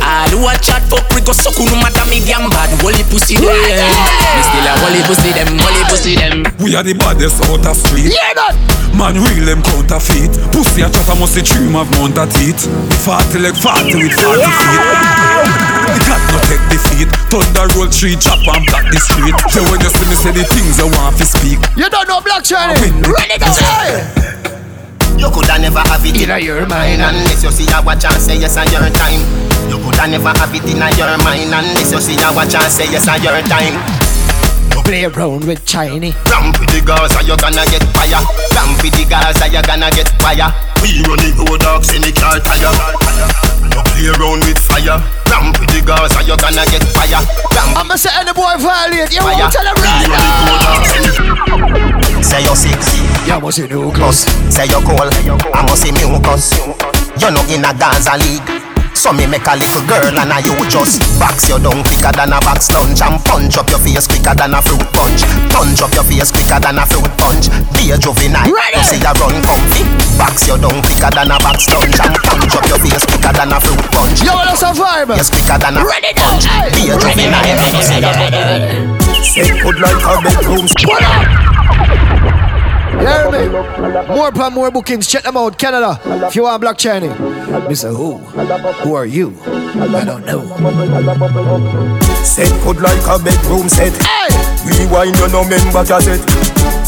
All 0.00 0.30
who 0.32 0.48
a 0.48 0.54
chat 0.56 0.86
fuck 0.88 1.04
we 1.12 1.20
go 1.20 1.32
suck 1.32 1.58
no 1.58 1.76
matter 1.82 2.06
me 2.08 2.24
damn 2.24 2.48
bad. 2.48 2.70
Holy 2.80 3.04
pussy 3.10 3.36
dead. 3.36 3.52
Me 3.52 4.42
still 4.46 4.64
a 4.64 4.72
holy 4.80 5.02
pussy 5.04 5.30
them, 5.34 5.50
holy 5.60 5.82
pussy 5.90 6.14
them. 6.16 6.46
We 6.62 6.74
are 6.78 6.86
the 6.86 6.94
baddest 6.94 7.42
out 7.50 7.66
of 7.66 7.76
street. 7.76 8.14
Yeah, 8.14 8.32
that. 8.38 8.56
Man, 8.96 9.14
real 9.20 9.44
them 9.44 9.62
counterfeit. 9.62 10.32
Pussy 10.54 10.82
a 10.82 10.88
chat, 10.88 11.10
I 11.10 11.14
must 11.20 11.34
say 11.34 11.42
dream 11.42 11.76
of 11.76 11.90
mount 11.98 12.16
a 12.16 12.24
teeth. 12.26 12.64
40 13.04 13.44
like 13.44 13.58
40 13.58 13.97
with 14.02 14.14
40 14.14 14.46
feet. 14.46 14.82
The 15.94 16.00
cat 16.06 16.22
no 16.30 16.38
take 16.46 16.64
defeat. 16.70 17.08
Thunder 17.30 17.66
roll 17.74 17.90
tree, 17.90 18.14
chop 18.16 18.38
and 18.46 18.64
block 18.66 18.86
the 18.90 19.00
street. 19.00 19.34
So 19.50 19.60
when 19.66 19.80
you 19.82 19.90
see 19.90 20.06
me 20.06 20.16
say 20.16 20.32
the 20.32 20.44
things 20.46 20.78
I 20.78 20.86
want 20.86 21.18
to 21.18 21.26
speak. 21.26 21.58
You 21.74 21.90
don't 21.90 22.06
know 22.06 22.20
Black 22.22 22.44
Chiney. 22.44 22.92
Ready 23.02 23.36
to 23.40 23.50
say. 23.50 24.06
You 25.18 25.26
coulda 25.34 25.58
never 25.58 25.82
have 25.82 26.04
it 26.06 26.14
in 26.14 26.30
your 26.44 26.62
mind 26.70 27.02
unless 27.02 27.42
you 27.42 27.50
see 27.50 27.66
a 27.74 27.82
watch 27.82 28.04
and 28.06 28.22
say 28.22 28.38
yes 28.38 28.56
on 28.56 28.70
your 28.70 28.86
time. 28.94 29.18
You 29.66 29.82
coulda 29.82 30.06
never 30.06 30.30
have 30.30 30.54
it 30.54 30.62
in 30.62 30.78
your 30.78 31.18
mind 31.26 31.50
unless 31.50 31.90
you 31.90 31.98
see 31.98 32.14
a 32.22 32.30
watch 32.30 32.54
and 32.54 32.70
say 32.70 32.86
yes 32.86 33.08
on 33.10 33.18
your 33.22 33.34
time. 33.50 33.74
Play 34.86 35.04
around 35.04 35.44
with 35.44 35.66
Chinese. 35.66 36.14
Ramp 36.30 36.58
with 36.60 36.70
the 36.70 36.80
Gaza, 36.80 37.20
you 37.26 37.36
gonna 37.36 37.66
get 37.66 37.82
fire. 37.92 38.24
Ramp 38.54 38.80
with 38.80 38.94
the 38.94 39.04
Gaza, 39.04 39.44
you 39.50 39.60
gonna 39.60 39.90
get 39.90 40.08
fire. 40.22 40.48
We 40.82 41.02
run 41.06 41.18
the 41.18 41.34
road 41.38 41.60
dogs 41.60 41.90
in 41.94 42.02
the 42.02 42.12
car 42.12 42.38
tire. 42.40 42.72
You 43.72 43.82
play 43.82 44.08
around 44.14 44.42
with 44.46 44.58
fire. 44.58 44.98
Ramp 45.30 45.58
with 45.60 45.70
the 45.70 45.80
Gaza, 45.84 46.22
you 46.22 46.36
gonna 46.36 46.64
get 46.70 46.84
fire. 46.94 47.22
Ramp 47.54 47.78
I'ma 47.78 47.96
say 47.96 48.10
any 48.14 48.32
boy 48.32 48.54
violate. 48.58 49.12
You 49.12 49.22
fire. 49.22 49.38
won't 49.38 49.52
tell 49.52 49.64
them 49.64 49.76
right 49.78 50.04
We 50.04 50.12
run 50.12 50.22
the 50.22 50.42
road 50.46 50.60
dogs 50.62 50.90
in 50.96 51.02
the 51.06 52.22
Say 52.22 52.42
you're 52.42 52.56
six. 52.56 52.98
You 53.26 53.40
must 53.40 53.56
see 53.56 53.66
nucleus. 53.66 54.26
Say 54.50 54.66
you're 54.66 54.82
cold. 54.82 55.10
I 55.54 55.62
must 55.62 55.82
see 55.82 55.92
mucus. 55.92 56.54
You're 57.20 57.32
not 57.32 57.48
in 57.50 57.64
a 57.64 57.72
Gaza 57.74 58.16
league. 58.18 58.67
So 58.98 59.14
me 59.14 59.30
make 59.30 59.46
a 59.46 59.54
little 59.54 59.86
girl 59.86 60.10
and 60.10 60.26
I 60.26 60.42
you 60.42 60.58
just 60.66 60.98
box 61.22 61.46
your 61.46 61.62
down 61.62 61.86
quicker 61.86 62.10
than 62.18 62.34
a 62.34 62.42
box 62.42 62.66
lunch 62.74 62.98
and 62.98 63.14
punch 63.22 63.54
up 63.54 63.70
your 63.70 63.78
face 63.78 64.10
quicker 64.10 64.34
than 64.34 64.52
a 64.52 64.60
fruit 64.60 64.82
punch. 64.90 65.22
Punch 65.54 65.78
up 65.86 65.94
your 65.94 66.02
face 66.02 66.34
quicker 66.34 66.58
than 66.58 66.82
a 66.82 66.84
fruit 66.84 67.06
punch. 67.14 67.46
Be 67.78 67.94
a 67.94 67.96
juvenile, 67.96 68.50
Ready. 68.50 68.74
you 68.74 68.82
see 68.82 68.98
ya 68.98 69.14
run 69.22 69.38
comfy. 69.46 69.86
Box 70.18 70.50
your 70.50 70.58
down 70.58 70.82
quicker 70.82 71.14
than 71.14 71.30
a 71.30 71.38
box 71.38 71.70
lunch 71.70 71.94
and 71.94 72.16
punch 72.26 72.52
up 72.58 72.66
your 72.66 72.80
face 72.82 73.06
quicker 73.06 73.32
than 73.38 73.54
a 73.54 73.58
fruit 73.62 73.86
punch. 73.94 74.18
Yo, 74.26 74.34
that's 74.34 74.66
a 74.66 74.74
vibe. 74.74 75.14
Yes, 75.14 75.30
quicker 75.30 75.58
than 75.62 75.78
a 75.78 75.82
Ready 75.86 76.12
punch. 76.18 76.50
Be 76.74 76.90
a 76.90 76.98
juvenile, 76.98 77.54
you 77.70 77.82
see 77.86 78.02
ya 78.02 78.10
run. 78.18 78.98
Say 79.22 79.46
good 79.62 79.78
like 79.78 80.02
a 80.02 80.14
bedroom. 80.26 80.66
What 80.90 81.06
up? 81.06 82.07
You 82.98 83.06
hear 83.06 83.30
me? 83.30 84.14
More 84.14 84.32
plan, 84.32 84.52
more 84.52 84.70
bookings. 84.70 85.06
Check 85.06 85.22
them 85.22 85.36
out, 85.36 85.58
Canada. 85.58 86.00
If 86.26 86.34
you 86.36 86.42
want 86.44 86.60
Black 86.60 86.78
Chiney. 86.78 87.08
Eh? 87.08 87.14
Mr. 87.70 87.94
Who? 87.94 88.18
Who 88.82 88.94
are 88.94 89.06
you? 89.06 89.34
I 89.44 90.04
don't 90.04 90.26
know. 90.26 90.42
Set 92.24 92.50
good 92.64 92.80
like 92.80 92.98
a 93.06 93.22
bedroom 93.22 93.68
set. 93.68 93.94
Hey! 94.02 94.28
Rewind 94.66 95.16
you 95.16 95.28
no 95.28 95.44
member 95.44 95.84
cassette. 95.84 96.20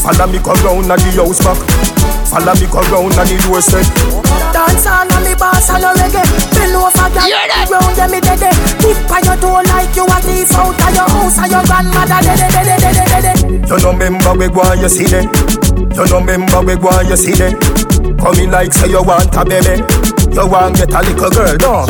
Follow 0.03 0.27
me 0.27 0.39
come 0.39 0.59
round 0.65 0.91
at 0.91 0.99
the 0.99 1.11
house 1.15 1.39
back. 1.39 1.57
Follow 2.27 2.53
me 2.59 2.67
come 2.67 2.87
round 2.91 3.13
at 3.15 3.27
the 3.27 3.37
doorstep. 3.47 3.85
Dance 4.51 4.85
on 4.87 5.07
and 5.07 5.23
me 5.23 5.33
boss 5.35 5.69
and 5.69 5.83
a 5.83 5.91
reggae 5.95 6.23
Bill 6.51 6.83
over 6.83 7.07
that 7.07 7.67
round 7.71 7.95
them 7.95 8.11
me 8.11 8.19
dead 8.19 8.43
eh. 8.43 8.51
Tip 8.83 9.11
on 9.11 9.23
your 9.23 9.37
toe 9.39 9.63
like 9.63 9.95
you 9.95 10.03
a 10.03 10.17
thief 10.19 10.51
out 10.51 10.75
of 10.75 10.91
your 10.91 11.07
house 11.07 11.37
And 11.39 11.51
your 11.51 11.63
grandmother 11.63 12.19
dead 12.19 12.51
dead 12.51 12.51
dead 12.51 12.79
dead 12.81 13.07
dead 13.07 13.23
dead 13.23 13.69
You 13.69 13.77
no 13.79 13.93
member 13.93 14.33
we 14.35 14.47
go 14.49 14.61
and 14.63 14.81
you 14.81 14.89
see 14.89 15.05
them. 15.07 15.70
You 15.89 16.05
no 16.05 16.21
member 16.21 16.61
we 16.61 16.75
go 16.75 16.89
and 16.93 17.09
you 17.09 17.17
see 17.17 17.33
them. 17.33 17.57
Coming 18.17 18.51
like 18.51 18.73
say 18.73 18.89
you 18.89 19.03
want 19.03 19.33
a 19.35 19.43
baby. 19.45 19.81
You 20.31 20.47
want 20.47 20.77
get 20.77 20.93
a 20.93 20.99
little 21.01 21.29
girl, 21.29 21.57
no? 21.59 21.85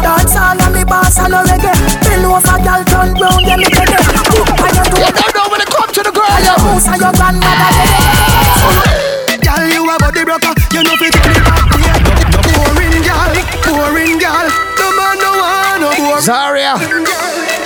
Dance 0.00 0.36
on 0.36 0.60
and 0.60 0.72
me 0.72 0.82
boss 0.84 1.18
and 1.18 1.34
a 1.34 1.44
reggae 1.44 1.76
Bill 2.00 2.32
over 2.32 2.56
girl 2.64 2.82
turn 2.88 3.12
round 3.20 3.44
them 3.44 3.60
me 3.60 3.68
dead 3.68 3.92
Tip 4.32 4.48
on 4.48 4.72
your 4.72 4.86
toe 4.88 4.96
You 4.96 5.12
don't 5.12 5.34
know 5.36 5.46
when 5.52 5.60
it 5.60 5.68
come 5.68 5.92
to 5.92 6.00
the 6.00 6.08
girl, 6.08 6.24
And 6.24 6.44
your 6.48 6.56
house 6.56 6.88
and 6.88 7.00
your 7.04 7.12
grandmother 7.12 7.68
dead 7.76 9.28
dead 9.28 9.44
Girl, 9.44 9.60
you 9.68 9.84
a 9.84 9.94
body 10.00 10.24
broker, 10.24 10.56
you 10.72 10.80
know 10.88 10.96
fit 10.96 11.12
me 11.20 11.36
back 11.44 11.68
here. 11.76 12.00
Boring 12.48 13.04
girl, 13.04 13.34
boring 13.68 14.16
girl. 14.16 14.46
No 14.80 14.88
man 14.96 15.16
no 15.20 15.30
want 15.36 15.80
no 15.84 15.88
boring 16.00 16.24
Zaria. 16.24 16.72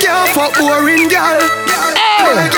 Can't 0.03 0.35
fuck 0.35 0.59
boring 0.59 1.07
girl. 1.07 1.39
Hey. 1.95 2.51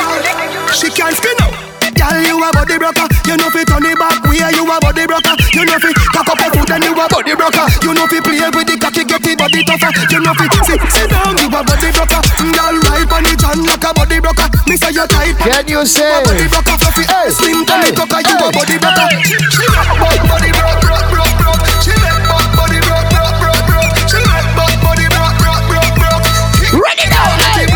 She 0.73 0.89
can't 0.89 1.13
spin 1.17 1.37
up. 1.45 1.53
Girl, 1.97 2.17
you 2.23 2.37
a 2.39 2.49
body 2.53 2.77
broker, 2.79 3.07
you 3.27 3.37
know 3.37 3.49
fit 3.51 3.67
turn 3.69 3.85
it 3.89 3.97
back 3.99 4.21
where 4.29 4.51
you 4.53 4.65
a 4.69 4.77
body 4.81 5.05
broker. 5.09 5.35
You 5.57 5.65
know 5.65 5.79
fit 5.81 5.97
cock 6.13 6.29
up 6.29 6.39
your 6.41 6.51
foot 6.53 6.71
and 6.77 6.85
you 6.85 6.93
a 6.93 7.05
body 7.09 7.35
broker. 7.35 7.67
You 7.83 7.93
know 7.97 8.07
fit 8.07 8.23
play 8.25 8.49
with 8.53 8.69
the 8.69 8.77
cocky, 8.77 9.03
get 9.05 9.23
the 9.25 9.33
body 9.37 9.65
tougher. 9.65 9.91
You 10.13 10.21
know 10.21 10.35
fit 10.37 10.53
sit 10.69 10.81
sit 10.93 11.09
down, 11.11 11.37
you 11.41 11.49
a 11.49 11.61
body 11.65 11.91
broker. 11.93 12.21
Girl, 12.53 12.77
right 12.93 13.09
on 13.11 13.25
it 13.27 13.43
and 13.43 13.63
like 13.65 13.85
a 13.85 13.91
body 13.97 14.19
broker. 14.21 14.47
Me 14.69 14.77
say 14.77 14.93
you 14.93 15.07
tight. 15.09 15.35
Can 15.41 15.67
you 15.69 15.83
say? 15.87 16.21
Body 16.25 16.47
broker, 16.53 16.77
fluffy, 16.77 17.05
Hey, 17.09 17.31
slim 17.33 17.65
tummy 17.65 17.89
hey, 17.91 17.97
cocker, 17.97 18.21
you 18.21 18.37
hey. 18.37 18.45
a 18.45 18.53
body 18.53 18.77
broker. 18.77 19.07
She 19.17 19.65
make 19.73 20.23
body 20.29 20.51
broke, 20.53 20.81
broke, 20.85 21.07
broke, 21.09 21.35
broke. 21.41 21.65
She 21.81 21.93
make 21.97 22.23
body 22.29 22.79
broke, 22.85 23.09
broke, 23.09 23.37
broke, 23.41 23.63
broke. 23.67 23.95
She 24.11 24.19
make 24.21 24.49
body 24.85 25.07
broke, 25.09 25.37
broke, 25.41 25.65
broke, 25.71 25.95
broke. 25.97 26.29
Ready 26.77 27.07
now, 27.09 27.31
hey. 27.57 27.67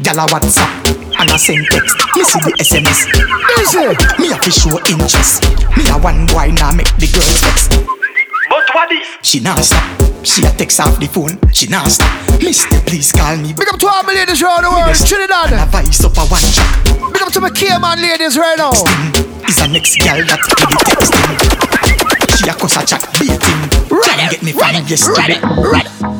Gyal 0.00 0.18
a 0.22 0.26
WhatsApp 0.32 0.97
and 1.18 1.30
a 1.30 1.38
send 1.38 1.66
text. 1.70 1.96
Me 2.14 2.22
see 2.22 2.40
the 2.40 2.52
SMS. 2.62 3.00
Easy. 3.58 3.86
Me 4.22 4.30
a 4.30 4.38
fi 4.38 4.50
show 4.50 4.78
interest. 4.86 5.42
Me 5.76 5.84
a 5.90 5.98
one 5.98 6.26
boy 6.26 6.50
now 6.54 6.72
make 6.72 6.90
the 6.96 7.10
girl 7.10 7.26
text. 7.42 7.74
But 8.48 8.64
what 8.72 8.90
is? 8.92 9.06
She 9.22 9.40
not 9.40 9.58
stop. 9.58 9.82
She 10.24 10.44
a 10.44 10.50
text 10.54 10.80
off 10.80 10.98
the 10.98 11.06
phone. 11.06 11.38
She 11.52 11.66
not 11.66 11.86
stop. 11.88 12.08
Mister, 12.40 12.80
please 12.86 13.12
call 13.12 13.36
me. 13.36 13.52
Big 13.52 13.68
up 13.68 13.78
to 13.80 13.86
all 13.86 14.02
my 14.04 14.14
ladies 14.14 14.42
around 14.42 14.62
the 14.64 14.70
world. 14.70 14.94
Trinidad. 14.94 15.52
And 15.52 15.62
a 15.62 15.66
voice 15.66 16.04
up 16.04 16.16
a 16.16 16.24
one 16.30 16.42
track. 16.54 17.12
Big 17.12 17.22
up 17.22 17.32
to 17.32 17.40
my 17.40 17.50
Cayman 17.50 18.00
ladies 18.00 18.38
right 18.38 18.58
now. 18.58 18.72
Is 19.48 19.58
a 19.58 19.68
next 19.68 19.98
girl 19.98 20.22
that 20.22 20.40
do 20.44 20.54
the 20.54 20.78
texting. 20.86 21.38
She 22.38 22.48
a 22.48 22.54
cause 22.54 22.76
a 22.76 22.86
chat 22.86 23.02
beating. 23.18 23.60
Try 23.88 24.14
and 24.22 24.30
get 24.30 24.42
me 24.42 24.52
from 24.52 24.86
yesterday. 24.86 25.40
Ready. 25.58 25.90
Do 25.98 26.17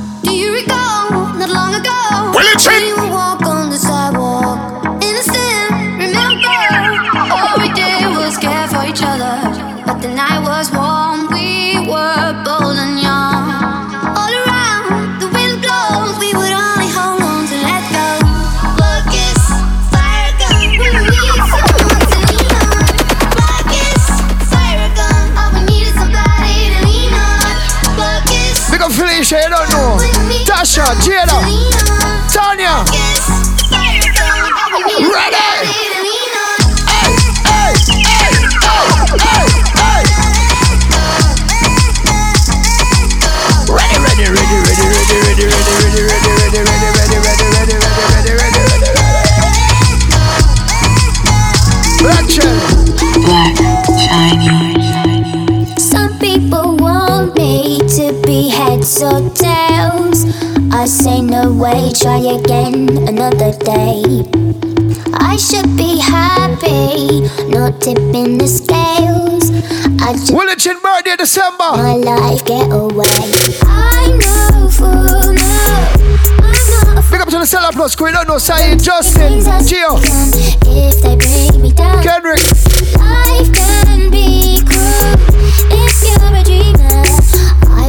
Aisha, 30.79 30.95
Jada, 31.03 31.39
Tanya. 32.31 32.85
Ready. 35.11 35.49
Hey, 36.87 37.11
hey, 37.43 37.75
hey, 38.15 38.33
ready, 43.69 44.27
ready, 44.31 44.57
ready, 44.63 44.87
ready, 45.09 45.19
ready, 45.19 45.47
ready, 45.49 46.61
ready, 46.63 46.87
ready, 46.87 47.19
ready, 47.19 47.43
ready. 48.29 48.87
Black. 53.27 53.55
Some 55.79 56.13
people 56.19 56.77
want 56.77 57.35
me 57.37 57.79
to 57.97 58.13
be 58.25 58.49
heads 58.49 59.03
or 59.03 59.29
tails. 59.31 60.25
I 60.71 60.85
say 60.87 61.21
no 61.23 61.53
way, 61.53 61.91
try 61.95 62.19
again 62.19 62.89
another 63.09 63.53
day. 63.65 64.03
I 65.15 65.37
should 65.37 65.77
be 65.77 65.99
happy, 65.99 67.23
not 67.49 67.81
tipping 67.81 68.39
the 68.39 68.47
scales. 68.47 69.51
I 70.01 70.13
just 70.13 70.33
Willy 70.33 70.57
Chin 70.57 70.79
birthday 70.83 71.17
December? 71.17 71.59
My 71.59 71.95
life 71.95 72.45
get 72.45 72.71
away. 72.71 73.07
I 73.65 74.09
know 74.21 74.69
no. 75.33 75.43
Big 77.11 77.21
up 77.21 77.29
to 77.29 77.39
the 77.39 77.47
Seller 77.47 77.73
Plus 77.73 77.97
crew, 77.97 78.13
don't 78.13 78.29
know 78.29 78.39
Saeed, 78.39 78.83
Justin, 78.83 79.41
Gio, 79.65 79.99
If 80.67 81.03
they 81.03 81.17
bring 81.17 81.63
me 81.63 81.73
down, 81.73 82.03
Kendrick. 82.03 82.41
life 82.99 83.53
can 83.55 84.11
be 84.11 84.61
cruel. 84.65 85.17
If 85.71 86.03
you're 86.05 86.35
a 86.35 86.45
dreamer, 86.45 87.05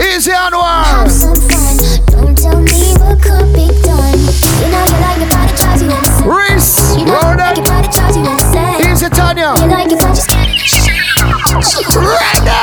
Easy 0.01 0.31
Anwar. 0.31 1.48
Scared. 9.39 9.59
Ready! 11.95 12.59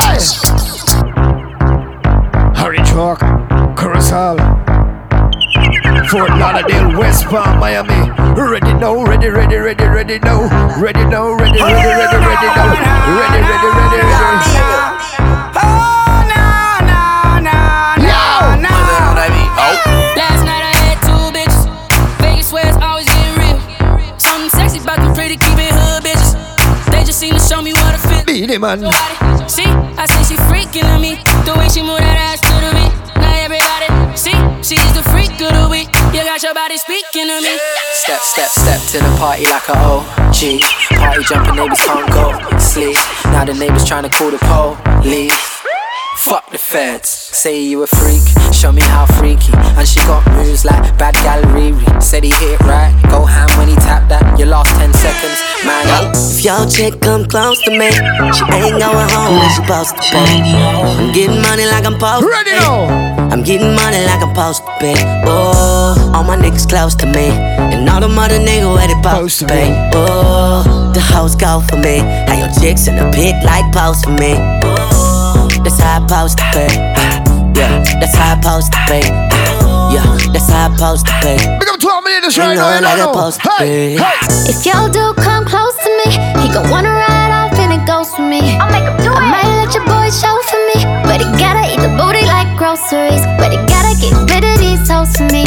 Hurry 2.56 2.78
truck, 2.84 3.20
Curacao, 3.76 4.36
Fort 6.08 6.30
Lauderdale, 6.38 6.98
West 6.98 7.24
Palm, 7.26 7.58
Miami. 7.58 8.10
Ready 8.38 8.74
now, 8.74 9.02
ready, 9.04 9.28
ready, 9.28 9.56
ready, 9.56 9.84
ready 9.84 10.18
now. 10.18 10.48
Ready 10.80 11.04
now, 11.06 11.32
ready, 11.32 11.58
ready, 11.60 11.74
ready, 11.74 12.16
ready 12.16 12.48
now. 12.56 12.68
Ready, 13.18 13.40
ready, 13.40 13.68
ready, 13.78 13.96
ready. 13.96 14.95
What 28.54 28.70
I 28.70 28.76
feel. 28.76 28.90
Beat 28.90 28.90
it, 29.02 29.38
man. 29.40 29.48
See, 29.48 29.64
I 29.64 30.06
see 30.06 30.34
she 30.34 30.40
freaking 30.46 30.84
on 30.94 31.00
me. 31.00 31.16
The 31.44 31.54
way 31.58 31.68
she 31.68 31.82
move 31.82 31.98
that 31.98 32.18
ass 32.18 32.40
to 32.40 32.54
the 32.62 32.70
beat. 32.74 32.94
Now 33.18 33.34
everybody 33.42 34.16
see, 34.16 34.34
she's 34.62 34.92
the 34.94 35.02
freak 35.10 35.34
of 35.40 35.52
the 35.52 35.68
week. 35.70 35.88
You 36.14 36.22
got 36.24 36.42
your 36.42 36.54
body 36.54 36.78
speaking 36.78 37.26
to 37.26 37.40
me. 37.42 37.58
Step, 37.92 38.20
step, 38.20 38.50
step 38.50 38.80
to 38.92 38.98
the 38.98 39.12
party 39.18 39.44
like 39.44 39.68
a 39.68 39.76
OG. 39.76 40.62
Party 40.98 41.22
jumping, 41.24 41.56
neighbors 41.56 41.80
can't 41.84 42.08
go 42.10 42.58
sleep. 42.58 42.96
Now 43.26 43.44
the 43.44 43.54
neighbors 43.54 43.84
trying 43.84 44.04
to 44.04 44.10
call 44.10 44.30
the 44.30 44.38
police. 44.38 45.34
Fuck 46.16 46.50
the 46.50 46.58
feds. 46.58 47.08
Say 47.08 47.62
you 47.62 47.82
a 47.82 47.86
freak, 47.86 48.22
show 48.52 48.72
me 48.72 48.82
how 48.82 49.06
freaky. 49.06 49.52
And 49.54 49.86
she 49.86 50.00
got 50.00 50.26
moves 50.32 50.64
like 50.64 50.82
bad 50.98 51.14
gal 51.14 51.42
Riri. 51.54 51.86
Said 52.02 52.24
he 52.24 52.30
hit 52.30 52.58
it 52.58 52.60
right, 52.62 52.92
go 53.10 53.24
ham 53.24 53.48
when 53.58 53.68
he 53.68 53.76
tapped 53.76 54.08
that. 54.08 54.38
Your 54.38 54.48
last 54.48 54.70
10 54.80 54.92
seconds, 54.94 55.38
man 55.64 55.86
up. 55.94 56.16
If 56.16 56.42
your 56.42 56.66
chick 56.66 57.00
come 57.00 57.26
close 57.26 57.62
to 57.64 57.70
me, 57.70 57.90
she 58.34 58.42
ain't 58.58 58.80
going 58.80 59.08
home 59.12 59.38
when 59.38 59.48
she 59.50 59.62
supposed 59.62 59.94
to 59.94 60.02
be. 60.10 60.18
I'm 60.98 61.12
getting 61.12 61.40
money 61.42 61.66
like 61.66 61.84
I'm 61.86 61.94
supposed 61.94 62.24
to 62.24 62.30
Ready 62.30 62.52
now. 62.52 63.28
I'm 63.30 63.42
getting 63.44 63.74
money 63.74 64.00
like 64.06 64.22
I'm 64.22 64.34
supposed 64.34 64.64
to 64.64 64.72
be. 64.80 64.94
Oh, 65.28 66.12
all 66.14 66.24
my 66.24 66.36
niggas 66.36 66.68
close 66.68 66.94
to 66.96 67.06
me, 67.06 67.28
and 67.28 67.88
all 67.88 68.00
the 68.00 68.08
mother 68.08 68.38
niggas 68.38 68.74
where 68.74 68.88
they 68.88 68.98
supposed 68.98 69.38
to 69.40 69.46
be. 69.46 69.62
Oh, 69.94 70.90
the 70.94 71.00
house 71.00 71.36
go 71.36 71.60
for 71.68 71.76
me. 71.76 71.98
How 72.26 72.34
your 72.38 72.52
chicks 72.60 72.88
in 72.88 72.96
the 72.96 73.06
pic 73.14 73.36
like 73.44 73.70
pose 73.72 74.02
for 74.02 74.10
me. 74.10 74.34
Oh, 74.64 74.75
that's 75.66 75.80
how 75.82 75.98
I 75.98 76.06
supposed 76.06 76.38
to 76.38 76.44
be. 76.54 76.66
Yeah, 77.58 77.82
that's 77.98 78.14
how 78.14 78.38
I 78.38 78.40
supposed 78.40 78.70
to 78.72 78.78
be. 78.86 79.00
Yeah, 79.90 80.06
that's 80.30 80.46
how 80.50 80.70
I 80.70 80.76
supposed 80.76 81.06
to 81.06 81.14
be. 81.22 81.34
Big 81.58 81.68
up 81.68 81.80
12 81.80 82.04
minutes 82.04 82.36
You 82.36 82.42
right 82.42 82.54
know 82.54 82.62
now, 82.70 82.76
you 82.78 82.82
like 82.86 82.96
don't 83.02 83.10
I'm 83.10 83.14
know. 83.14 83.30
supposed 83.30 83.40
to 83.42 83.50
Hey, 83.58 83.96
be. 83.96 84.02
hey. 84.02 84.50
If 84.52 84.58
your 84.66 84.86
dude 84.94 85.16
come 85.18 85.44
close 85.44 85.74
to 85.82 85.90
me, 86.04 86.14
he 86.42 86.46
gon' 86.54 86.70
wanna 86.70 86.92
ride 86.94 87.32
off 87.34 87.58
and 87.58 87.72
it 87.74 87.82
goes 87.86 88.14
for 88.14 88.22
me. 88.22 88.40
I'll 88.62 88.70
make 88.70 88.86
him 88.86 88.94
do 89.02 89.10
it. 89.10 89.18
I 89.18 89.26
might 89.26 89.50
let 89.58 89.74
your 89.74 89.84
boy 89.90 90.06
show 90.14 90.34
for 90.50 90.60
me, 90.70 90.78
but 91.08 91.18
he 91.18 91.26
gotta 91.40 91.66
eat 91.72 91.80
the 91.82 91.90
booty 91.98 92.22
like 92.26 92.46
groceries. 92.56 93.24
But 93.40 93.50
he 93.50 93.58
gotta 93.66 93.94
get 93.98 94.14
rid 94.30 94.44
of 94.46 94.56
these 94.62 94.86
hoes 94.88 95.10
for 95.16 95.26
me. 95.34 95.44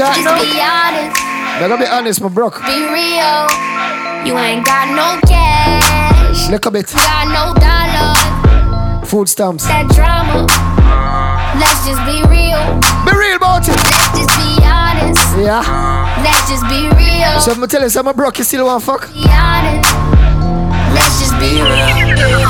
Got 0.00 0.16
Just 0.16 0.24
no. 0.24 0.40
be 0.40 0.56
honest, 0.56 1.20
Better 1.60 1.76
be 1.76 1.84
honest, 1.84 2.20
my 2.22 2.28
brook. 2.28 2.56
be 2.64 2.72
real. 2.88 3.44
You 4.24 4.32
ain't 4.38 4.64
got 4.64 4.88
no 4.96 5.20
cash. 5.28 6.48
Look 6.48 6.64
a 6.64 6.70
bit. 6.70 6.88
Got 6.92 7.28
no 7.28 7.52
dollar. 7.60 9.04
Food 9.04 9.28
stamps. 9.28 9.66
that 9.66 9.84
drama. 9.92 10.48
Let's 11.60 11.84
just 11.84 12.00
be 12.08 12.24
real. 12.32 12.64
Be 13.04 13.12
real 13.12 13.36
about 13.36 13.68
it. 13.68 13.76
Let's 13.76 14.08
just 14.16 14.32
be 14.40 14.64
honest. 14.64 15.20
Yeah. 15.36 15.60
Let's 16.24 16.48
just 16.48 16.64
be 16.72 16.88
real. 16.96 17.36
So 17.40 17.52
I'm 17.52 17.68
tell 17.68 17.82
you, 17.82 17.90
some 17.90 18.10
broke, 18.16 18.38
you 18.38 18.44
still 18.44 18.64
want 18.64 18.80
to 18.80 18.86
fuck? 18.86 19.12
Be 19.12 19.28
honest. 19.28 19.84
Let's 20.96 21.20
just 21.20 21.36
be 21.36 21.60
real. 21.60 22.40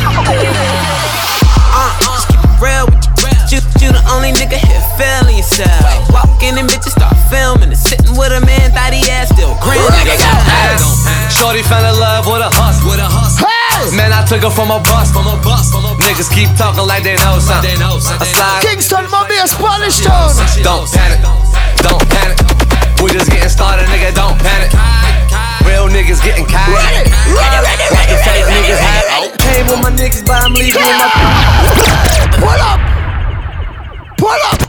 Uh, 1.75 1.99
just 2.07 2.29
keep 2.31 2.39
it 2.39 2.63
real 2.63 2.87
with 2.87 3.00
you. 3.51 3.59
You, 3.59 3.59
you 3.83 3.91
the 3.91 3.99
only 4.15 4.31
nigga 4.31 4.63
here 4.63 4.79
feeling 4.95 5.35
yourself. 5.35 5.83
Walk 6.15 6.39
in 6.39 6.55
and 6.55 6.71
bitches 6.71 6.95
start 6.95 7.19
filming 7.27 7.75
and 7.75 7.79
sitting 7.79 8.15
with 8.15 8.31
a 8.31 8.39
man, 8.47 8.71
thought 8.71 8.95
he 8.95 9.03
ass 9.11 9.35
still 9.35 9.59
grin. 9.59 9.83
Nigga 9.91 10.15
got 10.23 10.39
ass. 10.71 10.87
Shorty 11.35 11.67
fell 11.67 11.83
in 11.83 11.99
love 11.99 12.31
with 12.31 12.39
a 12.39 12.47
hustle. 12.47 12.87
With 12.87 13.03
a 13.03 13.11
hustle. 13.11 13.51
Man, 13.99 14.15
I 14.15 14.23
took 14.23 14.47
her 14.47 14.55
from 14.55 14.71
a 14.71 14.79
bus. 14.79 15.11
From 15.11 15.27
a 15.27 15.35
bus. 15.43 15.75
Niggas 15.99 16.31
keep 16.31 16.47
talking 16.55 16.87
like 16.87 17.03
they 17.03 17.19
know 17.19 17.43
something. 17.43 17.75
I 17.75 18.23
slide. 18.23 18.63
Kingston, 18.63 19.11
Mobius, 19.11 19.51
Polish 19.59 19.99
Town. 20.07 20.31
Don't 20.63 20.87
panic. 20.87 21.19
Don't 21.83 22.07
panic. 22.07 22.39
We 23.03 23.11
just 23.11 23.35
getting 23.35 23.51
started, 23.51 23.91
nigga. 23.91 24.15
Don't 24.15 24.39
panic. 24.39 24.71
Real 25.67 25.91
niggas 25.91 26.23
getting 26.23 26.47
caught. 26.47 26.71
Ready, 26.71 27.11
ready, 27.35 27.59
ready, 27.67 27.87
ready, 27.99 28.15
fake 28.23 28.47
niggas 28.47 28.79
hide. 28.79 29.35
Came 29.43 29.67
with 29.67 29.83
my 29.83 29.91
niggas, 29.91 30.23
but 30.23 30.39
I'm 30.39 30.55
leaving 30.55 30.79
with 30.79 30.99
my. 31.03 31.11
Pull 32.39 32.63
up. 32.63 33.00
Pull 34.21 34.29
up. 34.53 34.61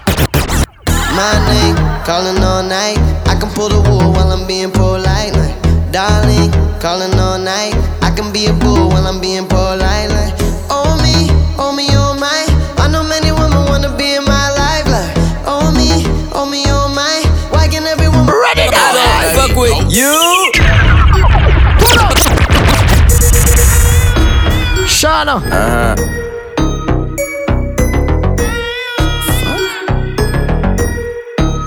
My 1.11 1.35
name, 1.51 1.75
calling 2.07 2.41
all 2.41 2.63
night. 2.63 2.97
I 3.27 3.35
can 3.39 3.49
pull 3.51 3.67
the 3.67 3.81
wool 3.89 4.13
while 4.13 4.31
I'm 4.31 4.47
being 4.47 4.71
polite. 4.71 5.35
Like, 5.35 5.55
darling, 5.91 6.51
calling 6.79 7.13
all 7.19 7.37
night. 7.37 7.75
I 8.01 8.11
can 8.15 8.31
be 8.31 8.45
a 8.47 8.53
bull 8.53 8.87
while 8.89 9.05
I'm 9.05 9.19
being 9.19 9.45
polite. 9.47 10.07
Like, 10.09 10.33
oh 10.71 10.95
me, 11.03 11.27
oh 11.59 11.75
me, 11.75 11.87
oh 11.91 12.15
my. 12.15 12.47
I 12.81 12.87
know 12.87 13.03
many 13.03 13.31
women 13.31 13.65
wanna 13.67 13.91
be 13.97 14.15
in 14.15 14.23
my 14.23 14.47
life. 14.55 14.87
Like, 14.87 15.11
oh 15.45 15.67
me, 15.75 16.07
oh 16.31 16.47
me, 16.49 16.63
oh 16.67 16.87
my. 16.95 17.19
Why 17.51 17.67
can 17.67 17.83
every 17.83 18.07
woman 18.07 18.33
ready 18.33 18.71
I 18.71 18.87
don't 18.95 19.35
fuck 19.35 19.57
with 19.59 19.91
you? 19.91 20.15
Shana. 24.87 25.35
Uh-huh. 25.43 26.20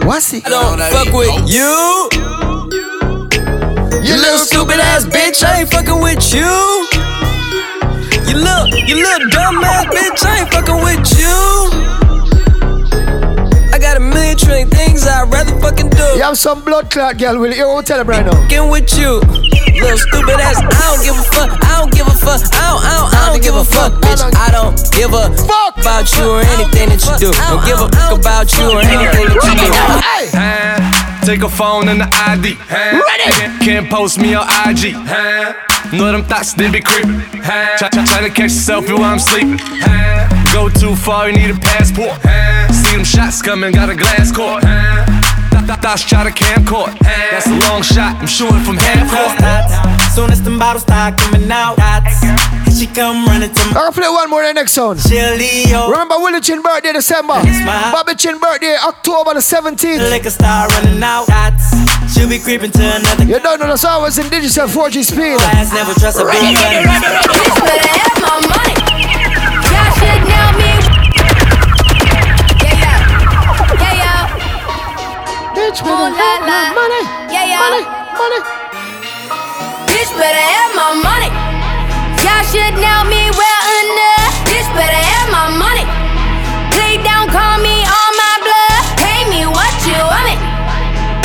What's 0.05 0.33
it? 0.35 0.45
I 0.47 0.51
don't 0.51 0.79
fuck 0.93 1.15
with 1.15 1.49
you. 1.49 2.09
You 4.05 4.15
little 4.21 4.39
stupid 4.39 4.79
ass 4.79 5.07
bitch, 5.07 5.43
I 5.43 5.61
ain't 5.61 5.71
fucking 5.71 5.99
with 5.99 6.33
you. 6.33 6.45
You 8.29 8.37
little, 8.37 8.69
you 8.85 8.97
little 8.97 9.31
dumb 9.31 9.65
ass 9.65 9.87
bitch, 9.87 10.25
I 10.27 10.41
ain't 10.41 10.53
fucking 10.53 10.77
with 10.85 11.09
you. 11.19 11.35
I 13.73 13.79
got 13.79 13.97
a 13.97 14.01
million 14.01 14.37
trillion 14.37 14.69
things 14.69 15.07
I'd 15.07 15.33
rather 15.33 15.59
fucking 15.59 15.89
do. 15.89 16.05
You 16.17 16.23
have 16.23 16.37
some 16.37 16.63
blood 16.63 16.91
clot, 16.91 17.17
girl. 17.17 17.39
Will 17.39 17.55
you 17.55 17.83
tell 17.83 18.01
him 18.01 18.07
right 18.07 18.27
now? 18.27 18.33
Fucking 18.43 18.69
with 18.69 18.99
you. 18.99 19.23
Little 19.75 19.99
stupid 19.99 20.39
ass, 20.39 20.59
I 20.62 20.95
don't 20.95 21.03
give 21.03 21.18
a 21.18 21.25
fuck. 21.35 21.51
I 21.64 21.81
don't 21.81 21.93
give 21.93 22.07
a 22.07 22.14
fuck. 22.14 22.41
I 22.55 22.70
don't, 22.70 22.83
I 22.83 22.93
don't, 22.95 23.14
I 23.14 23.20
don't 23.31 23.43
give 23.43 23.55
a 23.55 23.64
fuck, 23.64 23.93
bitch. 24.01 24.22
I 24.22 24.51
don't 24.51 24.77
give 24.95 25.12
a 25.12 25.35
fuck 25.47 25.77
about 25.77 26.07
you 26.14 26.25
or 26.31 26.41
anything 26.55 26.89
that 26.95 27.03
you 27.03 27.14
do. 27.18 27.31
Don't 27.35 27.64
give 27.66 27.81
a 27.83 27.89
fuck 27.91 28.18
about 28.18 28.47
you 28.55 28.70
or 28.70 28.81
anything 28.81 29.27
that 29.27 29.45
you 29.45 29.66
do. 29.66 29.70
Huh? 30.39 31.27
Take 31.27 31.43
a 31.43 31.49
phone 31.49 31.89
and 31.89 32.01
the 32.01 32.09
ID. 32.12 32.55
Huh? 32.68 33.03
Can't, 33.18 33.62
can't 33.62 33.91
post 33.91 34.18
me 34.18 34.35
on 34.35 34.47
IG. 34.68 34.95
Huh? 34.95 35.55
Know 35.93 36.12
them 36.12 36.25
thoughts, 36.25 36.55
they 36.55 36.70
be 36.70 36.81
creeping. 36.81 37.20
Huh? 37.43 37.77
Try, 37.77 37.89
try, 37.89 38.05
try 38.05 38.20
to 38.22 38.29
catch 38.29 38.55
yourself 38.55 38.89
while 38.89 39.03
I'm 39.05 39.18
sleeping. 39.18 39.59
Huh? 39.59 40.55
Go 40.55 40.68
too 40.68 40.95
far, 40.95 41.31
you 41.31 41.37
need 41.37 41.51
a 41.51 41.59
passport. 41.59 42.18
Huh? 42.22 42.72
See 42.72 42.95
them 42.95 43.05
shots 43.05 43.43
coming, 43.43 43.72
got 43.72 43.91
a 43.91 43.97
glass 43.97 44.31
court. 44.31 44.62
Huh? 44.64 45.14
Th- 45.55 45.67
th- 45.67 45.79
Thoughts 45.79 46.03
try 46.03 46.25
to 46.27 46.35
camcord. 46.35 46.99
That's 47.31 47.47
a 47.47 47.55
long 47.71 47.83
shot, 47.83 48.19
I'm 48.19 48.27
shooting 48.27 48.61
from 48.67 48.77
half 48.77 49.07
court. 49.07 49.39
Soon 50.13 50.31
as 50.31 50.43
the 50.43 50.51
bottles 50.59 50.83
start 50.83 51.17
coming 51.19 51.51
out, 51.51 51.77
dots. 51.77 52.19
She 52.75 52.87
she 52.87 52.87
come 52.93 53.25
running 53.27 53.53
to 53.55 53.65
me. 53.67 53.73
I'll 53.77 53.93
play 53.93 54.09
one 54.09 54.29
more 54.31 54.43
in 54.43 54.49
the 54.49 54.55
next 54.61 54.73
sound. 54.73 54.99
Leo. 55.09 55.89
Remember 55.91 56.17
Willy 56.19 56.41
Chin 56.41 56.61
birthday 56.61 56.93
December. 56.93 57.39
Bobby 57.95 58.15
Chin 58.17 58.39
birthday 58.39 58.77
October 58.83 59.35
the 59.35 59.41
17th. 59.41 60.11
Liquor 60.11 60.31
star 60.31 60.67
running 60.69 61.01
out. 61.03 61.27
Shots. 61.27 62.13
She'll 62.13 62.29
be 62.29 62.39
creeping 62.41 62.73
to 62.73 62.83
another. 62.97 63.25
You 63.25 63.39
don't 63.39 63.61
know 63.61 63.69
the 63.69 63.77
song 63.77 64.03
was 64.03 64.19
in 64.19 64.29
digital 64.29 64.67
4G 64.67 65.05
speed. 65.05 65.39
Ass 65.55 65.73
never 65.73 65.95
trust 65.95 66.19
a 66.19 66.25
big 66.27 66.35
buddy. 66.35 66.83
Bitch 67.31 67.59
better 67.63 67.95
have 67.95 68.19
my 68.23 68.43
money. 68.43 68.75
Y'all 69.71 69.93
should 69.95 70.23
know 70.27 70.59
me. 70.59 70.74
Bitch 75.75 75.83
better 75.83 76.14
have 76.14 76.47
my 76.47 76.70
money. 76.70 77.03
Yeah, 77.35 77.51
yeah. 77.51 77.59
Money, 77.59 77.83
money. 78.14 78.39
Bitch 79.91 80.07
better 80.14 80.47
have 80.55 80.70
my 80.79 80.95
money. 81.03 81.35
Y'all 82.22 82.47
should 82.47 82.79
know 82.79 83.03
me 83.11 83.27
well 83.35 83.66
enough. 83.83 84.39
Bitch 84.47 84.70
better 84.70 84.95
have 84.95 85.27
my 85.35 85.51
money. 85.51 85.83
Please 86.70 87.03
don't 87.03 87.27
call 87.27 87.59
me 87.59 87.83
on 87.83 88.11
my 88.14 88.35
blood. 88.47 88.83
Pay 89.03 89.27
me 89.35 89.51
what 89.51 89.75
you 89.83 89.99
want 89.99 90.31
it. 90.31 90.39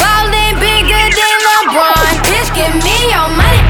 Ballin' 0.02 0.58
bigger 0.58 0.98
than 0.98 1.36
LeBron. 1.46 2.10
Bitch, 2.26 2.50
give 2.58 2.74
me 2.82 2.98
your 3.06 3.30
money. 3.38 3.62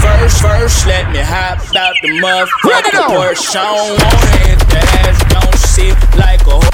First, 0.00 0.40
first, 0.40 0.88
let 0.88 1.04
me 1.12 1.20
hop 1.20 1.60
out 1.76 2.00
the 2.00 2.16
motherfucking 2.24 3.12
Porsche. 3.12 3.60
I 3.60 3.76
don't 3.76 3.92
want 3.92 4.40
it. 4.48 4.56
That 4.72 4.88
ass 5.04 5.20
don't 5.28 5.52
sit 5.60 5.92
like 6.16 6.48
a 6.48 6.64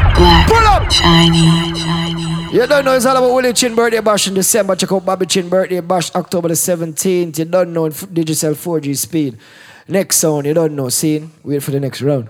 Black, 0.21 0.47
Pull 0.47 0.57
up. 0.69 0.91
shiny. 0.91 1.49
You 2.53 2.67
don't 2.67 2.83
know 2.85 2.93
it's 2.93 3.05
all 3.05 3.17
about 3.17 3.33
Willy 3.33 3.53
Chin 3.53 3.73
birthday 3.73 4.01
bash 4.01 4.27
in 4.27 4.33
December. 4.35 4.75
Check 4.75 4.91
out 4.91 5.05
Bobby 5.05 5.25
Chin 5.25 5.49
birthday 5.49 5.79
bash 5.79 6.13
October 6.13 6.49
the 6.49 6.53
17th. 6.53 7.39
You 7.39 7.45
don't 7.45 7.73
know 7.73 7.89
digital 7.89 8.53
4G 8.53 8.95
speed. 8.97 9.37
Next 9.87 10.17
sound, 10.17 10.45
you 10.45 10.53
don't 10.53 10.75
know. 10.75 10.89
Scene. 10.89 11.31
Wait 11.43 11.63
for 11.63 11.71
the 11.71 11.79
next 11.79 12.01
round. 12.01 12.29